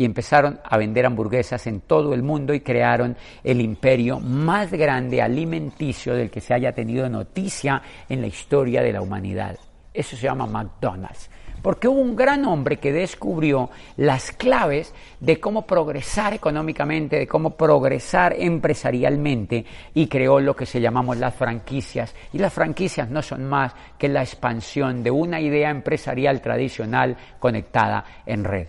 y 0.00 0.06
empezaron 0.06 0.58
a 0.64 0.78
vender 0.78 1.04
hamburguesas 1.04 1.66
en 1.66 1.82
todo 1.82 2.14
el 2.14 2.22
mundo 2.22 2.54
y 2.54 2.60
crearon 2.60 3.18
el 3.44 3.60
imperio 3.60 4.18
más 4.18 4.72
grande 4.72 5.20
alimenticio 5.20 6.14
del 6.14 6.30
que 6.30 6.40
se 6.40 6.54
haya 6.54 6.72
tenido 6.72 7.06
noticia 7.10 7.82
en 8.08 8.22
la 8.22 8.26
historia 8.26 8.80
de 8.80 8.94
la 8.94 9.02
humanidad. 9.02 9.58
Eso 9.92 10.16
se 10.16 10.22
llama 10.22 10.46
McDonald's. 10.46 11.29
Porque 11.62 11.88
hubo 11.88 12.00
un 12.00 12.16
gran 12.16 12.44
hombre 12.44 12.78
que 12.78 12.92
descubrió 12.92 13.70
las 13.96 14.32
claves 14.32 14.94
de 15.20 15.38
cómo 15.38 15.66
progresar 15.66 16.32
económicamente, 16.34 17.18
de 17.18 17.26
cómo 17.26 17.50
progresar 17.50 18.34
empresarialmente 18.38 19.64
y 19.94 20.06
creó 20.06 20.40
lo 20.40 20.56
que 20.56 20.66
se 20.66 20.80
llamamos 20.80 21.18
las 21.18 21.34
franquicias. 21.34 22.14
Y 22.32 22.38
las 22.38 22.52
franquicias 22.52 23.10
no 23.10 23.22
son 23.22 23.44
más 23.46 23.74
que 23.98 24.08
la 24.08 24.22
expansión 24.22 25.02
de 25.02 25.10
una 25.10 25.40
idea 25.40 25.70
empresarial 25.70 26.40
tradicional 26.40 27.16
conectada 27.38 28.04
en 28.26 28.44
red. 28.44 28.68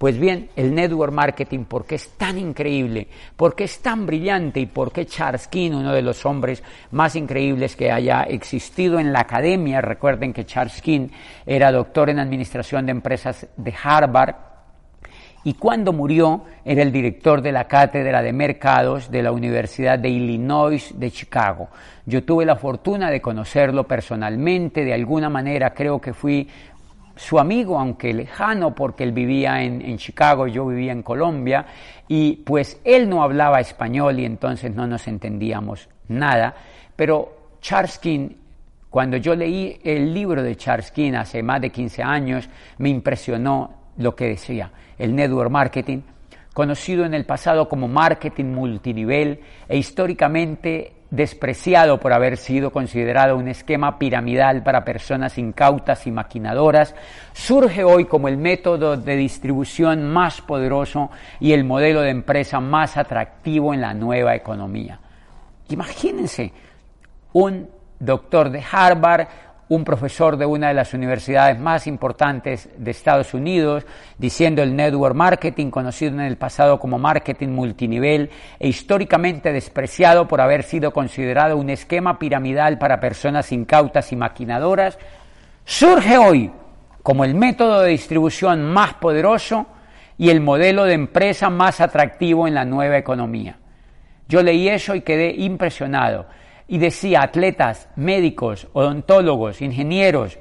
Pues 0.00 0.18
bien, 0.18 0.48
el 0.56 0.74
network 0.74 1.12
marketing, 1.12 1.64
¿por 1.64 1.84
qué 1.84 1.96
es 1.96 2.12
tan 2.16 2.38
increíble? 2.38 3.06
¿Por 3.36 3.54
qué 3.54 3.64
es 3.64 3.82
tan 3.82 4.06
brillante? 4.06 4.58
¿Y 4.58 4.64
por 4.64 4.92
qué 4.92 5.04
Charles 5.04 5.46
King, 5.46 5.72
uno 5.72 5.92
de 5.92 6.00
los 6.00 6.24
hombres 6.24 6.62
más 6.92 7.16
increíbles 7.16 7.76
que 7.76 7.92
haya 7.92 8.22
existido 8.22 8.98
en 8.98 9.12
la 9.12 9.20
academia? 9.20 9.82
Recuerden 9.82 10.32
que 10.32 10.46
Charles 10.46 10.80
King 10.80 11.08
era 11.44 11.70
doctor 11.70 12.08
en 12.08 12.18
administración 12.18 12.86
de 12.86 12.92
empresas 12.92 13.46
de 13.58 13.74
Harvard, 13.84 14.36
y 15.42 15.54
cuando 15.54 15.92
murió 15.92 16.44
era 16.64 16.82
el 16.82 16.92
director 16.92 17.40
de 17.40 17.52
la 17.52 17.66
cátedra 17.66 18.20
de 18.20 18.32
mercados 18.32 19.10
de 19.10 19.22
la 19.22 19.32
Universidad 19.32 19.98
de 19.98 20.10
Illinois 20.10 20.92
de 20.98 21.10
Chicago. 21.10 21.68
Yo 22.04 22.24
tuve 22.24 22.44
la 22.44 22.56
fortuna 22.56 23.10
de 23.10 23.22
conocerlo 23.22 23.84
personalmente, 23.86 24.84
de 24.84 24.92
alguna 24.92 25.30
manera 25.30 25.72
creo 25.72 25.98
que 25.98 26.12
fui 26.12 26.46
su 27.20 27.38
amigo, 27.38 27.78
aunque 27.78 28.14
lejano, 28.14 28.74
porque 28.74 29.04
él 29.04 29.12
vivía 29.12 29.62
en, 29.62 29.98
Chicago, 29.98 30.46
yo 30.46 30.66
vivía 30.66 30.92
en 30.92 31.02
Colombia, 31.02 31.66
y 32.08 32.36
pues 32.36 32.80
él 32.82 33.10
no 33.10 33.22
hablaba 33.22 33.60
español 33.60 34.18
y 34.18 34.24
entonces 34.24 34.74
no 34.74 34.86
nos 34.86 35.06
entendíamos 35.06 35.86
nada, 36.08 36.54
pero 36.96 37.58
Charles 37.60 37.98
King, 37.98 38.30
cuando 38.88 39.18
yo 39.18 39.34
leí 39.34 39.78
el 39.84 40.14
libro 40.14 40.42
de 40.42 40.56
Charles 40.56 40.90
King 40.92 41.12
hace 41.12 41.42
más 41.42 41.60
de 41.60 41.68
15 41.68 42.02
años, 42.02 42.48
me 42.78 42.88
impresionó 42.88 43.70
lo 43.98 44.16
que 44.16 44.28
decía, 44.28 44.72
el 44.96 45.14
network 45.14 45.50
marketing, 45.50 46.00
conocido 46.54 47.04
en 47.04 47.12
el 47.12 47.26
pasado 47.26 47.68
como 47.68 47.86
marketing 47.86 48.46
multinivel 48.46 49.40
e 49.68 49.76
históricamente 49.76 50.94
despreciado 51.10 51.98
por 51.98 52.12
haber 52.12 52.36
sido 52.36 52.70
considerado 52.70 53.36
un 53.36 53.48
esquema 53.48 53.98
piramidal 53.98 54.62
para 54.62 54.84
personas 54.84 55.38
incautas 55.38 56.06
y 56.06 56.10
maquinadoras, 56.10 56.94
surge 57.32 57.82
hoy 57.82 58.04
como 58.04 58.28
el 58.28 58.36
método 58.36 58.96
de 58.96 59.16
distribución 59.16 60.08
más 60.08 60.40
poderoso 60.40 61.10
y 61.40 61.52
el 61.52 61.64
modelo 61.64 62.02
de 62.02 62.10
empresa 62.10 62.60
más 62.60 62.96
atractivo 62.96 63.74
en 63.74 63.80
la 63.80 63.92
nueva 63.92 64.34
economía. 64.36 65.00
Imagínense 65.68 66.52
un 67.32 67.68
doctor 67.98 68.50
de 68.50 68.62
Harvard, 68.70 69.28
un 69.70 69.84
profesor 69.84 70.36
de 70.36 70.46
una 70.46 70.68
de 70.68 70.74
las 70.74 70.94
universidades 70.94 71.56
más 71.58 71.86
importantes 71.86 72.68
de 72.76 72.90
Estados 72.90 73.34
Unidos, 73.34 73.86
diciendo 74.18 74.64
el 74.64 74.74
network 74.74 75.14
marketing, 75.14 75.70
conocido 75.70 76.12
en 76.14 76.22
el 76.22 76.36
pasado 76.36 76.80
como 76.80 76.98
marketing 76.98 77.50
multinivel 77.50 78.30
e 78.58 78.66
históricamente 78.66 79.52
despreciado 79.52 80.26
por 80.26 80.40
haber 80.40 80.64
sido 80.64 80.92
considerado 80.92 81.56
un 81.56 81.70
esquema 81.70 82.18
piramidal 82.18 82.78
para 82.78 82.98
personas 82.98 83.52
incautas 83.52 84.10
y 84.10 84.16
maquinadoras, 84.16 84.98
surge 85.64 86.18
hoy 86.18 86.50
como 87.04 87.24
el 87.24 87.36
método 87.36 87.82
de 87.82 87.90
distribución 87.90 88.64
más 88.64 88.94
poderoso 88.94 89.66
y 90.18 90.30
el 90.30 90.40
modelo 90.40 90.82
de 90.82 90.94
empresa 90.94 91.48
más 91.48 91.80
atractivo 91.80 92.48
en 92.48 92.54
la 92.54 92.64
nueva 92.64 92.98
economía. 92.98 93.56
Yo 94.26 94.42
leí 94.42 94.68
eso 94.68 94.96
y 94.96 95.02
quedé 95.02 95.30
impresionado 95.30 96.26
y 96.70 96.78
decía 96.78 97.22
atletas, 97.22 97.88
médicos, 97.96 98.68
odontólogos, 98.72 99.60
ingenieros, 99.60 100.38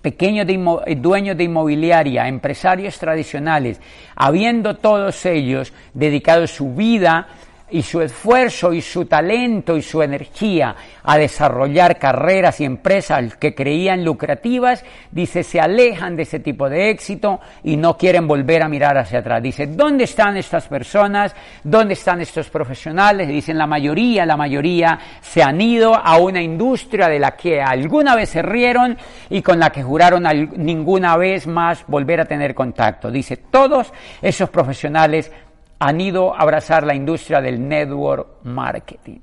pequeños 0.00 0.46
eh, 0.48 0.94
dueños 0.94 1.36
de 1.36 1.44
inmobiliaria, 1.44 2.28
empresarios 2.28 2.96
tradicionales, 2.96 3.80
habiendo 4.14 4.76
todos 4.76 5.26
ellos 5.26 5.72
dedicado 5.94 6.46
su 6.46 6.74
vida 6.74 7.26
y 7.70 7.82
su 7.82 8.00
esfuerzo 8.00 8.72
y 8.72 8.80
su 8.80 9.06
talento 9.06 9.76
y 9.76 9.82
su 9.82 10.02
energía 10.02 10.74
a 11.02 11.18
desarrollar 11.18 11.98
carreras 11.98 12.60
y 12.60 12.64
empresas 12.64 13.36
que 13.36 13.54
creían 13.54 14.04
lucrativas, 14.04 14.84
dice, 15.10 15.42
se 15.42 15.60
alejan 15.60 16.16
de 16.16 16.22
ese 16.22 16.40
tipo 16.40 16.68
de 16.68 16.90
éxito 16.90 17.40
y 17.64 17.76
no 17.76 17.96
quieren 17.96 18.26
volver 18.26 18.62
a 18.62 18.68
mirar 18.68 18.98
hacia 18.98 19.20
atrás. 19.20 19.42
Dice, 19.42 19.66
¿dónde 19.66 20.04
están 20.04 20.36
estas 20.36 20.68
personas? 20.68 21.34
¿Dónde 21.62 21.94
están 21.94 22.20
estos 22.20 22.50
profesionales? 22.50 23.28
Dicen, 23.28 23.58
la 23.58 23.66
mayoría, 23.66 24.26
la 24.26 24.36
mayoría 24.36 24.98
se 25.20 25.42
han 25.42 25.60
ido 25.60 25.94
a 25.94 26.18
una 26.18 26.42
industria 26.42 27.08
de 27.08 27.18
la 27.18 27.36
que 27.36 27.60
alguna 27.60 28.14
vez 28.14 28.30
se 28.30 28.42
rieron 28.42 28.96
y 29.30 29.42
con 29.42 29.58
la 29.58 29.70
que 29.70 29.82
juraron 29.82 30.24
ninguna 30.56 31.16
vez 31.16 31.46
más 31.46 31.84
volver 31.86 32.20
a 32.20 32.24
tener 32.24 32.54
contacto. 32.54 33.10
Dice, 33.10 33.36
todos 33.36 33.92
esos 34.22 34.50
profesionales 34.50 35.30
han 35.78 36.00
ido 36.00 36.34
a 36.34 36.40
abrazar 36.40 36.84
la 36.84 36.94
industria 36.94 37.40
del 37.40 37.66
network 37.66 38.44
marketing. 38.44 39.20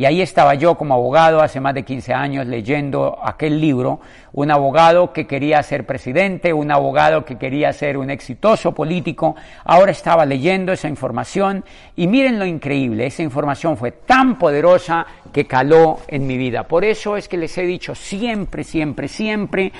Y 0.00 0.06
ahí 0.06 0.22
estaba 0.22 0.54
yo 0.54 0.76
como 0.76 0.94
abogado 0.94 1.42
hace 1.42 1.60
más 1.60 1.74
de 1.74 1.82
15 1.82 2.14
años 2.14 2.46
leyendo 2.46 3.18
aquel 3.22 3.60
libro, 3.60 4.00
un 4.32 4.50
abogado 4.50 5.12
que 5.12 5.26
quería 5.26 5.62
ser 5.62 5.84
presidente, 5.84 6.54
un 6.54 6.72
abogado 6.72 7.26
que 7.26 7.36
quería 7.36 7.70
ser 7.74 7.98
un 7.98 8.08
exitoso 8.08 8.72
político, 8.72 9.36
ahora 9.62 9.92
estaba 9.92 10.24
leyendo 10.24 10.72
esa 10.72 10.88
información 10.88 11.66
y 11.96 12.06
miren 12.06 12.38
lo 12.38 12.46
increíble, 12.46 13.04
esa 13.04 13.22
información 13.22 13.76
fue 13.76 13.92
tan 13.92 14.38
poderosa 14.38 15.04
que 15.34 15.44
caló 15.44 15.98
en 16.08 16.26
mi 16.26 16.38
vida. 16.38 16.62
Por 16.62 16.86
eso 16.86 17.18
es 17.18 17.28
que 17.28 17.36
les 17.36 17.58
he 17.58 17.66
dicho 17.66 17.94
siempre, 17.94 18.64
siempre, 18.64 19.06
siempre 19.06 19.70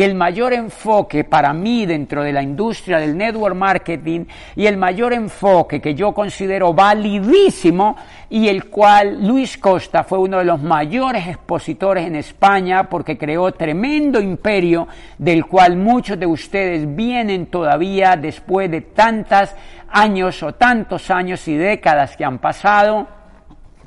que 0.00 0.06
el 0.06 0.14
mayor 0.14 0.54
enfoque 0.54 1.24
para 1.24 1.52
mí 1.52 1.84
dentro 1.84 2.22
de 2.22 2.32
la 2.32 2.42
industria 2.42 2.96
del 2.96 3.18
network 3.18 3.54
marketing 3.54 4.24
y 4.56 4.64
el 4.64 4.78
mayor 4.78 5.12
enfoque 5.12 5.78
que 5.78 5.94
yo 5.94 6.14
considero 6.14 6.72
validísimo 6.72 7.96
y 8.30 8.48
el 8.48 8.70
cual 8.70 9.28
Luis 9.28 9.58
Costa 9.58 10.02
fue 10.02 10.18
uno 10.18 10.38
de 10.38 10.46
los 10.46 10.62
mayores 10.62 11.26
expositores 11.26 12.06
en 12.06 12.16
España 12.16 12.88
porque 12.88 13.18
creó 13.18 13.52
tremendo 13.52 14.22
imperio 14.22 14.88
del 15.18 15.44
cual 15.44 15.76
muchos 15.76 16.18
de 16.18 16.24
ustedes 16.24 16.96
vienen 16.96 17.48
todavía 17.48 18.16
después 18.16 18.70
de 18.70 18.80
tantos 18.80 19.50
años 19.90 20.42
o 20.42 20.54
tantos 20.54 21.10
años 21.10 21.46
y 21.46 21.58
décadas 21.58 22.16
que 22.16 22.24
han 22.24 22.38
pasado 22.38 23.19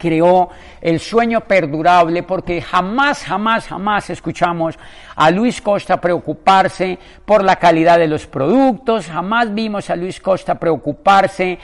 creó 0.04 0.50
el 0.82 1.00
sueño 1.00 1.40
perdurable 1.40 2.24
porque 2.24 2.62
jamás, 2.62 3.24
jamás, 3.24 3.70
jamás 3.70 4.10
escuchamos 4.10 4.78
a 5.16 5.32
Luis 5.32 5.62
Costa 5.62 6.02
preocuparse 6.02 7.00
por 7.24 7.42
la 7.42 7.56
calidad 7.56 7.98
de 7.98 8.08
los 8.08 8.28
productos, 8.28 9.08
jamás 9.08 9.54
vimos 9.54 9.90
a 9.90 9.96
Luis 9.96 10.20
Costa 10.20 10.56
preocuparse 10.56 11.58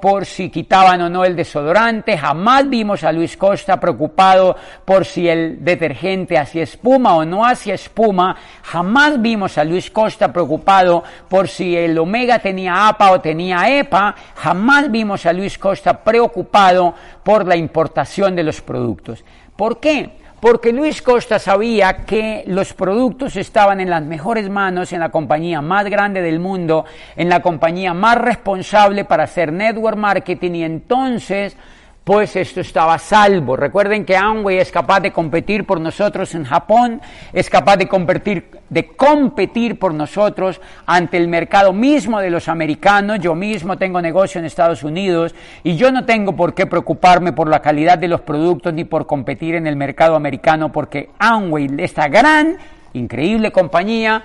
por, 0.00 0.26
si 0.26 0.50
quitaban 0.50 1.00
o 1.02 1.08
no 1.08 1.24
el 1.24 1.36
desodorante, 1.36 2.16
jamás 2.16 2.68
vimos 2.68 3.04
a 3.04 3.12
Luis 3.12 3.36
Costa 3.36 3.78
preocupado 3.78 4.56
por 4.84 5.04
si 5.04 5.28
el 5.28 5.64
detergente 5.64 6.38
hacía 6.38 6.62
espuma 6.62 7.16
o 7.16 7.24
no 7.24 7.44
hacía 7.44 7.74
espuma, 7.74 8.36
jamás 8.62 9.20
vimos 9.20 9.58
a 9.58 9.64
Luis 9.64 9.90
Costa 9.90 10.32
preocupado 10.32 11.04
por 11.28 11.48
si 11.48 11.76
el 11.76 11.98
omega 11.98 12.38
tenía 12.38 12.88
APA 12.88 13.12
o 13.12 13.20
tenía 13.20 13.78
EPA, 13.78 14.14
jamás 14.36 14.90
vimos 14.90 15.26
a 15.26 15.32
Luis 15.32 15.58
Costa 15.58 16.02
preocupado 16.02 16.94
por 17.22 17.46
la 17.46 17.56
importación 17.56 18.34
de 18.36 18.42
los 18.42 18.60
productos. 18.60 19.24
¿Por 19.56 19.78
qué? 19.78 20.23
Porque 20.44 20.74
Luis 20.74 21.00
Costa 21.00 21.38
sabía 21.38 22.04
que 22.04 22.44
los 22.46 22.74
productos 22.74 23.34
estaban 23.34 23.80
en 23.80 23.88
las 23.88 24.02
mejores 24.02 24.50
manos, 24.50 24.92
en 24.92 25.00
la 25.00 25.08
compañía 25.08 25.62
más 25.62 25.86
grande 25.86 26.20
del 26.20 26.38
mundo, 26.38 26.84
en 27.16 27.30
la 27.30 27.40
compañía 27.40 27.94
más 27.94 28.18
responsable 28.18 29.06
para 29.06 29.24
hacer 29.24 29.50
network 29.54 29.96
marketing 29.96 30.50
y 30.52 30.64
entonces 30.64 31.56
pues 32.04 32.36
esto 32.36 32.60
estaba 32.60 32.98
salvo. 32.98 33.56
Recuerden 33.56 34.04
que 34.04 34.18
Amway 34.18 34.58
es 34.58 34.70
capaz 34.70 35.00
de 35.00 35.12
competir 35.12 35.64
por 35.64 35.80
nosotros 35.80 36.34
en 36.34 36.44
Japón, 36.44 37.00
es 37.32 37.48
capaz 37.48 37.78
de 37.78 37.88
competir, 37.88 38.50
de 38.74 38.88
competir 38.88 39.78
por 39.78 39.94
nosotros 39.94 40.60
ante 40.84 41.16
el 41.16 41.28
mercado 41.28 41.72
mismo 41.72 42.18
de 42.18 42.28
los 42.28 42.48
americanos. 42.48 43.20
Yo 43.20 43.36
mismo 43.36 43.78
tengo 43.78 44.02
negocio 44.02 44.40
en 44.40 44.44
Estados 44.44 44.82
Unidos 44.82 45.32
y 45.62 45.76
yo 45.76 45.92
no 45.92 46.04
tengo 46.04 46.34
por 46.34 46.54
qué 46.54 46.66
preocuparme 46.66 47.32
por 47.32 47.48
la 47.48 47.62
calidad 47.62 47.96
de 47.98 48.08
los 48.08 48.20
productos 48.22 48.74
ni 48.74 48.82
por 48.84 49.06
competir 49.06 49.54
en 49.54 49.68
el 49.68 49.76
mercado 49.76 50.16
americano 50.16 50.72
porque 50.72 51.10
Amway, 51.20 51.70
esta 51.78 52.08
gran, 52.08 52.56
increíble 52.94 53.52
compañía, 53.52 54.24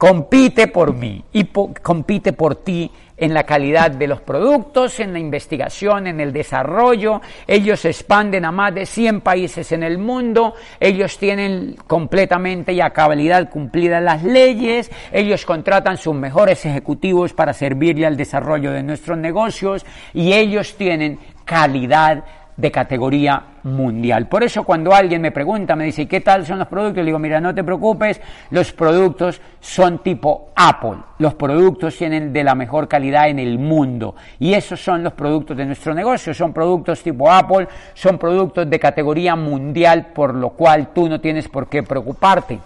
compite 0.00 0.68
por 0.68 0.94
mí 0.94 1.22
y 1.30 1.44
compite 1.44 2.32
por 2.32 2.54
ti 2.54 2.90
en 3.18 3.34
la 3.34 3.44
calidad 3.44 3.90
de 3.90 4.06
los 4.06 4.22
productos, 4.22 4.98
en 4.98 5.12
la 5.12 5.18
investigación, 5.18 6.06
en 6.06 6.20
el 6.20 6.32
desarrollo. 6.32 7.20
Ellos 7.46 7.84
expanden 7.84 8.46
a 8.46 8.50
más 8.50 8.74
de 8.74 8.86
100 8.86 9.20
países 9.20 9.72
en 9.72 9.82
el 9.82 9.98
mundo. 9.98 10.54
Ellos 10.80 11.18
tienen 11.18 11.76
completamente 11.86 12.72
y 12.72 12.80
a 12.80 12.94
cabalidad 12.94 13.50
cumplidas 13.50 14.02
las 14.02 14.24
leyes. 14.24 14.90
Ellos 15.12 15.44
contratan 15.44 15.98
sus 15.98 16.14
mejores 16.14 16.64
ejecutivos 16.64 17.34
para 17.34 17.52
servirle 17.52 18.06
al 18.06 18.16
desarrollo 18.16 18.72
de 18.72 18.82
nuestros 18.82 19.18
negocios 19.18 19.84
y 20.14 20.32
ellos 20.32 20.76
tienen 20.78 21.18
calidad 21.44 22.24
de 22.60 22.70
categoría 22.70 23.42
mundial. 23.62 24.28
Por 24.28 24.42
eso 24.42 24.64
cuando 24.64 24.94
alguien 24.94 25.22
me 25.22 25.32
pregunta, 25.32 25.76
me 25.76 25.84
dice, 25.84 26.06
¿qué 26.06 26.20
tal 26.20 26.46
son 26.46 26.58
los 26.58 26.68
productos? 26.68 26.98
Le 26.98 27.06
digo, 27.06 27.18
mira, 27.18 27.40
no 27.40 27.54
te 27.54 27.64
preocupes, 27.64 28.20
los 28.50 28.72
productos 28.72 29.40
son 29.60 29.98
tipo 29.98 30.50
Apple. 30.54 30.98
Los 31.18 31.34
productos 31.34 31.96
tienen 31.96 32.32
de 32.32 32.44
la 32.44 32.54
mejor 32.54 32.88
calidad 32.88 33.28
en 33.28 33.38
el 33.38 33.58
mundo. 33.58 34.14
Y 34.38 34.54
esos 34.54 34.80
son 34.80 35.02
los 35.02 35.12
productos 35.12 35.56
de 35.56 35.66
nuestro 35.66 35.94
negocio. 35.94 36.32
Son 36.34 36.52
productos 36.52 37.02
tipo 37.02 37.30
Apple, 37.30 37.68
son 37.94 38.18
productos 38.18 38.68
de 38.68 38.78
categoría 38.78 39.36
mundial, 39.36 40.08
por 40.14 40.34
lo 40.34 40.50
cual 40.50 40.88
tú 40.94 41.08
no 41.08 41.20
tienes 41.20 41.48
por 41.48 41.68
qué 41.68 41.82
preocuparte. 41.82 42.58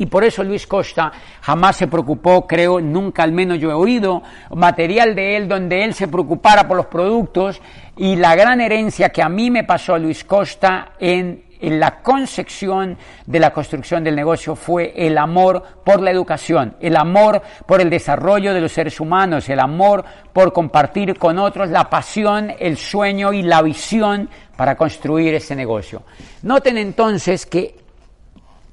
Y 0.00 0.06
por 0.06 0.24
eso 0.24 0.42
Luis 0.42 0.66
Costa 0.66 1.12
jamás 1.42 1.76
se 1.76 1.86
preocupó, 1.86 2.46
creo, 2.46 2.80
nunca 2.80 3.22
al 3.22 3.32
menos 3.32 3.58
yo 3.58 3.70
he 3.70 3.74
oído 3.74 4.22
material 4.48 5.14
de 5.14 5.36
él 5.36 5.46
donde 5.46 5.84
él 5.84 5.92
se 5.92 6.08
preocupara 6.08 6.66
por 6.66 6.78
los 6.78 6.86
productos 6.86 7.60
y 7.98 8.16
la 8.16 8.34
gran 8.34 8.62
herencia 8.62 9.10
que 9.10 9.22
a 9.22 9.28
mí 9.28 9.50
me 9.50 9.64
pasó 9.64 9.98
Luis 9.98 10.24
Costa 10.24 10.92
en, 10.98 11.44
en 11.60 11.78
la 11.78 12.00
concepción 12.00 12.96
de 13.26 13.40
la 13.40 13.52
construcción 13.52 14.02
del 14.02 14.16
negocio 14.16 14.56
fue 14.56 14.94
el 14.96 15.18
amor 15.18 15.62
por 15.84 16.00
la 16.00 16.10
educación, 16.10 16.76
el 16.80 16.96
amor 16.96 17.42
por 17.66 17.82
el 17.82 17.90
desarrollo 17.90 18.54
de 18.54 18.62
los 18.62 18.72
seres 18.72 19.00
humanos, 19.00 19.50
el 19.50 19.60
amor 19.60 20.02
por 20.32 20.54
compartir 20.54 21.18
con 21.18 21.38
otros 21.38 21.68
la 21.68 21.90
pasión, 21.90 22.54
el 22.58 22.78
sueño 22.78 23.34
y 23.34 23.42
la 23.42 23.60
visión 23.60 24.30
para 24.56 24.76
construir 24.76 25.34
ese 25.34 25.54
negocio. 25.54 26.04
Noten 26.40 26.78
entonces 26.78 27.44
que 27.44 27.89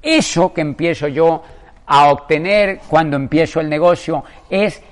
eso 0.02 0.52
que 0.52 0.60
empiezo 0.60 1.08
yo 1.08 1.42
a 1.86 2.10
obtener 2.10 2.80
cuando 2.88 3.16
empiezo 3.16 3.60
el 3.60 3.68
negocio 3.68 4.24
es 4.50 4.82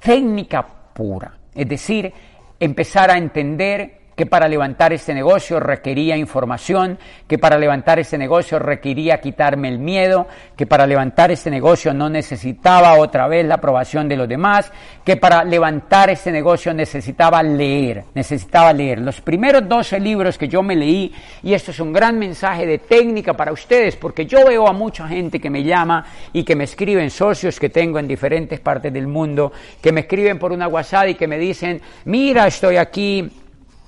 técnica 0.00 0.66
pura, 0.92 1.32
es 1.54 1.68
decir, 1.68 2.12
empezar 2.58 3.10
a 3.10 3.18
entender 3.18 3.99
que 4.20 4.26
para 4.26 4.48
levantar 4.48 4.92
este 4.92 5.14
negocio 5.14 5.58
requería 5.58 6.14
información, 6.14 6.98
que 7.26 7.38
para 7.38 7.56
levantar 7.56 7.98
este 8.00 8.18
negocio 8.18 8.58
requería 8.58 9.18
quitarme 9.18 9.68
el 9.68 9.78
miedo, 9.78 10.26
que 10.54 10.66
para 10.66 10.86
levantar 10.86 11.30
este 11.30 11.50
negocio 11.50 11.94
no 11.94 12.10
necesitaba 12.10 12.98
otra 12.98 13.28
vez 13.28 13.46
la 13.46 13.54
aprobación 13.54 14.10
de 14.10 14.18
los 14.18 14.28
demás, 14.28 14.70
que 15.06 15.16
para 15.16 15.42
levantar 15.42 16.10
este 16.10 16.30
negocio 16.30 16.74
necesitaba 16.74 17.42
leer, 17.42 18.04
necesitaba 18.14 18.74
leer. 18.74 18.98
Los 18.98 19.22
primeros 19.22 19.66
12 19.66 19.98
libros 19.98 20.36
que 20.36 20.48
yo 20.48 20.62
me 20.62 20.76
leí, 20.76 21.14
y 21.42 21.54
esto 21.54 21.70
es 21.70 21.80
un 21.80 21.90
gran 21.90 22.18
mensaje 22.18 22.66
de 22.66 22.76
técnica 22.76 23.32
para 23.32 23.52
ustedes, 23.52 23.96
porque 23.96 24.26
yo 24.26 24.44
veo 24.44 24.68
a 24.68 24.74
mucha 24.74 25.08
gente 25.08 25.40
que 25.40 25.48
me 25.48 25.64
llama 25.64 26.04
y 26.34 26.44
que 26.44 26.54
me 26.54 26.64
escriben, 26.64 27.08
socios 27.08 27.58
que 27.58 27.70
tengo 27.70 27.98
en 27.98 28.06
diferentes 28.06 28.60
partes 28.60 28.92
del 28.92 29.06
mundo, 29.06 29.50
que 29.80 29.92
me 29.92 30.00
escriben 30.02 30.38
por 30.38 30.52
una 30.52 30.68
WhatsApp 30.68 31.08
y 31.08 31.14
que 31.14 31.26
me 31.26 31.38
dicen, 31.38 31.80
mira, 32.04 32.46
estoy 32.46 32.76
aquí 32.76 33.39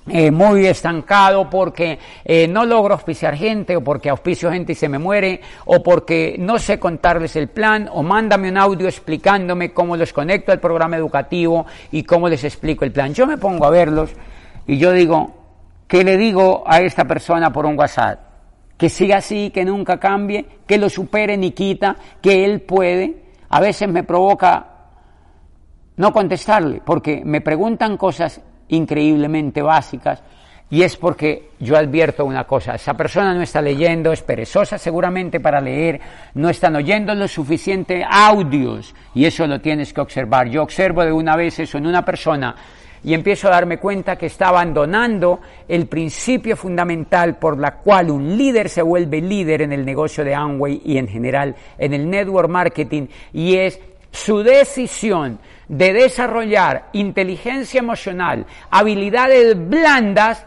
eh, 0.09 0.33
muy 0.33 0.67
estancado 0.67 1.49
porque 1.49 1.97
eh, 2.25 2.49
no 2.49 2.65
logro 2.65 2.95
auspiciar 2.95 3.37
gente 3.37 3.77
o 3.77 3.85
porque 3.85 4.11
auspicio 4.11 4.51
gente 4.51 4.73
y 4.73 4.75
se 4.75 4.89
me 4.89 4.99
muere 4.99 5.41
o 5.67 5.81
porque 5.81 6.35
no 6.41 6.59
sé 6.59 6.81
contarles 6.81 7.37
el 7.37 7.47
plan 7.47 7.89
o 7.93 8.03
mándame 8.03 8.49
un 8.49 8.59
audio 8.59 8.89
explicándome 8.89 9.73
cómo 9.73 9.97
los 9.97 10.13
conecto 10.13 10.51
al 10.51 10.59
programa 10.59 10.97
educativo 10.97 11.67
y 11.93 12.03
cómo 12.03 12.29
les 12.29 12.43
explico 12.43 12.85
el 12.85 12.91
plan. 12.91 13.15
Yo 13.15 13.29
me 13.29 13.39
pongo 13.39 13.65
a 13.65 13.71
verlos 13.71 14.11
y 14.67 14.77
yo 14.77 14.91
digo, 14.91 15.35
¿qué 15.87 16.03
le 16.03 16.17
digo 16.17 16.65
a 16.67 16.81
esta 16.81 17.05
persona 17.05 17.53
por 17.53 17.65
un 17.65 17.79
WhatsApp? 17.79 18.19
Que 18.77 18.89
siga 18.89 19.19
así, 19.19 19.51
que 19.51 19.65
nunca 19.65 20.01
cambie, 20.01 20.45
que 20.67 20.79
lo 20.79 20.89
supere 20.89 21.37
ni 21.37 21.53
quita, 21.53 21.95
que 22.21 22.45
él 22.45 22.63
puede. 22.63 23.23
A 23.51 23.61
veces 23.61 23.89
me 23.89 24.03
provoca 24.03 24.67
no 25.97 26.13
contestarle 26.13 26.83
porque 26.85 27.23
me 27.25 27.41
preguntan 27.41 27.97
cosas 27.97 28.41
increíblemente 28.77 29.63
básicas 29.63 30.23
y 30.73 30.83
es 30.83 30.97
porque 30.97 31.51
yo 31.61 31.77
advierto 31.77 32.25
una 32.25 32.45
cosa, 32.45 32.77
esa 32.77 32.95
persona 32.95 33.35
no 33.35 33.43
está 33.43 33.61
leyendo, 33.61 34.11
es 34.11 34.23
perezosa 34.23 34.79
seguramente 34.79 35.39
para 35.39 35.61
leer, 35.61 36.01
no 36.33 36.49
están 36.49 36.75
oyendo 36.77 37.15
lo 37.15 37.29
suficiente 37.29 38.03
audios 38.09 38.95
y 39.15 39.27
eso 39.27 39.47
lo 39.47 39.61
tienes 39.61 39.93
que 39.93 40.01
observar. 40.01 40.49
Yo 40.49 40.63
observo 40.63 41.05
de 41.05 41.13
una 41.13 41.37
vez 41.37 41.59
eso 41.59 41.77
en 41.77 41.87
una 41.87 42.03
persona 42.03 42.57
y 43.05 43.13
empiezo 43.13 43.49
a 43.49 43.51
darme 43.51 43.77
cuenta 43.77 44.17
que 44.17 44.25
está 44.25 44.49
abandonando 44.49 45.41
el 45.69 45.89
principio 45.89 46.57
fundamental 46.57 47.37
por 47.37 47.59
la 47.59 47.75
cual 47.75 48.11
un 48.11 48.39
líder 48.39 48.71
se 48.71 48.81
vuelve 48.81 49.21
líder 49.21 49.61
en 49.61 49.73
el 49.75 49.85
negocio 49.85 50.25
de 50.25 50.35
Amway 50.35 50.81
y 50.87 50.97
en 50.97 51.07
general 51.07 51.55
en 51.77 51.93
el 51.93 52.09
network 52.09 52.49
marketing 52.49 53.09
y 53.35 53.57
es 53.57 53.79
su 54.11 54.43
decisión 54.43 55.39
de 55.73 55.95
desarrollar 55.95 56.91
inteligencia 56.93 57.79
emocional, 57.79 58.45
habilidades 58.71 59.57
blandas 59.57 60.45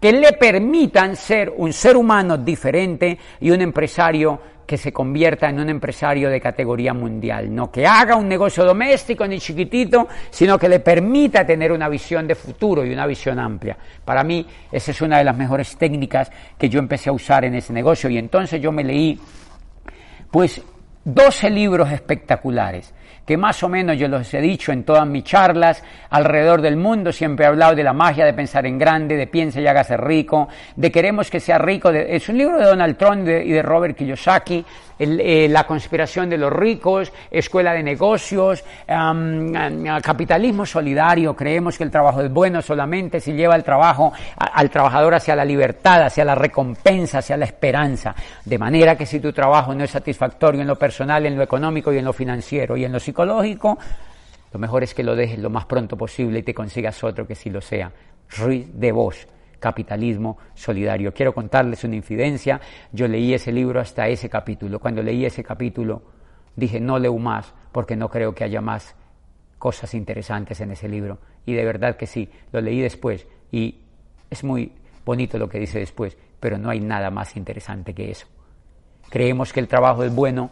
que 0.00 0.12
le 0.12 0.34
permitan 0.34 1.16
ser 1.16 1.52
un 1.56 1.72
ser 1.72 1.96
humano 1.96 2.38
diferente 2.38 3.18
y 3.40 3.50
un 3.50 3.60
empresario 3.60 4.40
que 4.64 4.76
se 4.76 4.92
convierta 4.92 5.48
en 5.48 5.58
un 5.58 5.68
empresario 5.68 6.30
de 6.30 6.40
categoría 6.40 6.94
mundial, 6.94 7.52
no 7.52 7.72
que 7.72 7.88
haga 7.88 8.14
un 8.14 8.28
negocio 8.28 8.64
doméstico 8.64 9.26
ni 9.26 9.40
chiquitito, 9.40 10.06
sino 10.30 10.56
que 10.56 10.68
le 10.68 10.78
permita 10.78 11.44
tener 11.44 11.72
una 11.72 11.88
visión 11.88 12.28
de 12.28 12.36
futuro 12.36 12.84
y 12.84 12.92
una 12.92 13.06
visión 13.06 13.40
amplia. 13.40 13.76
Para 14.04 14.22
mí 14.22 14.46
esa 14.70 14.92
es 14.92 15.00
una 15.00 15.18
de 15.18 15.24
las 15.24 15.36
mejores 15.36 15.76
técnicas 15.76 16.30
que 16.56 16.68
yo 16.68 16.78
empecé 16.78 17.10
a 17.10 17.14
usar 17.14 17.44
en 17.44 17.56
ese 17.56 17.72
negocio. 17.72 18.08
Y 18.10 18.18
entonces 18.18 18.62
yo 18.62 18.70
me 18.70 18.84
leí 18.84 19.18
pues 20.30 20.62
12 21.04 21.50
libros 21.50 21.90
espectaculares 21.90 22.94
que 23.28 23.36
más 23.36 23.62
o 23.62 23.68
menos 23.68 23.98
yo 23.98 24.08
los 24.08 24.32
he 24.32 24.40
dicho 24.40 24.72
en 24.72 24.84
todas 24.84 25.06
mis 25.06 25.22
charlas 25.22 25.84
alrededor 26.08 26.62
del 26.62 26.78
mundo, 26.78 27.12
siempre 27.12 27.44
he 27.44 27.48
hablado 27.48 27.74
de 27.74 27.84
la 27.84 27.92
magia 27.92 28.24
de 28.24 28.32
pensar 28.32 28.64
en 28.64 28.78
grande, 28.78 29.18
de 29.18 29.26
piensa 29.26 29.60
y 29.60 29.66
hágase 29.66 29.98
rico, 29.98 30.48
de 30.74 30.90
queremos 30.90 31.30
que 31.30 31.38
sea 31.38 31.58
rico, 31.58 31.90
es 31.90 32.26
un 32.30 32.38
libro 32.38 32.56
de 32.56 32.64
Donald 32.64 32.96
Trump 32.96 33.28
y 33.28 33.50
de 33.50 33.60
Robert 33.60 33.98
Kiyosaki, 33.98 34.64
eh, 34.98 35.48
La 35.48 35.64
conspiración 35.64 36.28
de 36.28 36.38
los 36.38 36.52
ricos, 36.52 37.12
Escuela 37.30 37.72
de 37.72 37.82
negocios, 37.82 38.64
capitalismo 40.02 40.66
solidario, 40.66 41.34
creemos 41.34 41.76
que 41.76 41.84
el 41.84 41.90
trabajo 41.90 42.22
es 42.22 42.32
bueno 42.32 42.62
solamente 42.62 43.20
si 43.20 43.32
lleva 43.32 43.54
el 43.54 43.64
trabajo 43.64 44.12
al 44.36 44.70
trabajador 44.70 45.14
hacia 45.14 45.36
la 45.36 45.44
libertad, 45.44 46.02
hacia 46.02 46.24
la 46.24 46.34
recompensa, 46.34 47.18
hacia 47.18 47.36
la 47.36 47.44
esperanza, 47.44 48.14
de 48.44 48.58
manera 48.58 48.96
que 48.96 49.06
si 49.06 49.20
tu 49.20 49.32
trabajo 49.32 49.74
no 49.74 49.84
es 49.84 49.90
satisfactorio 49.90 50.60
en 50.60 50.66
lo 50.66 50.76
personal, 50.76 51.26
en 51.26 51.36
lo 51.36 51.42
económico 51.42 51.92
y 51.92 51.98
en 51.98 52.04
lo 52.04 52.12
financiero 52.12 52.76
y 52.76 52.84
en 52.84 52.92
lo 52.92 53.00
psicológico, 53.00 53.78
lo 54.52 54.58
mejor 54.58 54.82
es 54.82 54.94
que 54.94 55.02
lo 55.02 55.14
dejes 55.14 55.38
lo 55.38 55.50
más 55.50 55.66
pronto 55.66 55.96
posible 55.96 56.40
y 56.40 56.42
te 56.42 56.54
consigas 56.54 57.02
otro 57.04 57.26
que 57.26 57.34
sí 57.34 57.50
lo 57.50 57.60
sea. 57.60 57.90
Ruiz 58.36 58.68
de 58.72 58.92
vos. 58.92 59.26
Capitalismo 59.58 60.38
solidario. 60.54 61.12
Quiero 61.12 61.34
contarles 61.34 61.84
una 61.84 61.96
infidencia. 61.96 62.60
Yo 62.92 63.08
leí 63.08 63.34
ese 63.34 63.52
libro 63.52 63.80
hasta 63.80 64.08
ese 64.08 64.28
capítulo. 64.28 64.78
Cuando 64.78 65.02
leí 65.02 65.24
ese 65.24 65.42
capítulo 65.42 66.02
dije, 66.56 66.80
no 66.80 66.98
leo 66.98 67.16
más 67.18 67.52
porque 67.72 67.96
no 67.96 68.08
creo 68.08 68.34
que 68.34 68.44
haya 68.44 68.60
más 68.60 68.94
cosas 69.58 69.94
interesantes 69.94 70.60
en 70.60 70.72
ese 70.72 70.88
libro. 70.88 71.18
Y 71.46 71.54
de 71.54 71.64
verdad 71.64 71.96
que 71.96 72.06
sí, 72.06 72.30
lo 72.52 72.60
leí 72.60 72.80
después 72.80 73.26
y 73.50 73.80
es 74.30 74.44
muy 74.44 74.72
bonito 75.04 75.38
lo 75.38 75.48
que 75.48 75.58
dice 75.58 75.78
después, 75.78 76.16
pero 76.40 76.58
no 76.58 76.70
hay 76.70 76.80
nada 76.80 77.10
más 77.10 77.36
interesante 77.36 77.94
que 77.94 78.10
eso. 78.10 78.26
Creemos 79.08 79.52
que 79.52 79.60
el 79.60 79.68
trabajo 79.68 80.04
es 80.04 80.14
bueno 80.14 80.50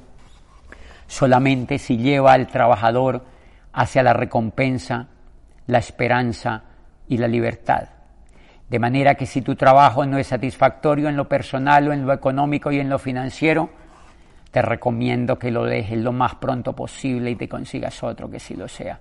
solamente 1.07 1.79
si 1.79 1.99
lleva 1.99 2.33
al 2.33 2.47
trabajador 2.47 3.25
hacia 3.73 4.03
la 4.03 4.12
recompensa, 4.12 5.09
la 5.66 5.79
esperanza 5.79 6.64
y 7.09 7.19
la 7.19 7.29
libertad. 7.29 7.96
De 8.68 8.79
manera 8.79 9.14
que 9.14 9.26
si 9.26 9.42
tu 9.42 9.55
trabajo 9.55 10.05
no 10.07 10.18
es 10.18 10.26
satisfactorio 10.26 11.09
en 11.09 11.16
lo 11.16 11.29
personal 11.29 11.88
o 11.88 11.92
en 11.92 12.07
lo 12.07 12.12
económico 12.12 12.72
y 12.72 12.81
en 12.81 12.88
lo 12.88 12.98
financiero, 12.98 13.70
te 14.50 14.61
recomiendo 14.61 15.38
que 15.38 15.50
lo 15.50 15.64
dejes 15.64 15.98
lo 15.98 16.12
más 16.12 16.35
pronto 16.37 16.74
posible 16.74 17.31
y 17.31 17.37
te 17.37 17.48
consigas 17.48 18.02
otro 18.02 18.31
que 18.31 18.40
sí 18.40 18.55
lo 18.55 18.66
sea. 18.66 18.98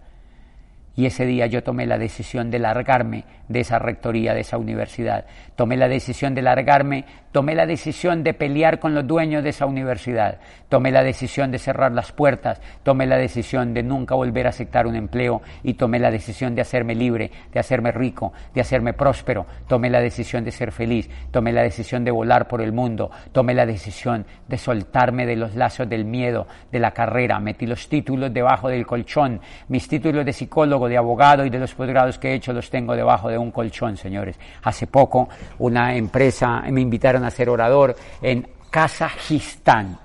Y 0.95 1.05
ese 1.05 1.25
día 1.25 1.45
yo 1.47 1.61
tomé 1.61 1.85
la 1.85 1.97
decisión 1.97 2.49
de 2.49 2.59
largarme 2.59 3.25
de 3.49 3.59
esa 3.59 3.79
rectoría, 3.79 4.33
de 4.33 4.41
esa 4.41 4.57
universidad. 4.57 5.25
Tomé 5.55 5.77
la 5.77 5.87
decisión 5.87 6.33
de 6.33 6.41
largarme, 6.41 7.05
tomé 7.31 7.53
la 7.53 7.65
decisión 7.65 8.23
de 8.23 8.33
pelear 8.33 8.79
con 8.79 8.95
los 8.95 9.05
dueños 9.05 9.43
de 9.43 9.49
esa 9.49 9.65
universidad. 9.65 10.39
Tomé 10.69 10.91
la 10.91 11.03
decisión 11.03 11.51
de 11.51 11.59
cerrar 11.59 11.91
las 11.91 12.11
puertas, 12.11 12.61
tomé 12.83 13.05
la 13.05 13.17
decisión 13.17 13.73
de 13.73 13.83
nunca 13.83 14.15
volver 14.15 14.47
a 14.47 14.49
aceptar 14.49 14.87
un 14.87 14.95
empleo 14.95 15.41
y 15.63 15.73
tomé 15.73 15.99
la 15.99 16.11
decisión 16.11 16.55
de 16.55 16.61
hacerme 16.61 16.95
libre, 16.95 17.29
de 17.51 17.59
hacerme 17.59 17.91
rico, 17.91 18.33
de 18.53 18.61
hacerme 18.61 18.93
próspero. 18.93 19.45
Tomé 19.67 19.89
la 19.89 19.99
decisión 19.99 20.43
de 20.43 20.51
ser 20.51 20.71
feliz, 20.71 21.09
tomé 21.31 21.51
la 21.51 21.61
decisión 21.61 22.03
de 22.03 22.11
volar 22.11 22.47
por 22.47 22.61
el 22.61 22.71
mundo, 22.71 23.11
tomé 23.31 23.53
la 23.53 23.65
decisión 23.65 24.25
de 24.47 24.57
soltarme 24.57 25.25
de 25.25 25.35
los 25.35 25.55
lazos 25.55 25.89
del 25.89 26.05
miedo, 26.05 26.47
de 26.71 26.79
la 26.79 26.91
carrera. 26.91 27.39
Metí 27.39 27.65
los 27.65 27.87
títulos 27.89 28.33
debajo 28.33 28.69
del 28.69 28.85
colchón, 28.85 29.41
mis 29.67 29.87
títulos 29.87 30.25
de 30.25 30.33
psicólogo 30.33 30.84
de 30.87 30.97
abogado 30.97 31.45
y 31.45 31.49
de 31.49 31.59
los 31.59 31.73
posgrados 31.73 32.17
que 32.17 32.31
he 32.31 32.33
hecho 32.35 32.53
los 32.53 32.69
tengo 32.69 32.95
debajo 32.95 33.29
de 33.29 33.37
un 33.37 33.51
colchón, 33.51 33.97
señores. 33.97 34.39
Hace 34.63 34.87
poco 34.87 35.29
una 35.59 35.95
empresa 35.95 36.61
me 36.69 36.81
invitaron 36.81 37.23
a 37.23 37.31
ser 37.31 37.49
orador 37.49 37.95
en 38.21 38.47
Kazajistán. 38.69 39.97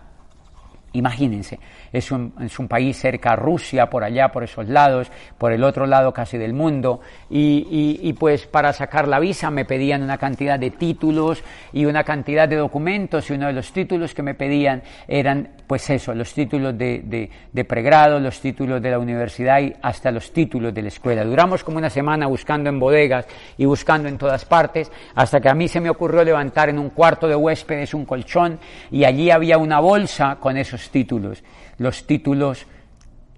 Imagínense, 0.92 1.58
es 1.92 2.10
un, 2.10 2.32
es 2.40 2.58
un, 2.58 2.68
país 2.68 2.96
cerca 2.98 3.32
a 3.32 3.36
Rusia, 3.36 3.86
por 3.86 4.04
allá, 4.04 4.28
por 4.28 4.44
esos 4.44 4.68
lados, 4.68 5.10
por 5.38 5.52
el 5.52 5.64
otro 5.64 5.86
lado 5.86 6.12
casi 6.12 6.38
del 6.38 6.52
mundo, 6.52 7.00
y, 7.28 7.98
y, 8.02 8.12
pues 8.12 8.46
para 8.46 8.72
sacar 8.72 9.08
la 9.08 9.18
visa 9.18 9.50
me 9.50 9.64
pedían 9.64 10.02
una 10.02 10.18
cantidad 10.18 10.58
de 10.58 10.70
títulos 10.70 11.42
y 11.72 11.84
una 11.84 12.04
cantidad 12.04 12.48
de 12.48 12.56
documentos, 12.56 13.28
y 13.30 13.34
uno 13.34 13.48
de 13.48 13.52
los 13.52 13.72
títulos 13.72 14.14
que 14.14 14.22
me 14.22 14.34
pedían 14.34 14.82
eran, 15.08 15.48
pues 15.66 15.90
eso, 15.90 16.14
los 16.14 16.32
títulos 16.32 16.76
de, 16.78 17.02
de, 17.04 17.30
de 17.52 17.64
pregrado, 17.64 18.20
los 18.20 18.40
títulos 18.40 18.80
de 18.80 18.90
la 18.90 18.98
universidad 18.98 19.60
y 19.60 19.74
hasta 19.82 20.10
los 20.10 20.32
títulos 20.32 20.72
de 20.72 20.82
la 20.82 20.88
escuela. 20.88 21.24
Duramos 21.24 21.64
como 21.64 21.78
una 21.78 21.90
semana 21.90 22.26
buscando 22.26 22.70
en 22.70 22.78
bodegas 22.78 23.26
y 23.58 23.64
buscando 23.64 24.08
en 24.08 24.18
todas 24.18 24.44
partes, 24.44 24.90
hasta 25.14 25.40
que 25.40 25.48
a 25.48 25.54
mí 25.54 25.66
se 25.66 25.80
me 25.80 25.90
ocurrió 25.90 26.22
levantar 26.22 26.68
en 26.68 26.78
un 26.78 26.90
cuarto 26.90 27.26
de 27.26 27.34
huéspedes 27.34 27.94
un 27.94 28.04
colchón, 28.04 28.58
y 28.90 29.04
allí 29.04 29.30
había 29.30 29.58
una 29.58 29.80
bolsa 29.80 30.36
con 30.40 30.56
esos 30.56 30.90
títulos 30.90 31.42
los 31.80 32.06
títulos 32.06 32.66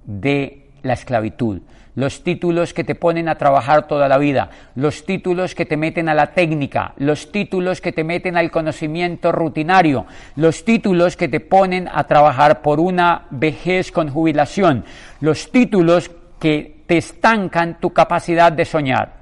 de 0.04 0.66
la 0.82 0.94
esclavitud, 0.94 1.62
los 1.94 2.24
títulos 2.24 2.74
que 2.74 2.82
te 2.82 2.96
ponen 2.96 3.28
a 3.28 3.36
trabajar 3.36 3.86
toda 3.86 4.08
la 4.08 4.18
vida, 4.18 4.50
los 4.74 5.06
títulos 5.06 5.54
que 5.54 5.64
te 5.64 5.76
meten 5.76 6.08
a 6.08 6.14
la 6.14 6.34
técnica, 6.34 6.92
los 6.96 7.30
títulos 7.30 7.80
que 7.80 7.92
te 7.92 8.02
meten 8.02 8.36
al 8.36 8.50
conocimiento 8.50 9.30
rutinario, 9.30 10.06
los 10.34 10.64
títulos 10.64 11.16
que 11.16 11.28
te 11.28 11.38
ponen 11.38 11.88
a 11.92 12.02
trabajar 12.08 12.62
por 12.62 12.80
una 12.80 13.26
vejez 13.30 13.92
con 13.92 14.10
jubilación, 14.10 14.84
los 15.20 15.52
títulos 15.52 16.10
que 16.40 16.82
te 16.88 16.98
estancan 16.98 17.78
tu 17.78 17.90
capacidad 17.90 18.50
de 18.50 18.64
soñar. 18.64 19.21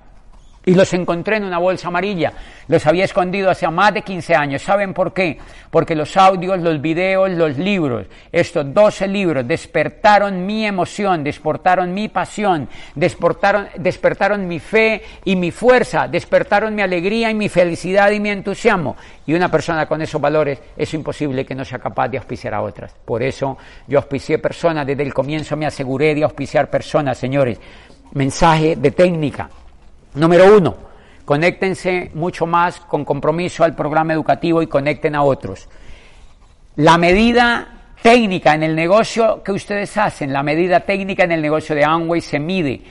Y 0.64 0.74
los 0.74 0.92
encontré 0.92 1.36
en 1.36 1.44
una 1.44 1.56
bolsa 1.56 1.88
amarilla. 1.88 2.34
Los 2.68 2.86
había 2.86 3.04
escondido 3.04 3.48
hace 3.48 3.66
más 3.68 3.94
de 3.94 4.02
15 4.02 4.34
años. 4.34 4.62
¿Saben 4.62 4.92
por 4.92 5.14
qué? 5.14 5.38
Porque 5.70 5.94
los 5.94 6.14
audios, 6.18 6.60
los 6.60 6.82
videos, 6.82 7.30
los 7.30 7.56
libros, 7.56 8.06
estos 8.30 8.72
12 8.74 9.08
libros 9.08 9.48
despertaron 9.48 10.44
mi 10.44 10.66
emoción, 10.66 11.24
despertaron 11.24 11.94
mi 11.94 12.08
pasión, 12.08 12.68
despertaron, 12.94 13.68
despertaron 13.78 14.46
mi 14.46 14.58
fe 14.58 15.02
y 15.24 15.34
mi 15.34 15.50
fuerza, 15.50 16.06
despertaron 16.08 16.74
mi 16.74 16.82
alegría 16.82 17.30
y 17.30 17.34
mi 17.34 17.48
felicidad 17.48 18.10
y 18.10 18.20
mi 18.20 18.28
entusiasmo. 18.28 18.96
Y 19.26 19.32
una 19.32 19.50
persona 19.50 19.86
con 19.86 20.02
esos 20.02 20.20
valores 20.20 20.60
es 20.76 20.92
imposible 20.92 21.46
que 21.46 21.54
no 21.54 21.64
sea 21.64 21.78
capaz 21.78 22.08
de 22.08 22.18
auspiciar 22.18 22.52
a 22.52 22.60
otras. 22.60 22.94
Por 23.04 23.22
eso 23.22 23.56
yo 23.88 23.98
auspicié 23.98 24.38
personas, 24.38 24.86
desde 24.86 25.04
el 25.04 25.14
comienzo 25.14 25.56
me 25.56 25.64
aseguré 25.64 26.14
de 26.14 26.22
auspiciar 26.22 26.68
personas, 26.68 27.16
señores. 27.16 27.58
Mensaje 28.12 28.74
de 28.76 28.90
técnica 28.90 29.48
Número 30.14 30.56
uno, 30.56 30.76
conéctense 31.24 32.10
mucho 32.14 32.44
más 32.44 32.80
con 32.80 33.04
compromiso 33.04 33.62
al 33.62 33.76
programa 33.76 34.12
educativo 34.12 34.60
y 34.60 34.66
conecten 34.66 35.14
a 35.14 35.22
otros. 35.22 35.68
La 36.76 36.98
medida 36.98 37.94
técnica 38.02 38.54
en 38.54 38.64
el 38.64 38.74
negocio 38.74 39.42
que 39.44 39.52
ustedes 39.52 39.96
hacen, 39.96 40.32
la 40.32 40.42
medida 40.42 40.80
técnica 40.80 41.22
en 41.22 41.32
el 41.32 41.42
negocio 41.42 41.76
de 41.76 41.84
Amway 41.84 42.20
se 42.20 42.40
mide 42.40 42.82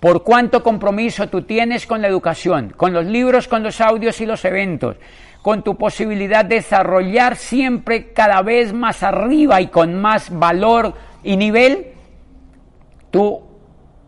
por 0.00 0.24
cuánto 0.24 0.62
compromiso 0.62 1.28
tú 1.28 1.42
tienes 1.42 1.86
con 1.86 2.02
la 2.02 2.08
educación, 2.08 2.74
con 2.76 2.92
los 2.92 3.06
libros, 3.06 3.46
con 3.46 3.62
los 3.62 3.80
audios 3.80 4.20
y 4.20 4.26
los 4.26 4.44
eventos, 4.44 4.96
con 5.42 5.62
tu 5.62 5.76
posibilidad 5.76 6.44
de 6.44 6.56
desarrollar 6.56 7.36
siempre 7.36 8.12
cada 8.12 8.42
vez 8.42 8.72
más 8.72 9.02
arriba 9.02 9.60
y 9.60 9.68
con 9.68 10.00
más 10.00 10.36
valor 10.36 10.92
y 11.22 11.36
nivel 11.36 11.92
tu 13.10 13.53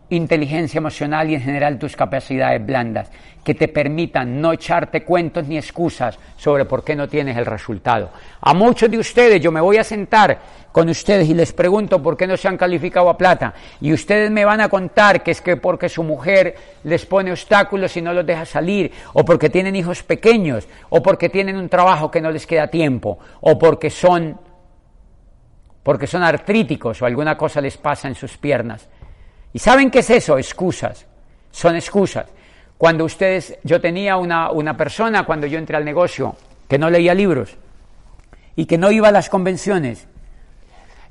inteligencia 0.09 0.77
emocional 0.77 1.29
y 1.29 1.35
en 1.35 1.41
general 1.41 1.77
tus 1.77 1.95
capacidades 1.95 2.65
blandas 2.65 3.11
que 3.43 3.55
te 3.55 3.69
permitan 3.69 4.41
no 4.41 4.51
echarte 4.51 5.03
cuentos 5.03 5.47
ni 5.47 5.57
excusas 5.57 6.19
sobre 6.35 6.65
por 6.65 6.83
qué 6.83 6.95
no 6.95 7.07
tienes 7.07 7.37
el 7.37 7.45
resultado. 7.45 8.09
A 8.41 8.53
muchos 8.53 8.91
de 8.91 8.97
ustedes 8.97 9.41
yo 9.41 9.51
me 9.51 9.61
voy 9.61 9.77
a 9.77 9.85
sentar 9.85 10.37
con 10.71 10.89
ustedes 10.89 11.29
y 11.29 11.33
les 11.33 11.53
pregunto 11.53 12.03
por 12.03 12.17
qué 12.17 12.27
no 12.27 12.35
se 12.35 12.47
han 12.47 12.57
calificado 12.57 13.09
a 13.09 13.17
plata 13.17 13.53
y 13.79 13.93
ustedes 13.93 14.29
me 14.31 14.43
van 14.43 14.61
a 14.61 14.69
contar 14.69 15.23
que 15.23 15.31
es 15.31 15.41
que 15.41 15.55
porque 15.55 15.87
su 15.87 16.03
mujer 16.03 16.55
les 16.83 17.05
pone 17.05 17.31
obstáculos 17.31 17.95
y 17.95 18.01
no 18.01 18.13
los 18.13 18.25
deja 18.25 18.45
salir 18.45 18.91
o 19.13 19.23
porque 19.23 19.49
tienen 19.49 19.75
hijos 19.75 20.03
pequeños 20.03 20.67
o 20.89 21.01
porque 21.01 21.29
tienen 21.29 21.55
un 21.55 21.69
trabajo 21.69 22.11
que 22.11 22.21
no 22.21 22.31
les 22.31 22.45
queda 22.45 22.67
tiempo 22.67 23.17
o 23.39 23.57
porque 23.57 23.89
son 23.89 24.37
porque 25.83 26.05
son 26.05 26.21
artríticos 26.21 27.01
o 27.01 27.05
alguna 27.05 27.37
cosa 27.37 27.61
les 27.61 27.77
pasa 27.77 28.09
en 28.09 28.15
sus 28.15 28.37
piernas. 28.37 28.89
¿Y 29.53 29.59
saben 29.59 29.89
qué 29.89 29.99
es 29.99 30.09
eso? 30.09 30.37
Excusas. 30.37 31.05
Son 31.51 31.75
excusas. 31.75 32.27
Cuando 32.77 33.05
ustedes, 33.05 33.57
yo 33.63 33.81
tenía 33.81 34.17
una, 34.17 34.51
una 34.51 34.77
persona 34.77 35.25
cuando 35.25 35.47
yo 35.47 35.57
entré 35.57 35.77
al 35.77 35.85
negocio 35.85 36.35
que 36.67 36.77
no 36.77 36.89
leía 36.89 37.13
libros 37.13 37.57
y 38.55 38.65
que 38.65 38.77
no 38.77 38.91
iba 38.91 39.07
a 39.07 39.11
las 39.11 39.29
convenciones. 39.29 40.07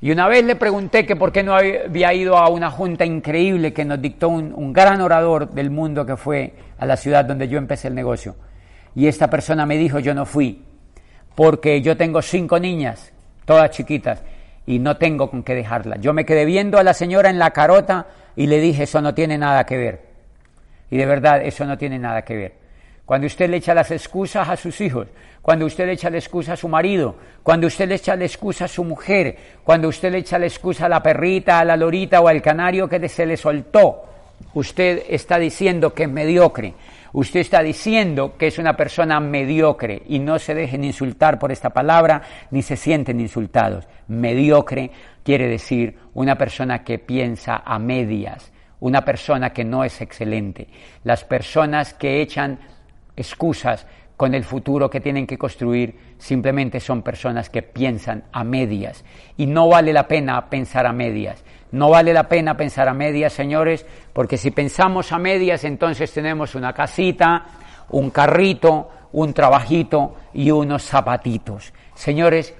Y 0.00 0.10
una 0.10 0.28
vez 0.28 0.44
le 0.44 0.56
pregunté 0.56 1.06
que 1.06 1.16
por 1.16 1.32
qué 1.32 1.42
no 1.42 1.56
había 1.56 2.12
ido 2.12 2.36
a 2.36 2.48
una 2.48 2.70
junta 2.70 3.04
increíble 3.04 3.72
que 3.72 3.84
nos 3.84 4.00
dictó 4.00 4.28
un, 4.28 4.52
un, 4.54 4.72
gran 4.72 5.00
orador 5.00 5.50
del 5.50 5.70
mundo 5.70 6.04
que 6.04 6.16
fue 6.16 6.54
a 6.78 6.86
la 6.86 6.96
ciudad 6.96 7.24
donde 7.24 7.48
yo 7.48 7.58
empecé 7.58 7.88
el 7.88 7.94
negocio. 7.94 8.36
Y 8.94 9.06
esta 9.08 9.28
persona 9.28 9.66
me 9.66 9.78
dijo, 9.78 9.98
yo 9.98 10.14
no 10.14 10.26
fui, 10.26 10.62
porque 11.34 11.80
yo 11.82 11.96
tengo 11.96 12.22
cinco 12.22 12.58
niñas, 12.58 13.12
todas 13.44 13.70
chiquitas, 13.70 14.22
y 14.66 14.78
no 14.78 14.96
tengo 14.96 15.30
con 15.30 15.42
qué 15.42 15.54
dejarla. 15.54 15.96
Yo 15.96 16.12
me 16.12 16.26
quedé 16.26 16.44
viendo 16.44 16.78
a 16.78 16.82
la 16.82 16.94
señora 16.94 17.30
en 17.30 17.38
la 17.38 17.52
carota 17.52 18.06
y 18.36 18.46
le 18.46 18.60
dije, 18.60 18.84
eso 18.84 19.00
no 19.00 19.14
tiene 19.14 19.38
nada 19.38 19.64
que 19.64 19.76
ver. 19.76 20.00
Y 20.90 20.96
de 20.96 21.06
verdad, 21.06 21.42
eso 21.42 21.64
no 21.64 21.76
tiene 21.76 21.98
nada 21.98 22.22
que 22.22 22.36
ver. 22.36 22.52
Cuando 23.04 23.26
usted 23.26 23.48
le 23.48 23.58
echa 23.58 23.72
las 23.72 23.90
excusas 23.90 24.48
a 24.48 24.56
sus 24.56 24.80
hijos, 24.80 25.08
cuando 25.40 25.64
usted 25.64 25.86
le 25.86 25.92
echa 25.92 26.10
la 26.10 26.18
excusa 26.18 26.54
a 26.54 26.56
su 26.56 26.68
marido, 26.68 27.14
cuando 27.42 27.68
usted 27.68 27.88
le 27.88 27.94
echa 27.94 28.16
la 28.16 28.24
excusa 28.24 28.64
a 28.64 28.68
su 28.68 28.82
mujer, 28.82 29.36
cuando 29.62 29.88
usted 29.88 30.10
le 30.10 30.18
echa 30.18 30.38
la 30.38 30.46
excusa 30.46 30.86
a 30.86 30.88
la 30.88 31.02
perrita, 31.02 31.60
a 31.60 31.64
la 31.64 31.76
lorita 31.76 32.20
o 32.20 32.26
al 32.26 32.42
canario 32.42 32.88
que 32.88 33.08
se 33.08 33.24
le 33.24 33.36
soltó, 33.36 34.04
usted 34.54 35.04
está 35.08 35.38
diciendo 35.38 35.94
que 35.94 36.02
es 36.02 36.08
mediocre. 36.08 36.74
Usted 37.12 37.40
está 37.40 37.62
diciendo 37.62 38.34
que 38.36 38.48
es 38.48 38.58
una 38.58 38.76
persona 38.76 39.20
mediocre 39.20 40.02
y 40.08 40.18
no 40.18 40.38
se 40.38 40.54
dejen 40.54 40.84
insultar 40.84 41.38
por 41.38 41.52
esta 41.52 41.70
palabra 41.70 42.20
ni 42.50 42.62
se 42.62 42.76
sienten 42.76 43.20
insultados. 43.20 43.86
Mediocre 44.08 44.90
quiere 45.26 45.48
decir 45.48 45.98
una 46.14 46.38
persona 46.38 46.84
que 46.84 47.00
piensa 47.00 47.60
a 47.64 47.80
medias, 47.80 48.52
una 48.78 49.04
persona 49.04 49.52
que 49.52 49.64
no 49.64 49.82
es 49.82 50.00
excelente. 50.00 50.68
Las 51.02 51.24
personas 51.24 51.94
que 51.94 52.22
echan 52.22 52.60
excusas 53.16 53.88
con 54.16 54.34
el 54.36 54.44
futuro 54.44 54.88
que 54.88 55.00
tienen 55.00 55.26
que 55.26 55.36
construir 55.36 56.14
simplemente 56.16 56.78
son 56.78 57.02
personas 57.02 57.50
que 57.50 57.62
piensan 57.62 58.22
a 58.30 58.44
medias. 58.44 59.04
Y 59.36 59.46
no 59.46 59.68
vale 59.68 59.92
la 59.92 60.06
pena 60.06 60.48
pensar 60.48 60.86
a 60.86 60.92
medias. 60.92 61.42
No 61.72 61.90
vale 61.90 62.12
la 62.12 62.28
pena 62.28 62.56
pensar 62.56 62.88
a 62.88 62.94
medias, 62.94 63.32
señores, 63.32 63.84
porque 64.12 64.36
si 64.36 64.52
pensamos 64.52 65.10
a 65.10 65.18
medias, 65.18 65.64
entonces 65.64 66.12
tenemos 66.12 66.54
una 66.54 66.72
casita, 66.72 67.46
un 67.88 68.10
carrito, 68.10 68.90
un 69.10 69.34
trabajito 69.34 70.14
y 70.34 70.52
unos 70.52 70.84
zapatitos. 70.84 71.72
Señores, 71.96 72.54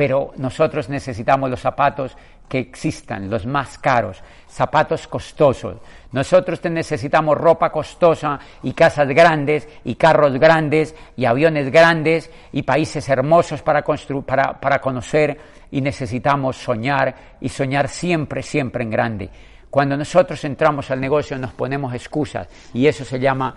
pero 0.00 0.32
nosotros 0.38 0.88
necesitamos 0.88 1.50
los 1.50 1.60
zapatos 1.60 2.16
que 2.48 2.58
existan, 2.58 3.28
los 3.28 3.44
más 3.44 3.76
caros, 3.76 4.22
zapatos 4.48 5.06
costosos. 5.06 5.76
Nosotros 6.12 6.58
necesitamos 6.70 7.36
ropa 7.36 7.70
costosa 7.70 8.40
y 8.62 8.72
casas 8.72 9.08
grandes 9.08 9.68
y 9.84 9.96
carros 9.96 10.38
grandes 10.38 10.94
y 11.18 11.26
aviones 11.26 11.70
grandes 11.70 12.30
y 12.50 12.62
países 12.62 13.06
hermosos 13.10 13.60
para, 13.60 13.84
para, 14.24 14.58
para 14.58 14.78
conocer 14.80 15.38
y 15.70 15.82
necesitamos 15.82 16.56
soñar 16.56 17.14
y 17.38 17.50
soñar 17.50 17.86
siempre, 17.86 18.42
siempre 18.42 18.82
en 18.84 18.90
grande. 18.90 19.30
Cuando 19.68 19.98
nosotros 19.98 20.42
entramos 20.44 20.90
al 20.90 20.98
negocio 20.98 21.36
nos 21.36 21.52
ponemos 21.52 21.92
excusas 21.92 22.48
y 22.72 22.86
eso 22.86 23.04
se 23.04 23.20
llama 23.20 23.54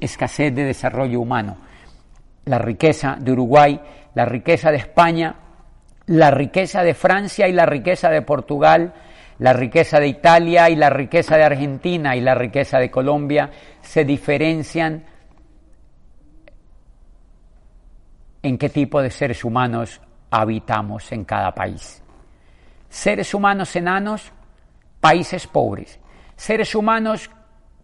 escasez 0.00 0.52
de 0.52 0.64
desarrollo 0.64 1.20
humano. 1.20 1.58
La 2.46 2.58
riqueza 2.58 3.16
de 3.20 3.30
Uruguay, 3.30 3.80
la 4.16 4.24
riqueza 4.24 4.72
de 4.72 4.78
España 4.78 5.45
la 6.06 6.30
riqueza 6.30 6.82
de 6.82 6.94
Francia 6.94 7.48
y 7.48 7.52
la 7.52 7.66
riqueza 7.66 8.10
de 8.10 8.22
Portugal, 8.22 8.94
la 9.38 9.52
riqueza 9.52 10.00
de 10.00 10.08
Italia 10.08 10.70
y 10.70 10.76
la 10.76 10.90
riqueza 10.90 11.36
de 11.36 11.44
Argentina 11.44 12.16
y 12.16 12.20
la 12.20 12.34
riqueza 12.34 12.78
de 12.78 12.90
Colombia 12.90 13.50
se 13.82 14.04
diferencian 14.04 15.04
en 18.42 18.58
qué 18.58 18.68
tipo 18.68 19.02
de 19.02 19.10
seres 19.10 19.44
humanos 19.44 20.00
habitamos 20.30 21.10
en 21.12 21.24
cada 21.24 21.52
país. 21.52 22.02
Seres 22.88 23.34
humanos 23.34 23.74
enanos, 23.74 24.32
países 25.00 25.46
pobres. 25.46 25.98
Seres 26.36 26.74
humanos 26.74 27.30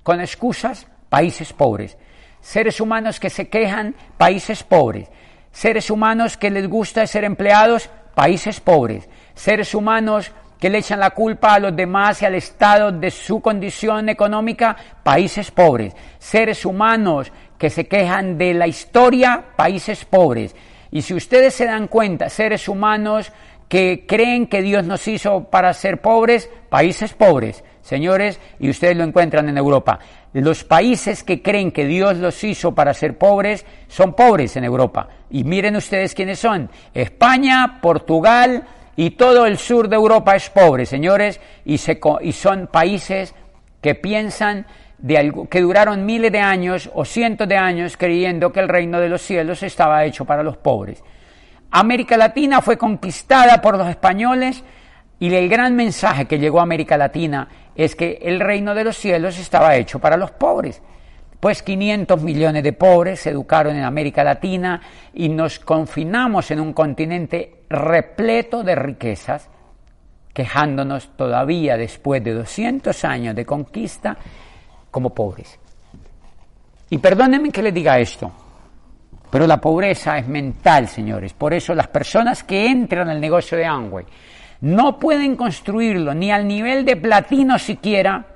con 0.02 0.20
excusas, 0.20 0.86
países 1.08 1.52
pobres. 1.52 1.98
Seres 2.40 2.80
humanos 2.80 3.18
que 3.18 3.30
se 3.30 3.48
quejan, 3.48 3.94
países 4.16 4.62
pobres. 4.62 5.08
Seres 5.50 5.90
humanos 5.90 6.36
que 6.36 6.50
les 6.50 6.68
gusta 6.68 7.06
ser 7.06 7.24
empleados, 7.24 7.90
países 8.14 8.60
pobres, 8.60 9.08
seres 9.34 9.74
humanos 9.74 10.32
que 10.58 10.70
le 10.70 10.78
echan 10.78 11.00
la 11.00 11.10
culpa 11.10 11.54
a 11.54 11.58
los 11.58 11.74
demás 11.74 12.22
y 12.22 12.24
al 12.24 12.36
Estado 12.36 12.92
de 12.92 13.10
su 13.10 13.40
condición 13.40 14.08
económica, 14.08 14.76
países 15.02 15.50
pobres, 15.50 15.92
seres 16.18 16.64
humanos 16.64 17.32
que 17.58 17.68
se 17.68 17.88
quejan 17.88 18.38
de 18.38 18.54
la 18.54 18.68
historia, 18.68 19.42
países 19.56 20.04
pobres. 20.04 20.54
Y 20.92 21.02
si 21.02 21.14
ustedes 21.14 21.54
se 21.54 21.64
dan 21.64 21.88
cuenta, 21.88 22.28
seres 22.28 22.68
humanos 22.68 23.32
que 23.68 24.04
creen 24.06 24.46
que 24.46 24.62
Dios 24.62 24.84
nos 24.84 25.08
hizo 25.08 25.44
para 25.44 25.72
ser 25.74 26.00
pobres, 26.00 26.48
países 26.68 27.12
pobres, 27.14 27.64
señores, 27.82 28.40
y 28.58 28.70
ustedes 28.70 28.96
lo 28.96 29.04
encuentran 29.04 29.48
en 29.48 29.58
Europa. 29.58 29.98
Los 30.32 30.64
países 30.64 31.22
que 31.22 31.42
creen 31.42 31.72
que 31.72 31.84
Dios 31.84 32.16
los 32.16 32.42
hizo 32.44 32.74
para 32.74 32.94
ser 32.94 33.18
pobres 33.18 33.66
son 33.88 34.14
pobres 34.14 34.56
en 34.56 34.64
Europa. 34.64 35.08
Y 35.30 35.44
miren 35.44 35.76
ustedes 35.76 36.14
quiénes 36.14 36.38
son. 36.38 36.70
España, 36.94 37.80
Portugal 37.82 38.64
y 38.96 39.10
todo 39.10 39.46
el 39.46 39.58
sur 39.58 39.88
de 39.88 39.96
Europa 39.96 40.34
es 40.36 40.48
pobre, 40.48 40.86
señores, 40.86 41.40
y, 41.64 41.78
y 42.22 42.32
son 42.32 42.66
países 42.68 43.34
que 43.80 43.94
piensan 43.94 44.66
de 44.98 45.18
algo, 45.18 45.48
que 45.48 45.60
duraron 45.60 46.06
miles 46.06 46.30
de 46.30 46.40
años 46.40 46.88
o 46.94 47.04
cientos 47.04 47.48
de 47.48 47.56
años 47.56 47.96
creyendo 47.96 48.52
que 48.52 48.60
el 48.60 48.68
reino 48.68 49.00
de 49.00 49.08
los 49.08 49.20
cielos 49.20 49.62
estaba 49.62 50.04
hecho 50.04 50.24
para 50.24 50.42
los 50.42 50.56
pobres. 50.56 51.02
América 51.72 52.16
Latina 52.16 52.60
fue 52.62 52.76
conquistada 52.76 53.60
por 53.60 53.76
los 53.76 53.88
españoles 53.88 54.62
y 55.22 55.32
el 55.32 55.48
gran 55.48 55.76
mensaje 55.76 56.26
que 56.26 56.40
llegó 56.40 56.58
a 56.58 56.64
América 56.64 56.96
Latina 56.96 57.46
es 57.76 57.94
que 57.94 58.18
el 58.22 58.40
reino 58.40 58.74
de 58.74 58.82
los 58.82 58.96
cielos 58.96 59.38
estaba 59.38 59.76
hecho 59.76 60.00
para 60.00 60.16
los 60.16 60.32
pobres. 60.32 60.82
Pues 61.38 61.62
500 61.62 62.20
millones 62.20 62.64
de 62.64 62.72
pobres 62.72 63.20
se 63.20 63.30
educaron 63.30 63.76
en 63.76 63.84
América 63.84 64.24
Latina 64.24 64.82
y 65.14 65.28
nos 65.28 65.60
confinamos 65.60 66.50
en 66.50 66.58
un 66.58 66.72
continente 66.72 67.62
repleto 67.70 68.64
de 68.64 68.74
riquezas, 68.74 69.48
quejándonos 70.34 71.16
todavía 71.16 71.76
después 71.76 72.24
de 72.24 72.32
200 72.34 73.04
años 73.04 73.36
de 73.36 73.46
conquista 73.46 74.16
como 74.90 75.10
pobres. 75.10 75.56
Y 76.90 76.98
perdónenme 76.98 77.52
que 77.52 77.62
les 77.62 77.72
diga 77.72 77.96
esto, 78.00 78.32
pero 79.30 79.46
la 79.46 79.60
pobreza 79.60 80.18
es 80.18 80.26
mental, 80.26 80.88
señores. 80.88 81.32
Por 81.32 81.54
eso 81.54 81.76
las 81.76 81.86
personas 81.86 82.42
que 82.42 82.66
entran 82.66 83.08
al 83.08 83.20
negocio 83.20 83.56
de 83.56 83.66
Amway 83.66 84.04
no 84.62 84.98
pueden 84.98 85.36
construirlo 85.36 86.14
ni 86.14 86.30
al 86.30 86.46
nivel 86.46 86.84
de 86.84 86.96
platino 86.96 87.58
siquiera 87.58 88.26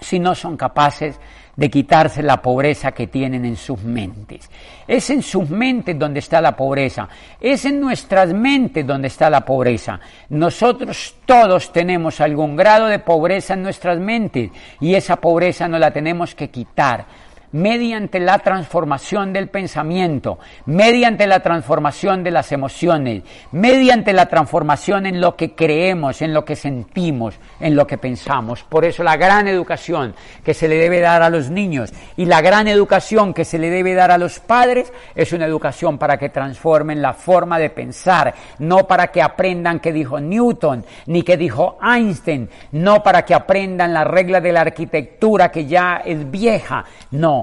si 0.00 0.18
no 0.18 0.34
son 0.34 0.56
capaces 0.56 1.18
de 1.56 1.70
quitarse 1.70 2.22
la 2.22 2.40
pobreza 2.40 2.92
que 2.92 3.08
tienen 3.08 3.44
en 3.44 3.56
sus 3.56 3.82
mentes. 3.82 4.48
Es 4.86 5.10
en 5.10 5.22
sus 5.22 5.50
mentes 5.50 5.98
donde 5.98 6.20
está 6.20 6.40
la 6.40 6.56
pobreza, 6.56 7.08
es 7.40 7.64
en 7.64 7.80
nuestras 7.80 8.32
mentes 8.32 8.86
donde 8.86 9.08
está 9.08 9.28
la 9.28 9.44
pobreza. 9.44 9.98
Nosotros 10.28 11.16
todos 11.26 11.72
tenemos 11.72 12.20
algún 12.20 12.54
grado 12.54 12.86
de 12.86 13.00
pobreza 13.00 13.54
en 13.54 13.64
nuestras 13.64 13.98
mentes 13.98 14.50
y 14.80 14.94
esa 14.94 15.16
pobreza 15.16 15.66
no 15.66 15.78
la 15.80 15.90
tenemos 15.90 16.34
que 16.34 16.48
quitar 16.48 17.06
mediante 17.52 18.20
la 18.20 18.38
transformación 18.38 19.32
del 19.32 19.48
pensamiento, 19.48 20.38
mediante 20.66 21.26
la 21.26 21.40
transformación 21.40 22.22
de 22.22 22.30
las 22.30 22.52
emociones, 22.52 23.22
mediante 23.52 24.12
la 24.12 24.26
transformación 24.26 25.06
en 25.06 25.20
lo 25.20 25.36
que 25.36 25.54
creemos, 25.54 26.22
en 26.22 26.34
lo 26.34 26.44
que 26.44 26.56
sentimos, 26.56 27.34
en 27.60 27.74
lo 27.74 27.86
que 27.86 27.98
pensamos. 27.98 28.62
Por 28.64 28.84
eso 28.84 29.02
la 29.02 29.16
gran 29.16 29.48
educación 29.48 30.14
que 30.44 30.54
se 30.54 30.68
le 30.68 30.76
debe 30.76 31.00
dar 31.00 31.22
a 31.22 31.30
los 31.30 31.50
niños 31.50 31.92
y 32.16 32.26
la 32.26 32.40
gran 32.40 32.68
educación 32.68 33.32
que 33.32 33.44
se 33.44 33.58
le 33.58 33.70
debe 33.70 33.94
dar 33.94 34.10
a 34.10 34.18
los 34.18 34.40
padres 34.40 34.92
es 35.14 35.32
una 35.32 35.46
educación 35.46 35.98
para 35.98 36.18
que 36.18 36.28
transformen 36.28 37.00
la 37.00 37.14
forma 37.14 37.58
de 37.58 37.70
pensar, 37.70 38.34
no 38.58 38.86
para 38.86 39.08
que 39.08 39.22
aprendan 39.22 39.80
qué 39.80 39.92
dijo 39.92 40.20
Newton, 40.20 40.84
ni 41.06 41.22
qué 41.22 41.36
dijo 41.36 41.78
Einstein, 41.82 42.48
no 42.72 43.02
para 43.02 43.24
que 43.24 43.34
aprendan 43.34 43.92
la 43.92 44.04
regla 44.04 44.40
de 44.40 44.52
la 44.52 44.62
arquitectura 44.62 45.50
que 45.50 45.66
ya 45.66 46.02
es 46.04 46.30
vieja, 46.30 46.84
no, 47.10 47.37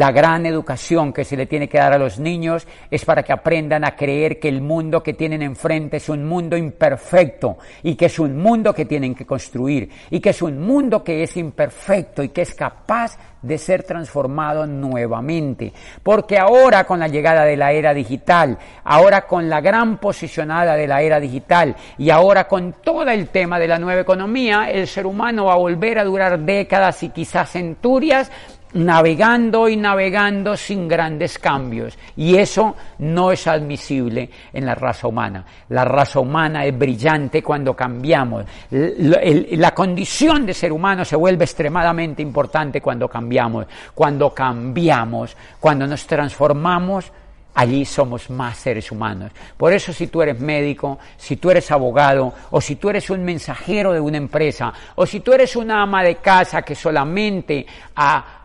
la 0.00 0.12
gran 0.12 0.46
educación 0.46 1.12
que 1.12 1.26
se 1.26 1.36
le 1.36 1.44
tiene 1.44 1.68
que 1.68 1.76
dar 1.76 1.92
a 1.92 1.98
los 1.98 2.18
niños 2.18 2.66
es 2.90 3.04
para 3.04 3.22
que 3.22 3.34
aprendan 3.34 3.84
a 3.84 3.96
creer 3.96 4.40
que 4.40 4.48
el 4.48 4.62
mundo 4.62 5.02
que 5.02 5.12
tienen 5.12 5.42
enfrente 5.42 5.98
es 5.98 6.08
un 6.08 6.24
mundo 6.24 6.56
imperfecto 6.56 7.58
y 7.82 7.96
que 7.96 8.06
es 8.06 8.18
un 8.18 8.38
mundo 8.38 8.72
que 8.72 8.86
tienen 8.86 9.14
que 9.14 9.26
construir 9.26 9.90
y 10.08 10.18
que 10.18 10.30
es 10.30 10.40
un 10.40 10.58
mundo 10.58 11.04
que 11.04 11.22
es 11.22 11.36
imperfecto 11.36 12.22
y 12.22 12.30
que 12.30 12.40
es 12.40 12.54
capaz 12.54 13.18
de 13.42 13.58
ser 13.58 13.82
transformado 13.82 14.66
nuevamente. 14.66 15.70
Porque 16.02 16.38
ahora 16.38 16.84
con 16.84 16.98
la 16.98 17.08
llegada 17.08 17.44
de 17.44 17.58
la 17.58 17.72
era 17.72 17.92
digital, 17.92 18.56
ahora 18.84 19.26
con 19.26 19.50
la 19.50 19.60
gran 19.60 19.98
posicionada 19.98 20.76
de 20.76 20.86
la 20.86 21.02
era 21.02 21.20
digital 21.20 21.76
y 21.98 22.08
ahora 22.08 22.48
con 22.48 22.76
todo 22.82 23.02
el 23.02 23.28
tema 23.28 23.58
de 23.58 23.68
la 23.68 23.78
nueva 23.78 24.00
economía, 24.00 24.70
el 24.70 24.86
ser 24.86 25.04
humano 25.04 25.44
va 25.44 25.52
a 25.52 25.58
volver 25.58 25.98
a 25.98 26.04
durar 26.04 26.38
décadas 26.38 27.02
y 27.02 27.10
quizás 27.10 27.50
centurias 27.50 28.30
navegando 28.72 29.68
y 29.68 29.76
navegando 29.76 30.56
sin 30.56 30.88
grandes 30.88 31.38
cambios. 31.38 31.98
Y 32.16 32.36
eso 32.36 32.76
no 32.98 33.32
es 33.32 33.46
admisible 33.46 34.30
en 34.52 34.66
la 34.66 34.74
raza 34.74 35.08
humana. 35.08 35.44
La 35.68 35.84
raza 35.84 36.20
humana 36.20 36.64
es 36.64 36.76
brillante 36.76 37.42
cuando 37.42 37.74
cambiamos. 37.74 38.44
La 38.70 39.74
condición 39.74 40.46
de 40.46 40.54
ser 40.54 40.72
humano 40.72 41.04
se 41.04 41.16
vuelve 41.16 41.44
extremadamente 41.44 42.22
importante 42.22 42.80
cuando 42.80 43.08
cambiamos. 43.08 43.66
Cuando 43.94 44.32
cambiamos, 44.32 45.36
cuando 45.58 45.86
nos 45.86 46.06
transformamos, 46.06 47.12
allí 47.54 47.84
somos 47.84 48.30
más 48.30 48.56
seres 48.56 48.92
humanos. 48.92 49.32
Por 49.56 49.72
eso 49.72 49.92
si 49.92 50.06
tú 50.06 50.22
eres 50.22 50.40
médico, 50.40 50.98
si 51.16 51.36
tú 51.36 51.50
eres 51.50 51.70
abogado, 51.70 52.32
o 52.50 52.60
si 52.60 52.76
tú 52.76 52.90
eres 52.90 53.10
un 53.10 53.24
mensajero 53.24 53.92
de 53.92 54.00
una 54.00 54.16
empresa, 54.16 54.72
o 54.94 55.04
si 55.04 55.20
tú 55.20 55.32
eres 55.32 55.56
una 55.56 55.82
ama 55.82 56.02
de 56.02 56.16
casa 56.16 56.62
que 56.62 56.74
solamente 56.74 57.66
ha 57.96 58.39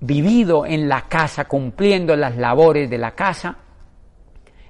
vivido 0.00 0.64
en 0.66 0.88
la 0.88 1.02
casa, 1.02 1.44
cumpliendo 1.44 2.16
las 2.16 2.36
labores 2.36 2.88
de 2.88 2.98
la 2.98 3.12
casa, 3.12 3.56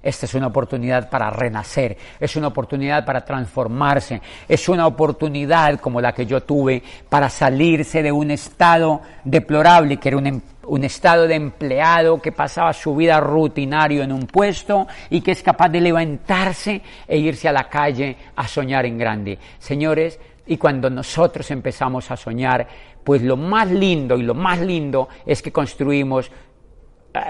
esta 0.02 0.24
es 0.24 0.34
una 0.34 0.46
oportunidad 0.46 1.10
para 1.10 1.28
renacer, 1.28 1.96
es 2.18 2.34
una 2.34 2.48
oportunidad 2.48 3.04
para 3.04 3.22
transformarse, 3.22 4.20
es 4.48 4.68
una 4.68 4.86
oportunidad 4.86 5.78
como 5.78 6.00
la 6.00 6.12
que 6.12 6.24
yo 6.24 6.42
tuve 6.42 6.82
para 7.08 7.28
salirse 7.28 8.02
de 8.02 8.10
un 8.10 8.30
estado 8.30 9.02
deplorable, 9.24 9.98
que 9.98 10.08
era 10.08 10.16
un, 10.16 10.26
em, 10.26 10.40
un, 10.68 10.84
estado 10.84 11.28
de 11.28 11.34
empleado 11.34 12.20
que 12.20 12.32
pasaba 12.32 12.72
su 12.72 12.96
vida 12.96 13.20
rutinario 13.20 14.02
en 14.02 14.12
un 14.12 14.26
puesto 14.26 14.86
y 15.10 15.20
que 15.20 15.32
es 15.32 15.42
capaz 15.42 15.68
de 15.68 15.82
levantarse 15.82 16.80
e 17.06 17.18
irse 17.18 17.46
a 17.46 17.52
la 17.52 17.68
calle 17.68 18.16
a 18.36 18.48
soñar 18.48 18.86
en 18.86 18.96
grande. 18.96 19.38
Señores, 19.58 20.18
y 20.46 20.56
cuando 20.56 20.90
nosotros 20.90 21.48
empezamos 21.52 22.10
a 22.10 22.16
soñar, 22.16 22.66
pues 23.04 23.22
lo 23.22 23.36
más 23.36 23.70
lindo 23.70 24.16
y 24.16 24.22
lo 24.22 24.34
más 24.34 24.60
lindo 24.60 25.08
es 25.26 25.42
que 25.42 25.52
construimos 25.52 26.30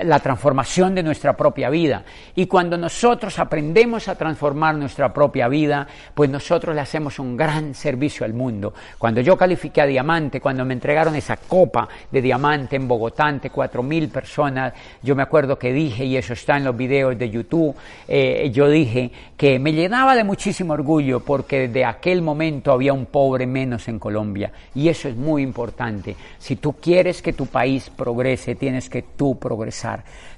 la 0.02 0.18
transformación 0.20 0.94
de 0.94 1.02
nuestra 1.02 1.36
propia 1.36 1.70
vida. 1.70 2.04
Y 2.34 2.46
cuando 2.46 2.76
nosotros 2.76 3.38
aprendemos 3.38 4.08
a 4.08 4.14
transformar 4.14 4.74
nuestra 4.74 5.12
propia 5.12 5.48
vida, 5.48 5.86
pues 6.14 6.28
nosotros 6.28 6.74
le 6.74 6.82
hacemos 6.82 7.18
un 7.18 7.36
gran 7.36 7.74
servicio 7.74 8.26
al 8.26 8.34
mundo. 8.34 8.74
Cuando 8.98 9.20
yo 9.22 9.36
califiqué 9.36 9.80
a 9.80 9.86
diamante, 9.86 10.40
cuando 10.40 10.64
me 10.64 10.74
entregaron 10.74 11.16
esa 11.16 11.38
copa 11.38 11.88
de 12.10 12.20
diamante 12.20 12.76
en 12.76 12.86
Bogotá 12.86 13.24
ante 13.24 13.48
cuatro 13.48 13.82
mil 13.82 14.08
personas, 14.10 14.74
yo 15.02 15.16
me 15.16 15.22
acuerdo 15.22 15.58
que 15.58 15.72
dije, 15.72 16.04
y 16.04 16.16
eso 16.16 16.34
está 16.34 16.58
en 16.58 16.64
los 16.64 16.76
videos 16.76 17.18
de 17.18 17.30
YouTube, 17.30 17.74
eh, 18.06 18.50
yo 18.52 18.68
dije 18.68 19.10
que 19.36 19.58
me 19.58 19.72
llenaba 19.72 20.14
de 20.14 20.24
muchísimo 20.24 20.74
orgullo 20.74 21.20
porque 21.20 21.68
desde 21.68 21.86
aquel 21.86 22.20
momento 22.20 22.72
había 22.72 22.92
un 22.92 23.06
pobre 23.06 23.46
menos 23.46 23.88
en 23.88 23.98
Colombia. 23.98 24.52
Y 24.74 24.88
eso 24.88 25.08
es 25.08 25.16
muy 25.16 25.42
importante. 25.42 26.16
Si 26.38 26.56
tú 26.56 26.74
quieres 26.74 27.22
que 27.22 27.32
tu 27.32 27.46
país 27.46 27.90
progrese, 27.90 28.54
tienes 28.54 28.90
que 28.90 29.02
tú 29.02 29.38
progresar 29.38 29.69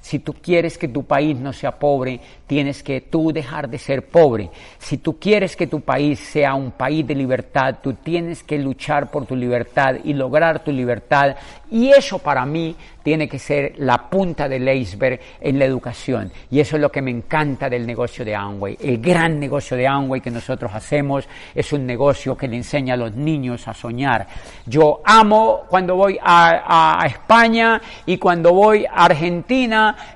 si 0.03 0.19
tú 0.19 0.33
quieres 0.33 0.77
que 0.77 0.87
tu 0.89 1.05
país 1.05 1.37
no 1.37 1.53
sea 1.53 1.71
pobre, 1.71 2.19
tienes 2.45 2.83
que 2.83 3.01
tú 3.01 3.31
dejar 3.31 3.69
de 3.69 3.77
ser 3.77 4.07
pobre. 4.07 4.49
Si 4.77 4.97
tú 4.97 5.17
quieres 5.17 5.55
que 5.55 5.67
tu 5.67 5.79
país 5.81 6.19
sea 6.19 6.55
un 6.55 6.71
país 6.71 7.07
de 7.07 7.15
libertad, 7.15 7.77
tú 7.81 7.93
tienes 7.93 8.43
que 8.43 8.59
luchar 8.59 9.09
por 9.09 9.25
tu 9.25 9.35
libertad 9.35 9.95
y 10.03 10.13
lograr 10.13 10.63
tu 10.63 10.71
libertad. 10.71 11.35
Y 11.71 11.89
eso 11.89 12.19
para 12.19 12.45
mí 12.45 12.75
tiene 13.01 13.27
que 13.27 13.39
ser 13.39 13.73
la 13.77 14.09
punta 14.09 14.47
del 14.47 14.67
iceberg 14.67 15.19
en 15.41 15.57
la 15.57 15.65
educación. 15.65 16.31
Y 16.51 16.59
eso 16.59 16.75
es 16.75 16.81
lo 16.81 16.91
que 16.91 17.01
me 17.01 17.11
encanta 17.11 17.69
del 17.69 17.85
negocio 17.85 18.23
de 18.23 18.35
Amway. 18.35 18.77
El 18.81 18.99
gran 18.99 19.39
negocio 19.39 19.75
de 19.75 19.87
Amway 19.87 20.21
que 20.21 20.31
nosotros 20.31 20.71
hacemos 20.73 21.27
es 21.55 21.73
un 21.73 21.85
negocio 21.85 22.37
que 22.37 22.47
le 22.47 22.57
enseña 22.57 22.93
a 22.93 22.97
los 22.97 23.15
niños 23.15 23.67
a 23.67 23.73
soñar. 23.73 24.27
Yo 24.65 25.01
amo 25.03 25.63
cuando 25.67 25.95
voy 25.95 26.17
a, 26.21 27.03
España 27.05 27.81
y 28.05 28.17
cuando 28.17 28.53
voy 28.53 28.85
a 28.85 29.05
Argentina 29.05 29.22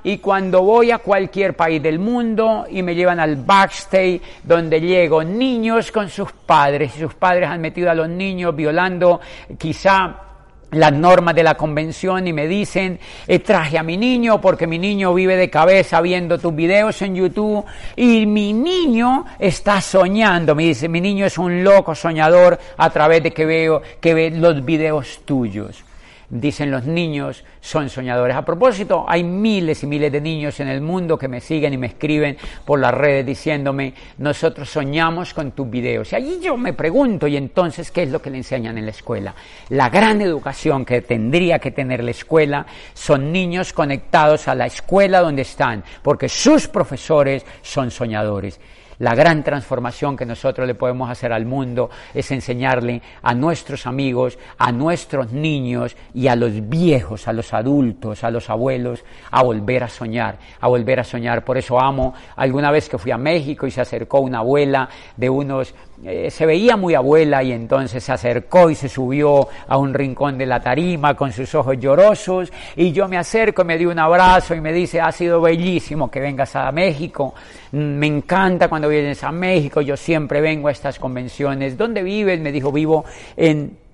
y 0.03 0.17
cuando 0.17 0.61
voy 0.61 0.91
a 0.91 0.97
cualquier 0.99 1.55
país 1.55 1.81
del 1.81 1.99
mundo 1.99 2.65
y 2.69 2.83
me 2.83 2.95
llevan 2.95 3.19
al 3.19 3.35
backstage 3.37 4.21
donde 4.43 4.81
llego 4.81 5.23
niños 5.23 5.91
con 5.91 6.09
sus 6.09 6.31
padres 6.31 6.95
y 6.95 6.99
sus 6.99 7.13
padres 7.13 7.49
han 7.49 7.61
metido 7.61 7.89
a 7.89 7.95
los 7.95 8.09
niños 8.09 8.55
violando 8.55 9.19
quizá 9.57 10.23
las 10.71 10.91
normas 10.91 11.33
de 11.33 11.43
la 11.43 11.55
convención 11.55 12.27
y 12.27 12.33
me 12.33 12.47
dicen, 12.47 12.99
eh, 13.25 13.39
traje 13.39 13.77
a 13.77 13.83
mi 13.83 13.95
niño 13.95 14.41
porque 14.41 14.67
mi 14.67 14.77
niño 14.77 15.13
vive 15.13 15.37
de 15.37 15.49
cabeza 15.49 16.01
viendo 16.01 16.37
tus 16.37 16.53
videos 16.53 17.01
en 17.01 17.15
YouTube 17.15 17.63
y 17.95 18.25
mi 18.25 18.51
niño 18.51 19.25
está 19.39 19.79
soñando, 19.79 20.55
me 20.55 20.63
dice, 20.63 20.89
mi 20.89 20.99
niño 20.99 21.25
es 21.25 21.37
un 21.37 21.63
loco 21.63 21.95
soñador 21.95 22.59
a 22.77 22.89
través 22.89 23.23
de 23.23 23.31
que 23.31 23.45
veo 23.45 23.81
que 24.01 24.13
ve 24.13 24.31
los 24.31 24.63
videos 24.65 25.21
tuyos 25.23 25.83
dicen 26.29 26.71
los 26.71 26.85
niños, 26.85 27.43
son 27.61 27.89
soñadores. 27.89 28.35
A 28.35 28.43
propósito, 28.43 29.05
hay 29.07 29.23
miles 29.23 29.83
y 29.83 29.87
miles 29.87 30.11
de 30.11 30.21
niños 30.21 30.59
en 30.59 30.67
el 30.67 30.81
mundo 30.81 31.17
que 31.17 31.27
me 31.27 31.39
siguen 31.39 31.73
y 31.73 31.77
me 31.77 31.87
escriben 31.87 32.37
por 32.65 32.79
las 32.79 32.93
redes 32.93 33.25
diciéndome, 33.25 33.93
nosotros 34.17 34.69
soñamos 34.69 35.33
con 35.33 35.51
tus 35.51 35.69
videos. 35.69 36.11
Y 36.11 36.15
allí 36.15 36.39
yo 36.41 36.57
me 36.57 36.73
pregunto, 36.73 37.27
¿y 37.27 37.37
entonces 37.37 37.91
qué 37.91 38.03
es 38.03 38.09
lo 38.09 38.21
que 38.21 38.29
le 38.29 38.37
enseñan 38.37 38.77
en 38.77 38.85
la 38.85 38.91
escuela? 38.91 39.35
La 39.69 39.89
gran 39.89 40.21
educación 40.21 40.85
que 40.85 41.01
tendría 41.01 41.59
que 41.59 41.71
tener 41.71 42.03
la 42.03 42.11
escuela 42.11 42.65
son 42.93 43.31
niños 43.31 43.73
conectados 43.73 44.47
a 44.47 44.55
la 44.55 44.65
escuela 44.65 45.21
donde 45.21 45.43
están, 45.43 45.83
porque 46.01 46.29
sus 46.29 46.67
profesores 46.67 47.45
son 47.61 47.91
soñadores. 47.91 48.59
La 48.99 49.13
gran 49.13 49.43
transformación 49.43 50.17
que 50.17 50.25
nosotros 50.25 50.65
le 50.65 50.73
podemos 50.73 51.09
hacer 51.09 51.31
al 51.31 51.45
mundo 51.45 51.91
es 52.15 52.31
enseñarle 52.31 53.01
a 53.21 53.35
nuestros 53.35 53.85
amigos, 53.85 54.39
a 54.57 54.71
nuestros 54.71 55.31
niños 55.31 55.95
y 56.15 56.27
a 56.27 56.35
los 56.35 56.67
viejos, 56.67 57.27
a 57.27 57.33
los 57.33 57.53
adultos, 57.53 58.23
a 58.23 58.31
los 58.31 58.49
abuelos, 58.49 59.05
a 59.29 59.43
volver 59.43 59.83
a 59.83 59.87
soñar, 59.87 60.39
a 60.59 60.67
volver 60.67 60.99
a 60.99 61.03
soñar. 61.03 61.45
Por 61.45 61.59
eso 61.59 61.79
amo, 61.79 62.15
alguna 62.35 62.71
vez 62.71 62.89
que 62.89 62.97
fui 62.97 63.11
a 63.11 63.17
México 63.19 63.67
y 63.67 63.71
se 63.71 63.81
acercó 63.81 64.19
una 64.19 64.39
abuela 64.39 64.89
de 65.15 65.29
unos 65.29 65.75
eh, 66.03 66.29
se 66.29 66.45
veía 66.45 66.77
muy 66.77 66.93
abuela 66.93 67.41
y 67.41 67.51
entonces 67.51 68.03
se 68.03 68.11
acercó 68.11 68.69
y 68.69 68.75
se 68.75 68.87
subió 68.87 69.47
a 69.67 69.77
un 69.77 69.95
rincón 69.95 70.37
de 70.37 70.45
la 70.45 70.59
tarima 70.59 71.15
con 71.15 71.31
sus 71.31 71.55
ojos 71.55 71.75
llorosos 71.79 72.53
y 72.75 72.91
yo 72.91 73.07
me 73.07 73.17
acerco 73.17 73.63
y 73.63 73.65
me 73.65 73.79
dio 73.79 73.89
un 73.89 73.97
abrazo 73.97 74.53
y 74.53 74.61
me 74.61 74.71
dice, 74.71 75.01
ha 75.01 75.11
sido 75.11 75.41
bellísimo 75.41 76.11
que 76.11 76.19
vengas 76.19 76.55
a 76.55 76.71
México, 76.71 77.33
me 77.71 78.05
encanta 78.05 78.67
cuando 78.67 78.89
vienes 78.89 79.23
a 79.23 79.31
México, 79.31 79.81
yo 79.81 79.97
siempre 79.97 80.39
vengo 80.39 80.67
a 80.67 80.71
estas 80.71 80.99
convenciones, 80.99 81.75
¿dónde 81.75 82.03
vives? 82.03 82.39
Me 82.39 82.51
dijo, 82.51 82.71
vivo 82.71 83.03
en 83.35 83.86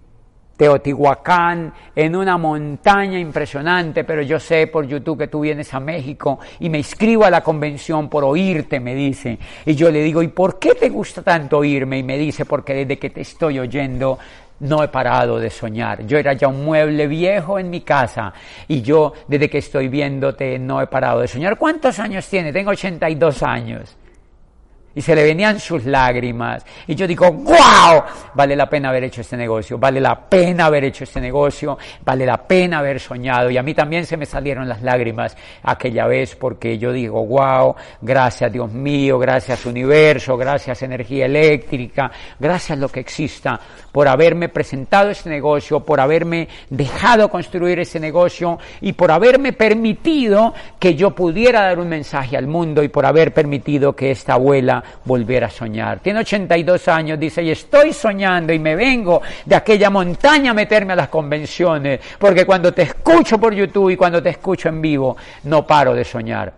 Teotihuacán, 0.63 1.73
en 1.93 2.15
una 2.15 2.37
montaña 2.37 3.19
impresionante, 3.19 4.05
pero 4.05 4.21
yo 4.21 4.39
sé 4.39 4.67
por 4.67 4.87
YouTube 4.87 5.17
que 5.17 5.27
tú 5.27 5.41
vienes 5.41 5.73
a 5.73 5.81
México 5.81 6.39
y 6.61 6.69
me 6.69 6.77
inscribo 6.77 7.25
a 7.25 7.29
la 7.29 7.41
convención 7.41 8.07
por 8.07 8.23
oírte, 8.23 8.79
me 8.79 8.95
dice. 8.95 9.37
Y 9.65 9.75
yo 9.75 9.91
le 9.91 10.01
digo, 10.01 10.23
¿y 10.23 10.29
por 10.29 10.59
qué 10.59 10.73
te 10.75 10.87
gusta 10.87 11.21
tanto 11.21 11.57
oírme? 11.57 11.97
Y 11.97 12.03
me 12.03 12.17
dice, 12.17 12.45
porque 12.45 12.73
desde 12.73 12.97
que 12.97 13.09
te 13.09 13.19
estoy 13.19 13.59
oyendo 13.59 14.17
no 14.61 14.81
he 14.81 14.87
parado 14.87 15.37
de 15.37 15.49
soñar. 15.49 16.07
Yo 16.07 16.17
era 16.17 16.31
ya 16.31 16.47
un 16.47 16.63
mueble 16.63 17.07
viejo 17.07 17.59
en 17.59 17.69
mi 17.69 17.81
casa 17.81 18.33
y 18.65 18.81
yo 18.81 19.11
desde 19.27 19.49
que 19.49 19.57
estoy 19.57 19.89
viéndote 19.89 20.57
no 20.59 20.81
he 20.81 20.87
parado 20.87 21.19
de 21.19 21.27
soñar. 21.27 21.57
¿Cuántos 21.57 21.99
años 21.99 22.25
tiene? 22.29 22.53
Tengo 22.53 22.71
82 22.71 23.43
años 23.43 23.97
y 24.95 25.01
se 25.01 25.15
le 25.15 25.23
venían 25.23 25.59
sus 25.59 25.85
lágrimas. 25.85 26.65
Y 26.87 26.95
yo 26.95 27.07
digo, 27.07 27.31
¡guau! 27.31 28.03
Vale 28.33 28.55
la 28.55 28.69
pena 28.69 28.89
haber 28.89 29.05
hecho 29.05 29.21
este 29.21 29.37
negocio, 29.37 29.77
vale 29.77 29.99
la 29.99 30.15
pena 30.29 30.65
haber 30.65 30.83
hecho 30.83 31.03
este 31.03 31.19
negocio, 31.19 31.77
vale 32.03 32.25
la 32.25 32.37
pena 32.37 32.79
haber 32.79 32.99
soñado. 32.99 33.49
Y 33.49 33.57
a 33.57 33.63
mí 33.63 33.73
también 33.73 34.05
se 34.05 34.17
me 34.17 34.25
salieron 34.25 34.67
las 34.67 34.81
lágrimas 34.81 35.35
aquella 35.63 36.07
vez 36.07 36.35
porque 36.35 36.77
yo 36.77 36.91
digo, 36.91 37.21
¡guau! 37.21 37.75
Gracias 38.01 38.51
Dios 38.51 38.71
mío, 38.71 39.17
gracias 39.19 39.65
universo, 39.65 40.37
gracias 40.37 40.81
energía 40.83 41.25
eléctrica, 41.25 42.11
gracias 42.39 42.77
lo 42.77 42.89
que 42.89 42.99
exista 42.99 43.59
por 43.91 44.07
haberme 44.07 44.49
presentado 44.49 45.11
este 45.11 45.29
negocio, 45.29 45.81
por 45.81 45.99
haberme 45.99 46.47
dejado 46.69 47.29
construir 47.29 47.79
ese 47.79 47.99
negocio 47.99 48.57
y 48.81 48.93
por 48.93 49.11
haberme 49.11 49.53
permitido 49.53 50.53
que 50.79 50.95
yo 50.95 51.11
pudiera 51.11 51.61
dar 51.61 51.79
un 51.79 51.89
mensaje 51.89 52.35
al 52.35 52.47
mundo 52.47 52.83
y 52.83 52.87
por 52.87 53.05
haber 53.05 53.33
permitido 53.33 53.95
que 53.95 54.11
esta 54.11 54.33
abuela 54.33 54.82
volver 55.05 55.43
a 55.43 55.49
soñar. 55.49 55.99
Tiene 55.99 56.19
82 56.19 56.87
años, 56.87 57.19
dice, 57.19 57.43
y 57.43 57.51
estoy 57.51 57.93
soñando 57.93 58.53
y 58.53 58.59
me 58.59 58.75
vengo 58.75 59.21
de 59.45 59.55
aquella 59.55 59.89
montaña 59.89 60.51
a 60.51 60.53
meterme 60.53 60.93
a 60.93 60.95
las 60.95 61.09
convenciones, 61.09 61.99
porque 62.19 62.45
cuando 62.45 62.73
te 62.73 62.83
escucho 62.83 63.39
por 63.39 63.53
YouTube 63.53 63.91
y 63.91 63.97
cuando 63.97 64.21
te 64.21 64.29
escucho 64.29 64.69
en 64.69 64.81
vivo, 64.81 65.17
no 65.43 65.65
paro 65.65 65.93
de 65.93 66.03
soñar. 66.03 66.53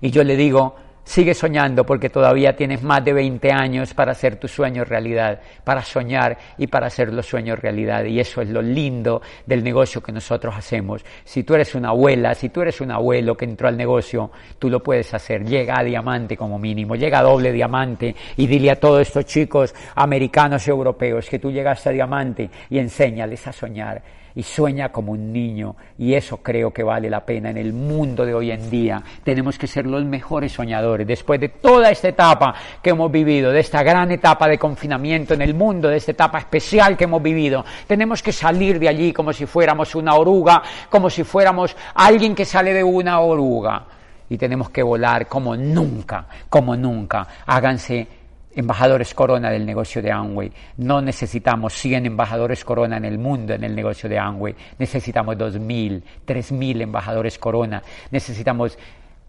Y 0.00 0.10
yo 0.10 0.24
le 0.24 0.36
digo, 0.36 0.76
Sigue 1.10 1.34
soñando 1.34 1.84
porque 1.84 2.08
todavía 2.08 2.54
tienes 2.54 2.84
más 2.84 3.04
de 3.04 3.12
20 3.12 3.50
años 3.50 3.94
para 3.94 4.12
hacer 4.12 4.36
tus 4.36 4.52
sueños 4.52 4.88
realidad, 4.88 5.40
para 5.64 5.82
soñar 5.82 6.38
y 6.56 6.68
para 6.68 6.86
hacer 6.86 7.12
los 7.12 7.26
sueños 7.26 7.58
realidad. 7.58 8.04
Y 8.04 8.20
eso 8.20 8.40
es 8.40 8.48
lo 8.48 8.62
lindo 8.62 9.20
del 9.44 9.64
negocio 9.64 10.00
que 10.00 10.12
nosotros 10.12 10.54
hacemos. 10.56 11.04
Si 11.24 11.42
tú 11.42 11.54
eres 11.54 11.74
una 11.74 11.88
abuela, 11.88 12.32
si 12.36 12.50
tú 12.50 12.62
eres 12.62 12.80
un 12.80 12.92
abuelo 12.92 13.36
que 13.36 13.44
entró 13.44 13.66
al 13.66 13.76
negocio, 13.76 14.30
tú 14.56 14.70
lo 14.70 14.84
puedes 14.84 15.12
hacer. 15.12 15.44
Llega 15.44 15.80
a 15.80 15.82
diamante 15.82 16.36
como 16.36 16.60
mínimo, 16.60 16.94
llega 16.94 17.18
a 17.18 17.22
doble 17.24 17.50
diamante 17.50 18.14
y 18.36 18.46
dile 18.46 18.70
a 18.70 18.78
todos 18.78 19.00
estos 19.00 19.24
chicos 19.24 19.74
americanos 19.96 20.64
y 20.68 20.70
europeos 20.70 21.28
que 21.28 21.40
tú 21.40 21.50
llegaste 21.50 21.88
a 21.88 21.92
diamante 21.92 22.48
y 22.70 22.78
enséñales 22.78 23.44
a 23.48 23.52
soñar 23.52 24.00
y 24.34 24.42
sueña 24.42 24.90
como 24.90 25.12
un 25.12 25.32
niño 25.32 25.76
y 25.98 26.14
eso 26.14 26.38
creo 26.38 26.72
que 26.72 26.82
vale 26.82 27.10
la 27.10 27.24
pena 27.24 27.50
en 27.50 27.56
el 27.56 27.72
mundo 27.72 28.24
de 28.24 28.34
hoy 28.34 28.50
en 28.50 28.70
día. 28.70 29.02
Tenemos 29.24 29.58
que 29.58 29.66
ser 29.66 29.86
los 29.86 30.04
mejores 30.04 30.52
soñadores. 30.52 31.06
Después 31.06 31.40
de 31.40 31.48
toda 31.48 31.90
esta 31.90 32.08
etapa 32.08 32.54
que 32.82 32.90
hemos 32.90 33.10
vivido, 33.10 33.50
de 33.50 33.60
esta 33.60 33.82
gran 33.82 34.10
etapa 34.10 34.48
de 34.48 34.58
confinamiento 34.58 35.34
en 35.34 35.42
el 35.42 35.54
mundo, 35.54 35.88
de 35.88 35.96
esta 35.96 36.12
etapa 36.12 36.38
especial 36.38 36.96
que 36.96 37.04
hemos 37.04 37.22
vivido, 37.22 37.64
tenemos 37.86 38.22
que 38.22 38.32
salir 38.32 38.78
de 38.78 38.88
allí 38.88 39.12
como 39.12 39.32
si 39.32 39.46
fuéramos 39.46 39.94
una 39.94 40.14
oruga, 40.14 40.62
como 40.88 41.10
si 41.10 41.24
fuéramos 41.24 41.76
alguien 41.94 42.34
que 42.34 42.44
sale 42.44 42.72
de 42.72 42.84
una 42.84 43.20
oruga. 43.20 43.86
Y 44.28 44.38
tenemos 44.38 44.70
que 44.70 44.82
volar 44.82 45.26
como 45.26 45.56
nunca, 45.56 46.24
como 46.48 46.76
nunca. 46.76 47.26
Háganse 47.46 48.19
embajadores 48.54 49.14
corona 49.14 49.50
del 49.50 49.64
negocio 49.64 50.02
de 50.02 50.10
Amway. 50.10 50.52
No 50.78 51.00
necesitamos 51.00 51.74
100 51.74 52.06
embajadores 52.06 52.64
corona 52.64 52.96
en 52.96 53.04
el 53.04 53.18
mundo 53.18 53.54
en 53.54 53.64
el 53.64 53.74
negocio 53.74 54.08
de 54.08 54.18
Amway. 54.18 54.54
Necesitamos 54.78 55.36
2.000, 55.36 56.02
3.000 56.26 56.82
embajadores 56.82 57.38
corona. 57.38 57.82
Necesitamos 58.10 58.76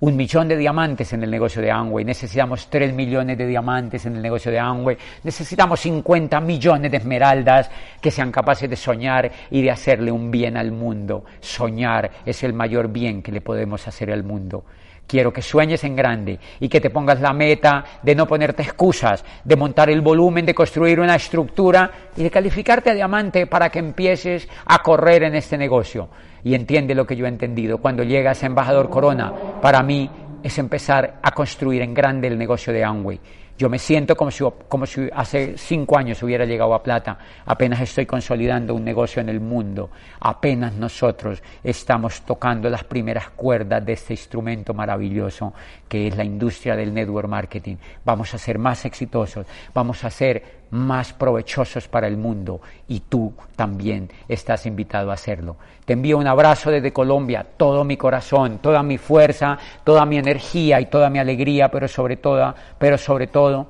un 0.01 0.15
millón 0.15 0.47
de 0.47 0.57
diamantes 0.57 1.13
en 1.13 1.21
el 1.23 1.29
negocio 1.29 1.61
de 1.61 1.69
Amway, 1.69 2.03
necesitamos 2.03 2.67
3 2.71 2.91
millones 2.91 3.37
de 3.37 3.45
diamantes 3.45 4.03
en 4.07 4.15
el 4.15 4.21
negocio 4.23 4.51
de 4.51 4.57
Amway, 4.57 4.97
necesitamos 5.23 5.79
50 5.81 6.41
millones 6.41 6.89
de 6.89 6.97
esmeraldas 6.97 7.69
que 8.01 8.09
sean 8.09 8.31
capaces 8.31 8.67
de 8.67 8.75
soñar 8.75 9.31
y 9.51 9.61
de 9.61 9.69
hacerle 9.69 10.11
un 10.11 10.31
bien 10.31 10.57
al 10.57 10.71
mundo. 10.71 11.23
Soñar 11.39 12.09
es 12.25 12.43
el 12.43 12.53
mayor 12.53 12.87
bien 12.87 13.21
que 13.21 13.31
le 13.31 13.41
podemos 13.41 13.87
hacer 13.87 14.11
al 14.11 14.23
mundo. 14.23 14.63
Quiero 15.11 15.33
que 15.33 15.41
sueñes 15.41 15.83
en 15.83 15.93
grande 15.93 16.39
y 16.61 16.69
que 16.69 16.79
te 16.79 16.89
pongas 16.89 17.19
la 17.19 17.33
meta 17.33 17.83
de 18.01 18.15
no 18.15 18.25
ponerte 18.25 18.63
excusas, 18.63 19.25
de 19.43 19.57
montar 19.57 19.89
el 19.89 19.99
volumen, 19.99 20.45
de 20.45 20.55
construir 20.55 21.01
una 21.01 21.15
estructura 21.15 21.91
y 22.15 22.23
de 22.23 22.31
calificarte 22.31 22.91
a 22.91 22.93
diamante 22.93 23.45
para 23.45 23.69
que 23.69 23.79
empieces 23.79 24.47
a 24.65 24.81
correr 24.81 25.23
en 25.23 25.35
este 25.35 25.57
negocio. 25.57 26.07
Y 26.45 26.55
entiende 26.55 26.95
lo 26.95 27.05
que 27.05 27.17
yo 27.17 27.25
he 27.25 27.27
entendido. 27.27 27.79
Cuando 27.79 28.03
llegas 28.03 28.41
a 28.41 28.45
embajador 28.45 28.89
Corona, 28.89 29.33
para 29.61 29.83
mí 29.83 30.09
es 30.41 30.57
empezar 30.57 31.19
a 31.21 31.31
construir 31.31 31.81
en 31.81 31.93
grande 31.93 32.29
el 32.29 32.37
negocio 32.37 32.71
de 32.71 32.85
Amway. 32.85 33.19
Yo 33.61 33.69
me 33.69 33.77
siento 33.77 34.17
como 34.17 34.31
si, 34.31 34.43
como 34.67 34.87
si 34.87 35.07
hace 35.13 35.55
cinco 35.55 35.95
años 35.95 36.23
hubiera 36.23 36.45
llegado 36.45 36.73
a 36.73 36.81
plata. 36.81 37.19
Apenas 37.45 37.79
estoy 37.81 38.07
consolidando 38.07 38.73
un 38.73 38.83
negocio 38.83 39.21
en 39.21 39.29
el 39.29 39.39
mundo. 39.39 39.91
Apenas 40.19 40.73
nosotros 40.73 41.43
estamos 41.63 42.21
tocando 42.21 42.71
las 42.71 42.83
primeras 42.83 43.29
cuerdas 43.29 43.85
de 43.85 43.93
este 43.93 44.13
instrumento 44.13 44.73
maravilloso 44.73 45.53
que 45.87 46.07
es 46.07 46.17
la 46.17 46.23
industria 46.23 46.75
del 46.75 46.91
network 46.91 47.27
marketing. 47.27 47.75
Vamos 48.03 48.33
a 48.33 48.39
ser 48.39 48.57
más 48.57 48.83
exitosos, 48.83 49.45
vamos 49.75 50.03
a 50.05 50.09
ser 50.09 50.60
más 50.71 51.13
provechosos 51.13 51.87
para 51.87 52.07
el 52.07 52.17
mundo 52.17 52.61
y 52.87 53.01
tú 53.01 53.33
también 53.55 54.09
estás 54.27 54.65
invitado 54.65 55.11
a 55.11 55.15
hacerlo. 55.15 55.57
Te 55.85 55.93
envío 55.93 56.17
un 56.17 56.27
abrazo 56.27 56.71
desde 56.71 56.93
Colombia, 56.93 57.45
todo 57.57 57.83
mi 57.83 57.97
corazón, 57.97 58.59
toda 58.59 58.81
mi 58.81 58.97
fuerza, 58.97 59.57
toda 59.83 60.05
mi 60.05 60.17
energía 60.17 60.79
y 60.79 60.85
toda 60.87 61.09
mi 61.09 61.19
alegría, 61.19 61.69
pero 61.69 61.87
sobre 61.87 62.17
todo, 62.17 62.55
pero 62.77 62.97
sobre 62.97 63.27
todo, 63.27 63.67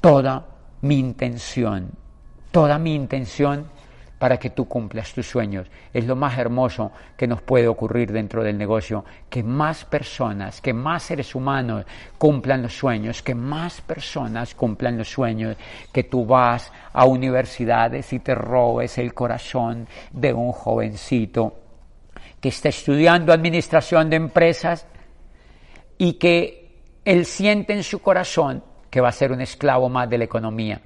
toda 0.00 0.44
mi 0.82 0.98
intención, 0.98 1.90
toda 2.50 2.78
mi 2.78 2.94
intención 2.94 3.66
para 4.20 4.36
que 4.36 4.50
tú 4.50 4.68
cumplas 4.68 5.14
tus 5.14 5.26
sueños. 5.26 5.66
Es 5.94 6.04
lo 6.04 6.14
más 6.14 6.36
hermoso 6.36 6.92
que 7.16 7.26
nos 7.26 7.40
puede 7.40 7.66
ocurrir 7.66 8.12
dentro 8.12 8.44
del 8.44 8.58
negocio, 8.58 9.02
que 9.30 9.42
más 9.42 9.86
personas, 9.86 10.60
que 10.60 10.74
más 10.74 11.04
seres 11.04 11.34
humanos 11.34 11.86
cumplan 12.18 12.60
los 12.60 12.76
sueños, 12.76 13.22
que 13.22 13.34
más 13.34 13.80
personas 13.80 14.54
cumplan 14.54 14.98
los 14.98 15.08
sueños, 15.08 15.56
que 15.90 16.04
tú 16.04 16.26
vas 16.26 16.70
a 16.92 17.06
universidades 17.06 18.12
y 18.12 18.18
te 18.18 18.34
robes 18.34 18.98
el 18.98 19.14
corazón 19.14 19.88
de 20.12 20.34
un 20.34 20.52
jovencito 20.52 21.54
que 22.42 22.50
está 22.50 22.68
estudiando 22.68 23.32
administración 23.32 24.10
de 24.10 24.16
empresas 24.16 24.86
y 25.96 26.12
que 26.18 26.82
él 27.06 27.24
siente 27.24 27.72
en 27.72 27.82
su 27.82 28.02
corazón 28.02 28.62
que 28.90 29.00
va 29.00 29.08
a 29.08 29.12
ser 29.12 29.32
un 29.32 29.40
esclavo 29.40 29.88
más 29.88 30.10
de 30.10 30.18
la 30.18 30.24
economía 30.24 30.82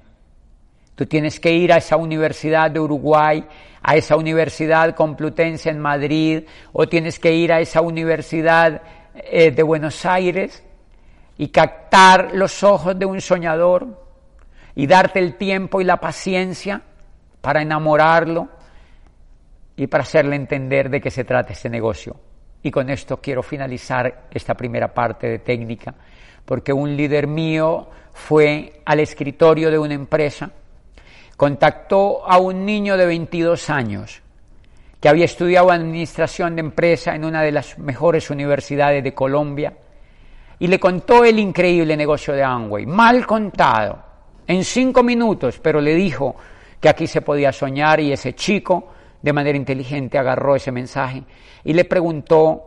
Tú 0.95 1.05
tienes 1.05 1.39
que 1.39 1.51
ir 1.51 1.73
a 1.73 1.77
esa 1.77 1.97
universidad 1.97 2.71
de 2.71 2.79
Uruguay, 2.79 3.45
a 3.81 3.95
esa 3.95 4.15
universidad 4.15 4.95
Complutense 4.95 5.69
en 5.69 5.79
Madrid, 5.79 6.43
o 6.71 6.87
tienes 6.87 7.19
que 7.19 7.33
ir 7.33 7.51
a 7.51 7.59
esa 7.59 7.81
universidad 7.81 8.81
eh, 9.13 9.51
de 9.51 9.63
Buenos 9.63 10.05
Aires 10.05 10.63
y 11.37 11.49
captar 11.49 12.31
los 12.33 12.63
ojos 12.63 12.97
de 12.97 13.05
un 13.05 13.19
soñador 13.19 14.05
y 14.73 14.87
darte 14.87 15.19
el 15.19 15.35
tiempo 15.35 15.81
y 15.81 15.83
la 15.83 15.97
paciencia 15.97 16.81
para 17.41 17.61
enamorarlo 17.61 18.49
y 19.75 19.87
para 19.87 20.03
hacerle 20.03 20.35
entender 20.35 20.89
de 20.89 21.01
qué 21.01 21.11
se 21.11 21.23
trata 21.23 21.53
este 21.53 21.69
negocio. 21.69 22.15
Y 22.63 22.71
con 22.71 22.89
esto 22.89 23.17
quiero 23.17 23.43
finalizar 23.43 24.27
esta 24.31 24.55
primera 24.55 24.93
parte 24.93 25.27
de 25.27 25.39
técnica, 25.39 25.93
porque 26.45 26.73
un 26.73 26.95
líder 26.95 27.27
mío 27.27 27.89
fue 28.13 28.81
al 28.85 28.99
escritorio 29.01 29.69
de 29.69 29.77
una 29.77 29.93
empresa, 29.93 30.49
contactó 31.37 32.25
a 32.25 32.37
un 32.37 32.65
niño 32.65 32.97
de 32.97 33.05
22 33.05 33.69
años 33.69 34.21
que 34.99 35.09
había 35.09 35.25
estudiado 35.25 35.71
administración 35.71 36.55
de 36.55 36.61
empresa 36.61 37.13
en 37.13 37.25
una 37.25 37.41
de 37.41 37.51
las 37.51 37.77
mejores 37.77 38.29
universidades 38.29 39.03
de 39.03 39.13
Colombia 39.13 39.73
y 40.57 40.67
le 40.67 40.79
contó 40.79 41.23
el 41.25 41.37
increíble 41.37 41.97
negocio 41.97 42.33
de 42.33 42.43
Amway, 42.43 42.85
mal 42.85 43.25
contado, 43.27 44.01
en 44.47 44.63
cinco 44.63 45.03
minutos, 45.03 45.59
pero 45.59 45.81
le 45.81 45.93
dijo 45.93 46.35
que 46.79 46.89
aquí 46.89 47.07
se 47.07 47.21
podía 47.21 47.51
soñar 47.51 47.99
y 47.99 48.13
ese 48.13 48.33
chico 48.33 48.93
de 49.21 49.33
manera 49.33 49.57
inteligente 49.57 50.17
agarró 50.17 50.55
ese 50.55 50.71
mensaje 50.71 51.23
y 51.63 51.73
le 51.73 51.83
preguntó 51.85 52.63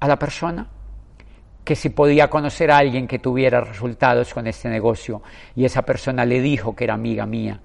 a 0.00 0.08
la 0.08 0.18
persona 0.18 0.66
que 1.64 1.76
si 1.76 1.90
podía 1.90 2.28
conocer 2.28 2.70
a 2.70 2.78
alguien 2.78 3.06
que 3.06 3.18
tuviera 3.18 3.60
resultados 3.60 4.34
con 4.34 4.46
este 4.46 4.68
negocio. 4.68 5.22
Y 5.54 5.64
esa 5.64 5.82
persona 5.82 6.24
le 6.24 6.40
dijo 6.40 6.74
que 6.74 6.84
era 6.84 6.94
amiga 6.94 7.26
mía. 7.26 7.60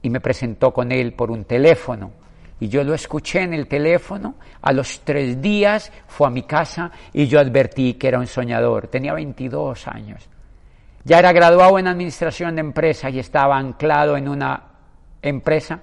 Y 0.00 0.10
me 0.10 0.20
presentó 0.20 0.72
con 0.72 0.90
él 0.90 1.12
por 1.12 1.30
un 1.30 1.44
teléfono. 1.44 2.12
Y 2.60 2.68
yo 2.68 2.82
lo 2.82 2.94
escuché 2.94 3.42
en 3.42 3.54
el 3.54 3.68
teléfono, 3.68 4.34
a 4.62 4.72
los 4.72 5.02
tres 5.04 5.40
días 5.40 5.92
fue 6.08 6.26
a 6.26 6.30
mi 6.30 6.42
casa 6.42 6.90
y 7.12 7.28
yo 7.28 7.38
advertí 7.38 7.94
que 7.94 8.08
era 8.08 8.18
un 8.18 8.26
soñador, 8.26 8.88
tenía 8.88 9.14
22 9.14 9.86
años. 9.86 10.28
Ya 11.04 11.20
era 11.20 11.32
graduado 11.32 11.78
en 11.78 11.86
administración 11.86 12.56
de 12.56 12.62
empresas 12.62 13.12
y 13.14 13.20
estaba 13.20 13.56
anclado 13.56 14.16
en 14.16 14.28
una 14.28 14.64
empresa 15.22 15.80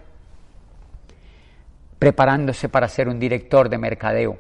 preparándose 1.98 2.68
para 2.68 2.90
ser 2.90 3.08
un 3.08 3.22
director 3.22 3.70
de 3.70 3.78
mercadeo 3.78 4.38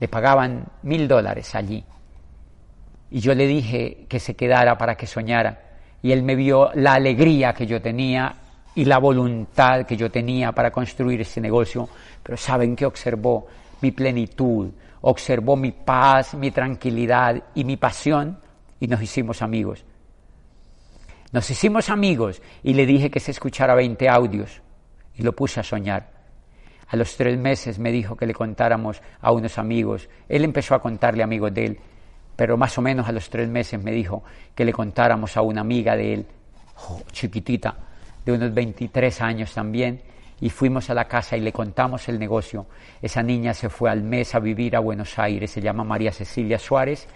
le 0.00 0.08
pagaban 0.08 0.66
mil 0.82 1.08
dólares 1.08 1.54
allí. 1.54 1.84
Y 3.10 3.20
yo 3.20 3.34
le 3.34 3.46
dije 3.46 4.06
que 4.08 4.18
se 4.18 4.34
quedara 4.34 4.76
para 4.76 4.96
que 4.96 5.06
soñara. 5.06 5.60
Y 6.02 6.12
él 6.12 6.22
me 6.22 6.34
vio 6.34 6.70
la 6.74 6.94
alegría 6.94 7.52
que 7.52 7.66
yo 7.66 7.80
tenía 7.80 8.34
y 8.74 8.84
la 8.84 8.98
voluntad 8.98 9.86
que 9.86 9.96
yo 9.96 10.10
tenía 10.10 10.52
para 10.52 10.70
construir 10.70 11.20
ese 11.20 11.40
negocio. 11.40 11.88
Pero 12.22 12.36
¿saben 12.36 12.74
que 12.74 12.86
observó? 12.86 13.46
Mi 13.80 13.92
plenitud, 13.92 14.70
observó 15.02 15.56
mi 15.56 15.72
paz, 15.72 16.34
mi 16.34 16.50
tranquilidad 16.50 17.42
y 17.54 17.64
mi 17.64 17.76
pasión 17.76 18.38
y 18.80 18.86
nos 18.86 19.00
hicimos 19.00 19.42
amigos. 19.42 19.84
Nos 21.32 21.50
hicimos 21.50 21.90
amigos 21.90 22.40
y 22.62 22.74
le 22.74 22.86
dije 22.86 23.10
que 23.10 23.20
se 23.20 23.32
escuchara 23.32 23.74
20 23.74 24.08
audios 24.08 24.62
y 25.16 25.22
lo 25.22 25.32
puse 25.34 25.60
a 25.60 25.62
soñar. 25.62 26.13
A 26.94 26.96
los 26.96 27.16
tres 27.16 27.36
meses 27.36 27.80
me 27.80 27.90
dijo 27.90 28.14
que 28.14 28.24
le 28.24 28.32
contáramos 28.32 29.02
a 29.20 29.32
unos 29.32 29.58
amigos. 29.58 30.08
Él 30.28 30.44
empezó 30.44 30.76
a 30.76 30.78
contarle 30.80 31.24
amigos 31.24 31.52
de 31.52 31.66
él, 31.66 31.80
pero 32.36 32.56
más 32.56 32.78
o 32.78 32.82
menos 32.82 33.08
a 33.08 33.10
los 33.10 33.28
tres 33.28 33.48
meses 33.48 33.82
me 33.82 33.90
dijo 33.90 34.22
que 34.54 34.64
le 34.64 34.72
contáramos 34.72 35.36
a 35.36 35.42
una 35.42 35.62
amiga 35.62 35.96
de 35.96 36.14
él, 36.14 36.26
chiquitita, 37.10 37.74
de 38.24 38.30
unos 38.30 38.54
23 38.54 39.20
años 39.22 39.52
también, 39.52 40.02
y 40.40 40.50
fuimos 40.50 40.88
a 40.88 40.94
la 40.94 41.06
casa 41.08 41.36
y 41.36 41.40
le 41.40 41.50
contamos 41.50 42.08
el 42.08 42.16
negocio. 42.16 42.66
Esa 43.02 43.24
niña 43.24 43.54
se 43.54 43.68
fue 43.68 43.90
al 43.90 44.04
mes 44.04 44.32
a 44.36 44.38
vivir 44.38 44.76
a 44.76 44.78
Buenos 44.78 45.18
Aires, 45.18 45.50
se 45.50 45.60
llama 45.60 45.82
María 45.82 46.12
Cecilia 46.12 46.60
Suárez, 46.60 47.08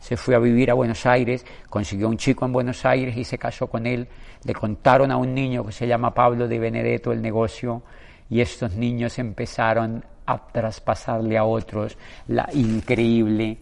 se 0.00 0.16
fue 0.16 0.34
a 0.34 0.38
vivir 0.38 0.70
a 0.70 0.74
Buenos 0.74 1.04
Aires, 1.04 1.44
consiguió 1.68 2.08
un 2.08 2.16
chico 2.16 2.46
en 2.46 2.54
Buenos 2.54 2.86
Aires 2.86 3.14
y 3.14 3.24
se 3.24 3.36
casó 3.36 3.66
con 3.66 3.86
él. 3.86 4.08
Le 4.44 4.54
contaron 4.54 5.10
a 5.10 5.18
un 5.18 5.34
niño 5.34 5.66
que 5.66 5.72
se 5.72 5.86
llama 5.86 6.14
Pablo 6.14 6.48
de 6.48 6.58
Benedetto 6.58 7.12
el 7.12 7.20
negocio 7.20 7.82
y 8.28 8.40
estos 8.40 8.74
niños 8.74 9.18
empezaron 9.18 10.04
a 10.26 10.48
traspasarle 10.48 11.38
a 11.38 11.44
otros 11.44 11.96
la 12.28 12.48
increíble 12.52 13.58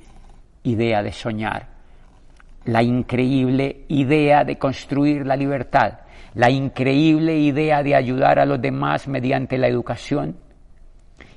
idea 0.63 1.03
de 1.03 1.13
soñar, 1.13 1.69
la 2.65 2.83
increíble 2.83 3.85
idea 3.89 4.45
de 4.45 4.57
construir 4.57 5.27
la 5.27 5.37
libertad, 5.37 6.01
la 6.35 6.51
increíble 6.51 7.37
idea 7.37 7.83
de 7.83 7.95
ayudar 7.95 8.39
a 8.39 8.47
los 8.47 8.61
demás 8.61 9.07
mediante 9.07 9.59
la 9.59 9.69
educación. 9.69 10.37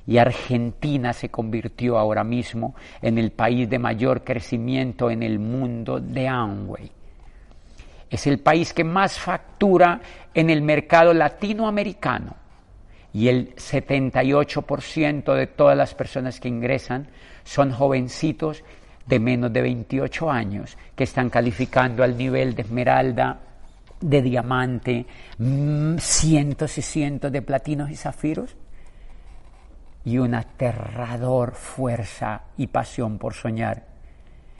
Y 0.08 0.18
Argentina 0.18 1.12
se 1.12 1.28
convirtió 1.28 1.98
ahora 1.98 2.24
mismo 2.24 2.76
en 3.02 3.18
el 3.18 3.32
país 3.32 3.70
de 3.70 3.78
mayor 3.78 4.24
crecimiento 4.24 5.12
en 5.12 5.22
el 5.22 5.38
mundo 5.38 6.00
de 6.00 6.30
Amway. 6.30 6.90
Es 8.10 8.26
el 8.26 8.40
país 8.40 8.74
que 8.74 8.86
más 8.86 9.20
factura 9.20 10.00
en 10.34 10.50
el 10.50 10.62
mercado 10.62 11.14
latinoamericano 11.14 12.47
y 13.18 13.30
el 13.30 13.56
78% 13.56 15.34
de 15.34 15.48
todas 15.48 15.76
las 15.76 15.96
personas 15.96 16.40
que 16.40 16.50
ingresan 16.50 17.08
son 17.44 17.72
jovencitos 17.72 18.64
de 19.08 19.20
menos 19.20 19.52
de 19.52 19.64
28 19.64 20.30
años 20.30 20.78
que 20.96 21.06
están 21.06 21.32
calificando 21.32 22.04
al 22.04 22.16
nivel 22.16 22.54
de 22.54 22.62
esmeralda, 22.62 23.40
de 24.00 24.22
diamante, 24.22 25.08
mm, 25.40 25.98
cientos 25.98 26.78
y 26.78 26.84
cientos 26.84 27.32
de 27.32 27.42
platinos 27.42 27.90
y 27.90 27.96
zafiros 27.96 28.56
y 30.06 30.20
una 30.20 30.42
aterrador 30.42 31.56
fuerza 31.56 32.44
y 32.56 32.68
pasión 32.68 33.18
por 33.18 33.34
soñar. 33.34 33.84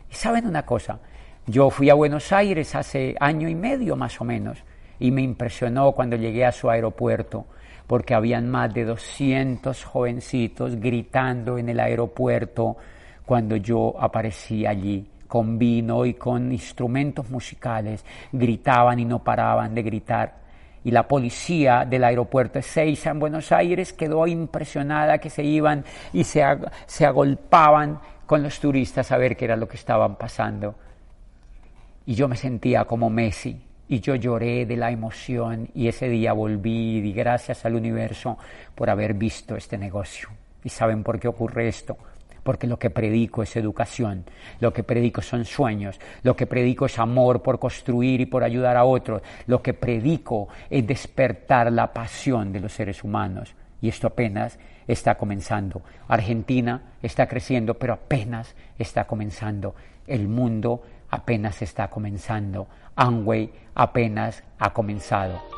Y 0.10 0.16
saben 0.16 0.48
una 0.48 0.66
cosa, 0.66 1.00
yo 1.46 1.70
fui 1.70 1.92
a 1.92 1.94
Buenos 1.94 2.32
Aires 2.32 2.74
hace 2.74 3.16
año 3.20 3.48
y 3.50 3.54
medio 3.54 3.96
más 3.96 4.20
o 4.20 4.24
menos 4.24 4.58
y 5.00 5.12
me 5.12 5.22
impresionó 5.22 5.92
cuando 5.92 6.16
llegué 6.16 6.44
a 6.44 6.52
su 6.52 6.72
aeropuerto 6.72 7.46
porque 7.88 8.14
habían 8.14 8.50
más 8.50 8.74
de 8.74 8.84
200 8.84 9.84
jovencitos 9.86 10.76
gritando 10.76 11.58
en 11.58 11.70
el 11.70 11.80
aeropuerto 11.80 12.76
cuando 13.26 13.56
yo 13.56 13.96
aparecí 14.00 14.66
allí 14.66 15.10
con 15.28 15.58
vino 15.58 16.06
y 16.06 16.14
con 16.14 16.52
instrumentos 16.52 17.30
musicales, 17.30 18.06
gritaban 18.32 19.00
y 19.00 19.06
no 19.06 19.24
paraban 19.24 19.74
de 19.74 19.84
gritar. 19.84 20.48
y 20.84 20.92
la 20.92 21.06
policía 21.06 21.84
del 21.84 22.06
aeropuerto 22.06 22.60
de 22.60 22.64
Seiza 22.64 23.10
en 23.10 23.20
Buenos 23.20 23.52
Aires 23.52 23.92
quedó 23.92 24.26
impresionada 24.26 25.18
que 25.18 25.30
se 25.30 25.44
iban 25.44 25.84
y 26.14 26.24
se, 26.24 26.46
se 26.86 27.06
agolpaban 27.06 28.00
con 28.26 28.42
los 28.42 28.58
turistas 28.62 29.12
a 29.12 29.18
ver 29.18 29.36
qué 29.36 29.46
era 29.46 29.58
lo 29.58 29.68
que 29.68 29.76
estaban 29.76 30.16
pasando. 30.16 30.76
Y 32.06 32.16
yo 32.16 32.30
me 32.30 32.38
sentía 32.38 32.86
como 32.86 33.10
Messi 33.10 33.67
y 33.90 34.00
yo 34.00 34.16
lloré 34.16 34.66
de 34.66 34.78
la 34.78 34.92
emoción 34.92 35.70
y 35.74 35.88
ese 35.88 36.10
día 36.10 36.34
volví 36.34 36.98
y 36.98 37.02
di 37.02 37.14
gracias 37.14 37.66
al 37.66 37.76
universo 37.76 38.38
por 38.76 38.90
haber 38.90 39.14
visto 39.14 39.56
este 39.56 39.78
negocio. 39.78 40.30
¿Y 40.64 40.70
saben 40.70 41.04
por 41.04 41.20
qué 41.20 41.28
ocurre 41.28 41.68
esto? 41.68 41.98
porque 42.48 42.66
lo 42.66 42.80
que 42.80 42.90
predico 42.90 43.44
es 43.44 43.58
educación, 43.58 44.24
lo 44.62 44.72
que 44.72 44.82
predico 44.82 45.22
son 45.22 45.44
sueños, 45.44 46.00
lo 46.24 46.34
que 46.38 46.48
predico 46.48 46.86
es 46.86 46.98
amor 46.98 47.42
por 47.42 47.60
construir 47.60 48.22
y 48.22 48.26
por 48.26 48.42
ayudar 48.42 48.78
a 48.78 48.86
otros, 48.86 49.22
lo 49.48 49.62
que 49.62 49.74
predico 49.74 50.48
es 50.70 50.88
despertar 50.88 51.70
la 51.74 51.92
pasión 51.92 52.54
de 52.54 52.62
los 52.62 52.72
seres 52.72 53.04
humanos. 53.04 53.54
Y 53.82 53.90
esto 53.90 54.08
apenas 54.08 54.58
está 54.88 55.16
comenzando. 55.16 55.82
Argentina 56.08 56.94
está 57.04 57.28
creciendo, 57.28 57.74
pero 57.74 57.92
apenas 57.92 58.56
está 58.80 59.04
comenzando. 59.04 59.76
El 60.08 60.30
mundo 60.30 60.84
apenas 61.10 61.62
está 61.62 61.90
comenzando. 61.90 62.68
Amway 62.96 63.52
apenas 63.76 64.44
ha 64.60 64.74
comenzado. 64.74 65.57